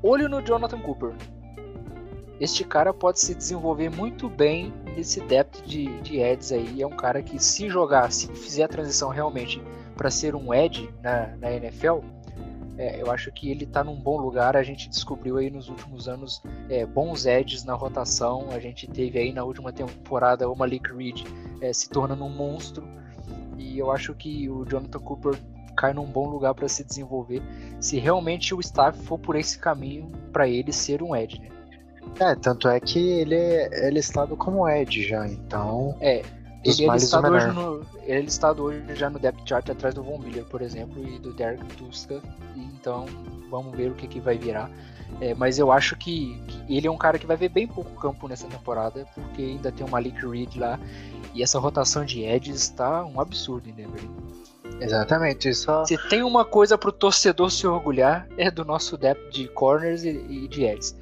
olho 0.01 0.27
no 0.29 0.41
Jonathan 0.41 0.79
Cooper. 0.79 1.13
Este 2.39 2.63
cara 2.63 2.93
pode 2.93 3.19
se 3.19 3.33
desenvolver 3.35 3.89
muito 3.89 4.27
bem 4.29 4.73
nesse 4.95 5.21
depth 5.21 5.63
de, 5.65 5.85
de 6.01 6.19
Eds 6.19 6.51
aí. 6.51 6.81
É 6.81 6.87
um 6.87 6.91
cara 6.95 7.21
que, 7.21 7.41
se 7.41 7.69
jogar, 7.69 8.11
se 8.11 8.27
fizer 8.27 8.63
a 8.63 8.67
transição 8.67 9.09
realmente 9.09 9.61
para 9.95 10.09
ser 10.09 10.35
um 10.35 10.53
Ed 10.53 10.89
na, 11.01 11.27
na 11.39 11.51
NFL, 11.51 11.99
é, 12.77 13.01
eu 13.01 13.11
acho 13.11 13.31
que 13.31 13.49
ele 13.49 13.65
está 13.65 13.83
num 13.83 13.95
bom 13.95 14.17
lugar. 14.17 14.55
A 14.57 14.63
gente 14.63 14.89
descobriu 14.89 15.37
aí 15.37 15.49
nos 15.49 15.69
últimos 15.69 16.07
anos 16.07 16.41
é, 16.69 16.85
bons 16.85 17.25
Eds 17.25 17.63
na 17.63 17.73
rotação. 17.73 18.49
A 18.51 18.59
gente 18.59 18.87
teve 18.87 19.19
aí 19.19 19.31
na 19.31 19.43
última 19.43 19.71
temporada 19.71 20.49
o 20.49 20.55
Malik 20.55 20.91
Reed 20.91 21.23
é, 21.61 21.71
se 21.71 21.89
tornando 21.89 22.23
um 22.23 22.29
monstro. 22.29 22.87
E 23.57 23.77
eu 23.77 23.91
acho 23.91 24.13
que 24.13 24.49
o 24.49 24.65
Jonathan 24.65 24.99
Cooper 24.99 25.39
cai 25.75 25.93
num 25.93 26.05
bom 26.05 26.27
lugar 26.27 26.53
para 26.53 26.67
se 26.67 26.83
desenvolver 26.83 27.41
se 27.79 27.97
realmente 27.97 28.53
o 28.53 28.59
staff 28.59 28.97
for 29.03 29.17
por 29.17 29.35
esse 29.35 29.57
caminho 29.57 30.11
para 30.31 30.47
ele 30.47 30.71
ser 30.71 31.01
um 31.01 31.15
Ed, 31.15 31.39
né? 31.39 31.49
É, 32.19 32.35
tanto 32.35 32.67
é 32.67 32.79
que 32.79 32.99
ele 32.99 33.35
é, 33.35 33.65
ele 33.65 33.85
é 33.85 33.89
listado 33.89 34.37
como 34.37 34.67
Ed 34.69 35.01
já, 35.07 35.27
então. 35.27 35.97
É, 35.99 36.21
Dos 36.63 36.79
ele 36.79 36.85
é, 36.85 36.87
males 36.87 37.03
o 37.03 37.05
listado 37.05 37.33
hoje 37.33 37.47
no, 37.47 37.85
ele 38.03 38.11
é 38.11 38.21
listado 38.21 38.63
hoje 38.63 38.95
já 38.95 39.09
no 39.09 39.19
depth 39.19 39.47
chart 39.47 39.69
atrás 39.69 39.93
do 39.93 40.03
Von 40.03 40.19
Miller, 40.19 40.45
por 40.45 40.61
exemplo, 40.61 41.05
e 41.05 41.19
do 41.19 41.33
Derek 41.33 41.65
Tuska. 41.75 42.21
Então, 42.55 43.05
vamos 43.49 43.75
ver 43.75 43.91
o 43.91 43.95
que, 43.95 44.07
que 44.07 44.19
vai 44.19 44.37
virar. 44.37 44.69
É, 45.21 45.33
mas 45.33 45.59
eu 45.59 45.71
acho 45.71 45.95
que, 45.95 46.41
que 46.47 46.75
ele 46.75 46.87
é 46.87 46.91
um 46.91 46.97
cara 46.97 47.19
que 47.19 47.25
vai 47.25 47.37
ver 47.37 47.49
bem 47.49 47.67
pouco 47.67 47.91
campo 47.99 48.27
nessa 48.27 48.47
temporada, 48.47 49.05
porque 49.13 49.41
ainda 49.41 49.71
tem 49.71 49.85
o 49.85 49.89
Malik 49.89 50.25
Reed 50.25 50.55
lá. 50.55 50.79
E 51.33 51.43
essa 51.43 51.59
rotação 51.59 52.05
de 52.05 52.23
edges 52.23 52.61
está 52.61 53.03
um 53.05 53.19
absurdo 53.19 53.69
em 53.69 53.73
Denver. 53.73 54.01
Exatamente. 54.79 55.53
Só, 55.53 55.85
Se 55.85 55.97
tem 56.09 56.23
uma 56.23 56.43
coisa 56.43 56.77
pro 56.77 56.91
torcedor 56.91 57.51
se 57.51 57.65
orgulhar, 57.67 58.27
é 58.37 58.49
do 58.49 58.65
nosso 58.65 58.97
depth 58.97 59.31
de 59.31 59.47
corners 59.49 60.03
e, 60.03 60.09
e 60.09 60.47
de 60.47 60.63
edges. 60.63 60.95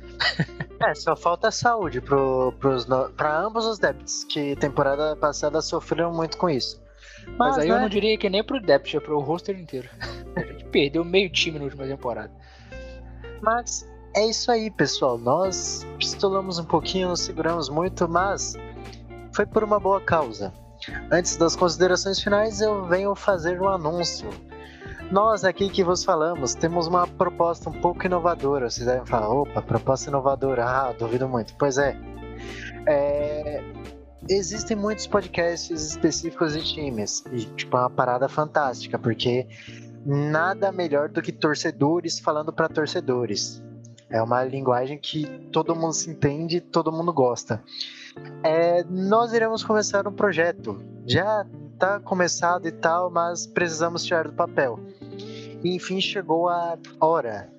É, 0.83 0.95
só 0.95 1.15
falta 1.15 1.51
saúde 1.51 2.01
pro, 2.01 2.53
pros, 2.59 2.87
pra 3.15 3.39
ambos 3.39 3.65
os 3.65 3.77
débitos, 3.77 4.23
que 4.23 4.55
temporada 4.55 5.15
passada 5.15 5.61
sofreram 5.61 6.11
muito 6.11 6.37
com 6.37 6.49
isso. 6.49 6.81
Mas, 7.37 7.37
Mas, 7.37 7.57
aí 7.59 7.69
eu 7.69 7.75
né, 7.75 7.81
não 7.81 7.89
diria 7.89 8.17
que 8.17 8.29
nem 8.29 8.43
pro 8.43 8.59
Depth, 8.59 8.95
é 8.95 8.99
pro 8.99 9.19
roster 9.19 9.59
inteiro. 9.59 9.89
A 10.35 10.39
gente 10.41 10.65
perdeu 10.65 11.03
meio 11.03 11.29
time 11.29 11.59
na 11.59 11.65
última 11.65 11.85
temporada. 11.85 12.31
Mas 13.41 13.87
é 14.15 14.25
isso 14.25 14.51
aí, 14.51 14.71
pessoal. 14.71 15.17
Nós 15.17 15.85
pistolamos 15.97 16.57
um 16.57 16.65
pouquinho, 16.65 17.09
nos 17.09 17.21
seguramos 17.21 17.69
muito, 17.69 18.07
mas 18.07 18.55
foi 19.33 19.45
por 19.45 19.63
uma 19.63 19.79
boa 19.79 20.01
causa. 20.01 20.53
Antes 21.11 21.37
das 21.37 21.55
considerações 21.55 22.19
finais, 22.19 22.59
eu 22.59 22.85
venho 22.85 23.13
fazer 23.15 23.61
um 23.61 23.69
anúncio. 23.69 24.29
Nós 25.11 25.43
aqui 25.43 25.69
que 25.69 25.83
vos 25.83 26.03
falamos 26.03 26.55
temos 26.55 26.87
uma 26.87 27.05
proposta 27.05 27.69
um 27.69 27.73
pouco 27.73 28.05
inovadora. 28.05 28.69
Vocês 28.69 28.85
devem 28.85 29.05
falar, 29.05 29.29
opa, 29.29 29.61
proposta 29.61 30.09
inovadora. 30.09 30.65
Ah, 30.65 30.93
duvido 30.97 31.27
muito. 31.27 31.53
Pois 31.57 31.77
é. 31.77 31.97
É, 32.87 33.61
Existem 34.29 34.77
muitos 34.77 35.07
podcasts 35.07 35.81
específicos 35.81 36.53
de 36.53 36.63
times. 36.63 37.23
E, 37.31 37.45
tipo, 37.45 37.75
é 37.75 37.79
uma 37.79 37.89
parada 37.89 38.29
fantástica, 38.29 38.99
porque 38.99 39.47
nada 40.05 40.71
melhor 40.71 41.09
do 41.09 41.21
que 41.21 41.31
torcedores 41.31 42.19
falando 42.19 42.53
para 42.53 42.69
torcedores. 42.69 43.63
É 44.09 44.21
uma 44.21 44.43
linguagem 44.43 44.99
que 44.99 45.25
todo 45.51 45.75
mundo 45.75 45.93
se 45.93 46.09
entende, 46.09 46.61
todo 46.61 46.91
mundo 46.91 47.11
gosta. 47.11 47.63
É, 48.43 48.83
nós 48.83 49.33
iremos 49.33 49.63
começar 49.63 50.07
um 50.07 50.13
projeto. 50.13 50.77
Já 51.05 51.45
está 51.81 51.99
começado 51.99 52.67
e 52.67 52.71
tal, 52.71 53.09
mas 53.09 53.47
precisamos 53.47 54.03
tirar 54.03 54.27
do 54.27 54.33
papel. 54.33 54.79
E, 55.63 55.75
enfim, 55.75 55.99
chegou 55.99 56.47
a 56.47 56.77
hora. 56.99 57.51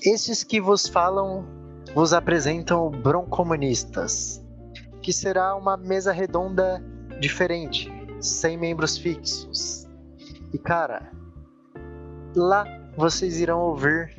Esses 0.00 0.44
que 0.44 0.60
vos 0.60 0.86
falam 0.86 1.44
vos 1.92 2.12
apresentam 2.12 2.88
Broncomunistas, 2.88 4.40
que 5.02 5.12
será 5.12 5.56
uma 5.56 5.76
mesa 5.76 6.12
redonda 6.12 6.80
diferente, 7.18 7.90
sem 8.20 8.56
membros 8.56 8.96
fixos. 8.96 9.88
E 10.52 10.58
cara, 10.58 11.10
lá 12.36 12.64
vocês 12.96 13.40
irão 13.40 13.58
ouvir 13.58 14.14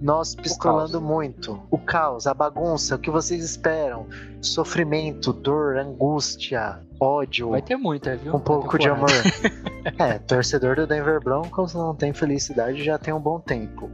nós 0.00 0.34
pistolando 0.34 1.00
muito. 1.00 1.60
O 1.70 1.78
caos, 1.78 2.26
a 2.26 2.34
bagunça, 2.34 2.96
o 2.96 2.98
que 2.98 3.10
vocês 3.10 3.42
esperam. 3.42 4.06
Sofrimento, 4.40 5.32
dor, 5.32 5.76
angústia, 5.78 6.80
ódio, 7.00 7.50
Vai 7.50 7.62
ter 7.62 7.76
muita, 7.76 8.16
viu? 8.16 8.34
um 8.34 8.40
pouco 8.40 8.78
de 8.78 8.88
amor. 8.88 9.08
é, 9.98 10.18
torcedor 10.18 10.76
do 10.76 10.86
Denver 10.86 11.20
Broncos 11.22 11.74
não 11.74 11.94
tem 11.94 12.12
felicidade 12.12 12.82
já 12.82 12.98
tem 12.98 13.14
um 13.14 13.20
bom 13.20 13.40
tempo. 13.40 13.90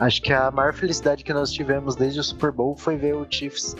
Acho 0.00 0.20
que 0.22 0.32
a 0.32 0.50
maior 0.50 0.72
felicidade 0.72 1.22
que 1.22 1.32
nós 1.32 1.50
tivemos 1.52 1.94
desde 1.94 2.20
o 2.20 2.24
Super 2.24 2.50
Bowl 2.50 2.76
foi 2.76 2.96
ver 2.96 3.14
o 3.14 3.26
Chiefs 3.28 3.76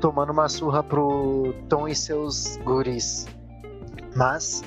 tomando 0.00 0.32
uma 0.32 0.48
surra 0.48 0.82
pro 0.82 1.54
Tom 1.68 1.88
e 1.88 1.94
seus 1.94 2.56
guris. 2.64 3.26
Mas, 4.14 4.62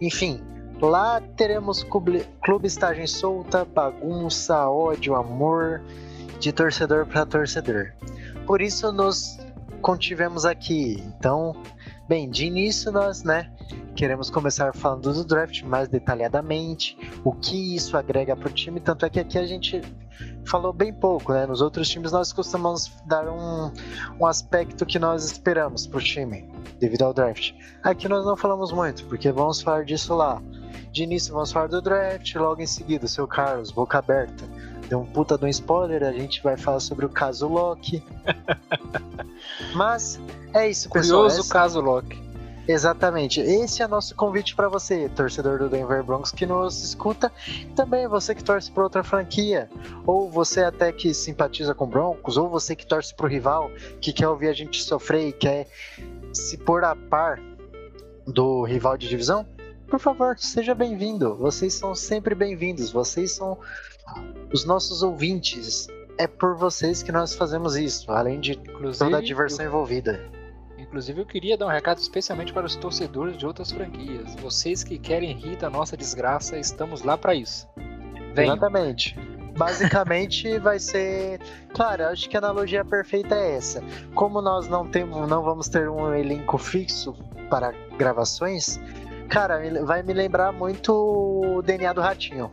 enfim, 0.00 0.42
lá 0.80 1.20
teremos 1.36 1.82
clube, 1.82 2.26
clube 2.42 2.66
estagem 2.66 3.06
solta, 3.06 3.64
bagunça, 3.64 4.68
ódio, 4.68 5.14
amor, 5.14 5.82
de 6.38 6.52
torcedor 6.52 7.06
para 7.06 7.26
torcedor. 7.26 7.92
Por 8.46 8.60
isso 8.60 8.90
nos 8.92 9.38
contivemos 9.80 10.44
aqui. 10.44 11.02
Então, 11.06 11.54
bem, 12.08 12.28
de 12.30 12.46
início 12.46 12.90
nós, 12.90 13.22
né, 13.22 13.50
queremos 13.94 14.30
começar 14.30 14.74
falando 14.74 15.12
do 15.12 15.24
draft 15.24 15.62
mais 15.62 15.88
detalhadamente, 15.88 16.96
o 17.24 17.32
que 17.32 17.76
isso 17.76 17.96
agrega 17.96 18.34
para 18.34 18.48
o 18.48 18.52
time, 18.52 18.80
tanto 18.80 19.04
é 19.04 19.10
que 19.10 19.20
aqui 19.20 19.38
a 19.38 19.46
gente 19.46 19.80
falou 20.44 20.72
bem 20.72 20.92
pouco, 20.92 21.32
né? 21.32 21.46
Nos 21.46 21.60
outros 21.60 21.88
times 21.88 22.12
nós 22.12 22.32
costumamos 22.32 22.90
dar 23.06 23.28
um, 23.28 23.70
um 24.18 24.26
aspecto 24.26 24.84
que 24.84 24.98
nós 24.98 25.24
esperamos 25.24 25.86
para 25.86 25.98
o 25.98 26.02
time, 26.02 26.48
devido 26.78 27.02
ao 27.02 27.14
draft. 27.14 27.52
Aqui 27.82 28.08
nós 28.08 28.24
não 28.24 28.36
falamos 28.36 28.72
muito, 28.72 29.04
porque 29.06 29.30
vamos 29.30 29.62
falar 29.62 29.84
disso 29.84 30.14
lá. 30.14 30.40
De 30.90 31.04
início 31.04 31.32
vamos 31.32 31.52
falar 31.52 31.68
do 31.68 31.80
draft, 31.80 32.34
logo 32.34 32.60
em 32.60 32.66
seguida, 32.66 33.06
seu 33.06 33.26
Carlos, 33.26 33.70
boca 33.70 33.98
aberta. 33.98 34.44
Deu 34.88 35.00
um 35.00 35.06
puta 35.06 35.38
de 35.38 35.44
um 35.44 35.48
spoiler, 35.48 36.02
a 36.02 36.12
gente 36.12 36.42
vai 36.42 36.56
falar 36.56 36.80
sobre 36.80 37.06
o 37.06 37.08
caso 37.08 37.46
Loki. 37.46 38.02
Mas 39.74 40.20
é 40.52 40.68
isso, 40.68 40.90
pessoal. 40.90 41.22
Curioso 41.22 41.40
Essa- 41.40 41.52
caso 41.52 41.80
Loki. 41.80 42.30
Exatamente. 42.68 43.40
Esse 43.40 43.82
é 43.82 43.88
nosso 43.88 44.14
convite 44.14 44.54
para 44.54 44.68
você, 44.68 45.08
torcedor 45.08 45.58
do 45.58 45.68
Denver 45.68 46.04
Broncos 46.04 46.30
que 46.30 46.46
nos 46.46 46.82
escuta, 46.84 47.32
também 47.74 48.06
você 48.06 48.32
que 48.34 48.44
torce 48.44 48.70
para 48.70 48.84
outra 48.84 49.02
franquia, 49.02 49.68
ou 50.06 50.30
você 50.30 50.62
até 50.62 50.92
que 50.92 51.12
simpatiza 51.12 51.74
com 51.74 51.86
Broncos, 51.86 52.36
ou 52.36 52.48
você 52.48 52.76
que 52.76 52.86
torce 52.86 53.12
para 53.14 53.26
o 53.26 53.28
rival, 53.28 53.70
que 54.00 54.12
quer 54.12 54.28
ouvir 54.28 54.48
a 54.48 54.52
gente 54.52 54.82
sofrer 54.82 55.28
e 55.28 55.32
quer 55.32 55.66
se 56.32 56.56
pôr 56.58 56.84
a 56.84 56.94
par 56.94 57.40
do 58.24 58.62
rival 58.62 58.96
de 58.96 59.08
divisão. 59.08 59.44
Por 59.90 59.98
favor, 59.98 60.38
seja 60.38 60.72
bem-vindo. 60.72 61.34
Vocês 61.34 61.74
são 61.74 61.96
sempre 61.96 62.32
bem-vindos. 62.32 62.92
Vocês 62.92 63.32
são 63.32 63.58
os 64.52 64.64
nossos 64.64 65.02
ouvintes. 65.02 65.88
É 66.16 66.28
por 66.28 66.56
vocês 66.56 67.02
que 67.02 67.10
nós 67.10 67.34
fazemos 67.34 67.74
isso, 67.74 68.10
além 68.12 68.38
de 68.38 68.52
Inclusive, 68.52 68.98
toda 69.04 69.18
a 69.18 69.20
diversão 69.20 69.66
envolvida. 69.66 70.20
eu, 70.78 70.84
inclusive, 70.84 71.20
eu 71.20 71.26
queria 71.26 71.58
dar 71.58 71.66
um 71.66 71.70
recado 71.70 71.98
especialmente 71.98 72.52
para 72.52 72.66
os 72.66 72.76
torcedores 72.76 73.36
de 73.36 73.44
outras 73.44 73.72
franquias. 73.72 74.32
Vocês 74.36 74.84
que 74.84 74.96
querem 74.96 75.32
rir 75.32 75.56
da 75.56 75.68
nossa 75.68 75.96
desgraça, 75.96 76.56
estamos 76.56 77.02
lá 77.02 77.18
para 77.18 77.34
isso. 77.34 77.66
Venham. 78.32 78.54
Exatamente. 78.54 79.18
Basicamente 79.56 80.56
vai 80.60 80.78
ser. 80.78 81.40
Claro, 81.74 82.04
acho 82.04 82.30
que 82.30 82.36
a 82.36 82.38
analogia 82.38 82.84
perfeita 82.84 83.34
é 83.34 83.56
essa. 83.56 83.82
Como 84.14 84.40
nós 84.40 84.68
não 84.68 84.86
temos, 84.86 85.28
não 85.28 85.42
vamos 85.42 85.68
ter 85.68 85.88
um 85.88 86.14
elenco 86.14 86.58
fixo 86.58 87.12
para 87.48 87.74
gravações, 87.98 88.78
cara, 89.30 89.60
vai 89.84 90.02
me 90.02 90.12
lembrar 90.12 90.52
muito 90.52 90.92
o 90.92 91.62
DNA 91.62 91.92
do 91.92 92.00
Ratinho. 92.00 92.50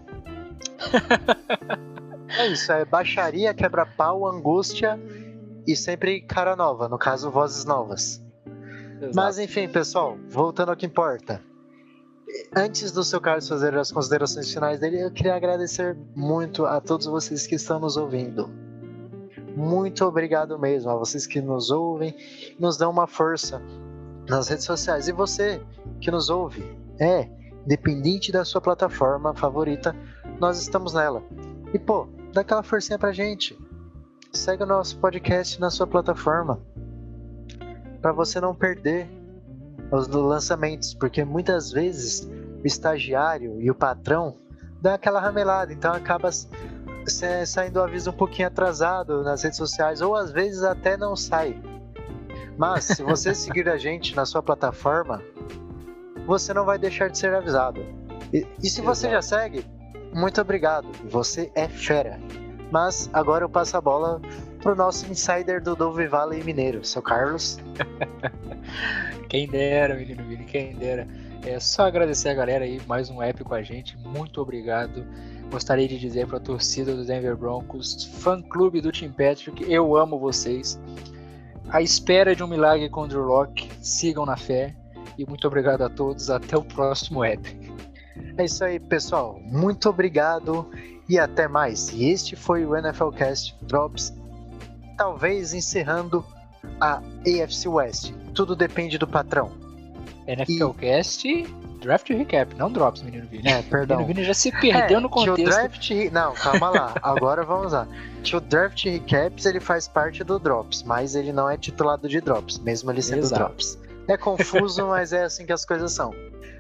é 2.38 2.47
isso, 2.47 2.71
é 2.71 2.86
baixaria, 2.86 3.53
quebra-pau, 3.53 4.28
angústia 4.28 4.99
e 5.65 5.75
sempre 5.75 6.21
cara 6.21 6.55
nova, 6.55 6.88
no 6.88 6.97
caso, 6.97 7.32
vozes 7.32 7.65
novas. 7.65 8.23
Exato. 8.97 9.15
Mas 9.15 9.39
enfim, 9.39 9.67
pessoal, 9.67 10.17
voltando 10.30 10.69
ao 10.69 10.78
que 10.78 10.86
importa. 10.86 11.41
Antes 12.55 12.91
do 12.91 13.03
seu 13.03 13.19
Carlos 13.19 13.47
fazer 13.47 13.75
as 13.75 13.91
considerações 13.91 14.53
finais 14.53 14.80
dele, 14.80 15.01
eu 15.01 15.11
queria 15.11 15.36
agradecer 15.36 15.97
muito 16.15 16.65
a 16.65 16.80
todos 16.80 17.07
vocês 17.07 17.47
que 17.47 17.55
estão 17.55 17.80
nos 17.80 17.97
ouvindo. 17.97 18.49
Muito 19.55 20.05
obrigado 20.05 20.59
mesmo 20.59 20.91
a 20.91 20.95
vocês 20.95 21.25
que 21.25 21.41
nos 21.41 21.71
ouvem, 21.71 22.15
nos 22.59 22.78
dão 22.78 22.91
uma 22.91 23.07
força 23.07 23.61
nas 24.28 24.47
redes 24.47 24.65
sociais. 24.65 25.07
E 25.07 25.11
você 25.11 25.61
que 25.99 26.11
nos 26.11 26.30
ouve, 26.30 26.63
é, 26.99 27.30
dependente 27.65 28.32
da 28.32 28.45
sua 28.45 28.61
plataforma 28.61 29.34
favorita, 29.34 29.95
nós 30.39 30.59
estamos 30.59 30.93
nela. 30.93 31.23
E 31.73 31.80
pô, 31.80 32.07
dá 32.34 32.41
aquela 32.41 32.63
forcinha 32.63 32.99
pra 32.99 33.11
gente. 33.11 33.57
Segue 34.32 34.63
o 34.63 34.67
nosso 34.67 34.97
podcast 34.99 35.59
na 35.59 35.69
sua 35.69 35.88
plataforma 35.88 36.61
para 38.01 38.11
você 38.11 38.39
não 38.39 38.53
perder 38.53 39.09
os 39.91 40.07
lançamentos, 40.07 40.93
porque 40.93 41.23
muitas 41.23 41.71
vezes 41.71 42.30
o 42.63 42.65
estagiário 42.65 43.59
e 43.61 43.71
o 43.71 43.75
patrão 43.75 44.38
dá 44.82 44.95
aquela 44.95 45.19
ramelada, 45.19 45.73
então 45.73 45.93
acaba 45.93 46.30
saindo 47.45 47.78
o 47.78 47.84
aviso 47.84 48.11
um 48.11 48.13
pouquinho 48.13 48.47
atrasado 48.47 49.23
nas 49.23 49.43
redes 49.43 49.57
sociais, 49.57 50.01
ou 50.01 50.15
às 50.15 50.32
vezes 50.32 50.63
até 50.63 50.97
não 50.97 51.15
sai. 51.15 51.59
Mas 52.58 52.86
se 52.86 53.03
você 53.03 53.34
seguir 53.36 53.70
a 53.70 53.78
gente 53.78 54.16
na 54.16 54.26
sua 54.26 54.41
plataforma, 54.41 55.22
você 56.26 56.53
não 56.53 56.66
vai 56.66 56.78
deixar 56.78 57.10
de 57.10 57.18
ser 57.18 57.34
avisado. 57.34 57.86
E, 58.34 58.45
e 58.62 58.70
se 58.70 58.82
você 58.82 59.10
já 59.10 59.22
segue, 59.22 59.66
muito 60.14 60.41
obrigado, 60.41 60.88
você 61.05 61.51
é 61.55 61.68
fera. 61.68 62.20
Mas 62.72 63.10
agora 63.14 63.45
eu 63.45 63.49
passo 63.49 63.78
a 63.78 63.82
bola 63.82 64.20
pro 64.62 64.76
nosso 64.76 65.10
insider 65.10 65.62
do 65.62 65.76
Dove 65.76 66.08
Valley 66.08 66.43
Mineiro, 66.43 66.84
seu 66.84 67.01
Carlos. 67.01 67.60
Quem 69.30 69.47
dera, 69.47 69.95
menino 69.95 70.24
Vini, 70.24 70.45
quem 70.45 70.74
dera. 70.74 71.08
É 71.45 71.60
só 71.60 71.84
agradecer 71.84 72.30
a 72.30 72.34
galera 72.34 72.64
aí, 72.64 72.82
mais 72.88 73.10
um 73.10 73.22
app 73.22 73.43
com 73.43 73.53
a 73.53 73.62
gente. 73.62 73.97
Muito 73.97 74.41
obrigado. 74.41 75.05
Gostaria 75.51 75.88
de 75.88 75.99
dizer 75.99 76.28
para 76.28 76.38
a 76.38 76.41
torcida 76.41 76.95
do 76.95 77.05
Denver 77.05 77.36
Broncos, 77.36 78.05
fã 78.20 78.41
clube 78.41 78.82
do 78.82 78.91
Tim 78.91 79.10
Patrick, 79.10 79.64
eu 79.72 79.95
amo 79.95 80.18
vocês. 80.18 80.80
À 81.70 81.82
espera 81.82 82.36
de 82.36 82.43
um 82.43 82.47
milagre 82.47 82.89
com 82.89 83.01
o 83.01 83.07
Drew 83.07 83.24
Locke, 83.24 83.70
sigam 83.82 84.26
na 84.26 84.38
fé. 84.38 84.76
E 85.18 85.26
muito 85.26 85.47
obrigado 85.47 85.82
a 85.82 85.89
todos. 85.89 86.30
Até 86.30 86.57
o 86.57 86.63
próximo 86.63 87.24
app. 87.24 87.57
É 88.38 88.45
isso 88.45 88.63
aí, 88.63 88.80
pessoal. 88.80 89.39
Muito 89.45 89.89
obrigado 89.89 90.70
e 91.09 91.20
até 91.20 91.47
mais. 91.47 91.89
E 91.89 92.05
este 92.09 92.36
foi 92.36 92.65
o 92.65 92.76
NFL 92.76 93.09
Cast 93.09 93.55
Drops, 93.61 94.13
talvez 94.97 95.53
encerrando 95.53 96.26
a 96.80 97.01
AFC 97.26 97.68
West. 97.68 98.13
Tudo 98.34 98.55
depende 98.55 98.97
do 98.97 99.07
patrão. 99.07 99.51
NFLcast 100.28 101.45
draft 101.78 102.09
recap, 102.09 102.53
não 102.55 102.71
drops, 102.71 103.01
menino 103.01 103.28
Vini. 103.28 103.47
É, 103.47 103.61
perdão. 103.69 103.97
Menino 103.97 104.15
Vini 104.15 104.28
já 104.28 104.34
se 104.34 104.51
perdeu 104.51 104.97
É, 104.97 105.01
no 105.01 105.09
que 105.09 105.19
o 105.19 105.25
contexto. 105.25 105.49
draft. 105.51 105.89
Não, 106.11 106.34
calma 106.34 106.69
lá. 106.69 106.93
Agora 107.03 107.43
vamos 107.43 107.73
lá. 107.73 107.88
Que 108.23 108.36
o 108.36 108.41
draft 108.41 108.84
recaps 108.86 109.45
ele 109.45 109.59
faz 109.59 109.88
parte 109.88 110.23
do 110.23 110.39
Drops, 110.39 110.84
mas 110.84 111.15
ele 111.15 111.32
não 111.32 111.49
é 111.49 111.57
titulado 111.57 112.07
de 112.09 112.19
Drops, 112.21 112.57
mesmo 112.59 112.91
ele 112.91 113.01
sendo 113.01 113.19
Exato. 113.19 113.43
Drops. 113.43 113.78
É 114.07 114.17
confuso, 114.17 114.88
mas 114.88 115.13
é 115.13 115.23
assim 115.23 115.45
que 115.45 115.53
as 115.53 115.65
coisas 115.65 115.91
são. 115.91 116.13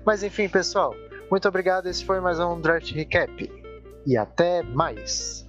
Mas 0.05 0.21
enfim, 0.23 0.47
pessoal, 0.47 0.93
muito 1.31 1.47
obrigado. 1.47 1.87
Esse 1.87 2.05
foi 2.05 2.19
mais 2.19 2.39
um 2.39 2.59
draft 2.61 2.91
recap. 2.93 3.51
E 4.05 4.15
até 4.15 4.61
mais. 4.63 5.46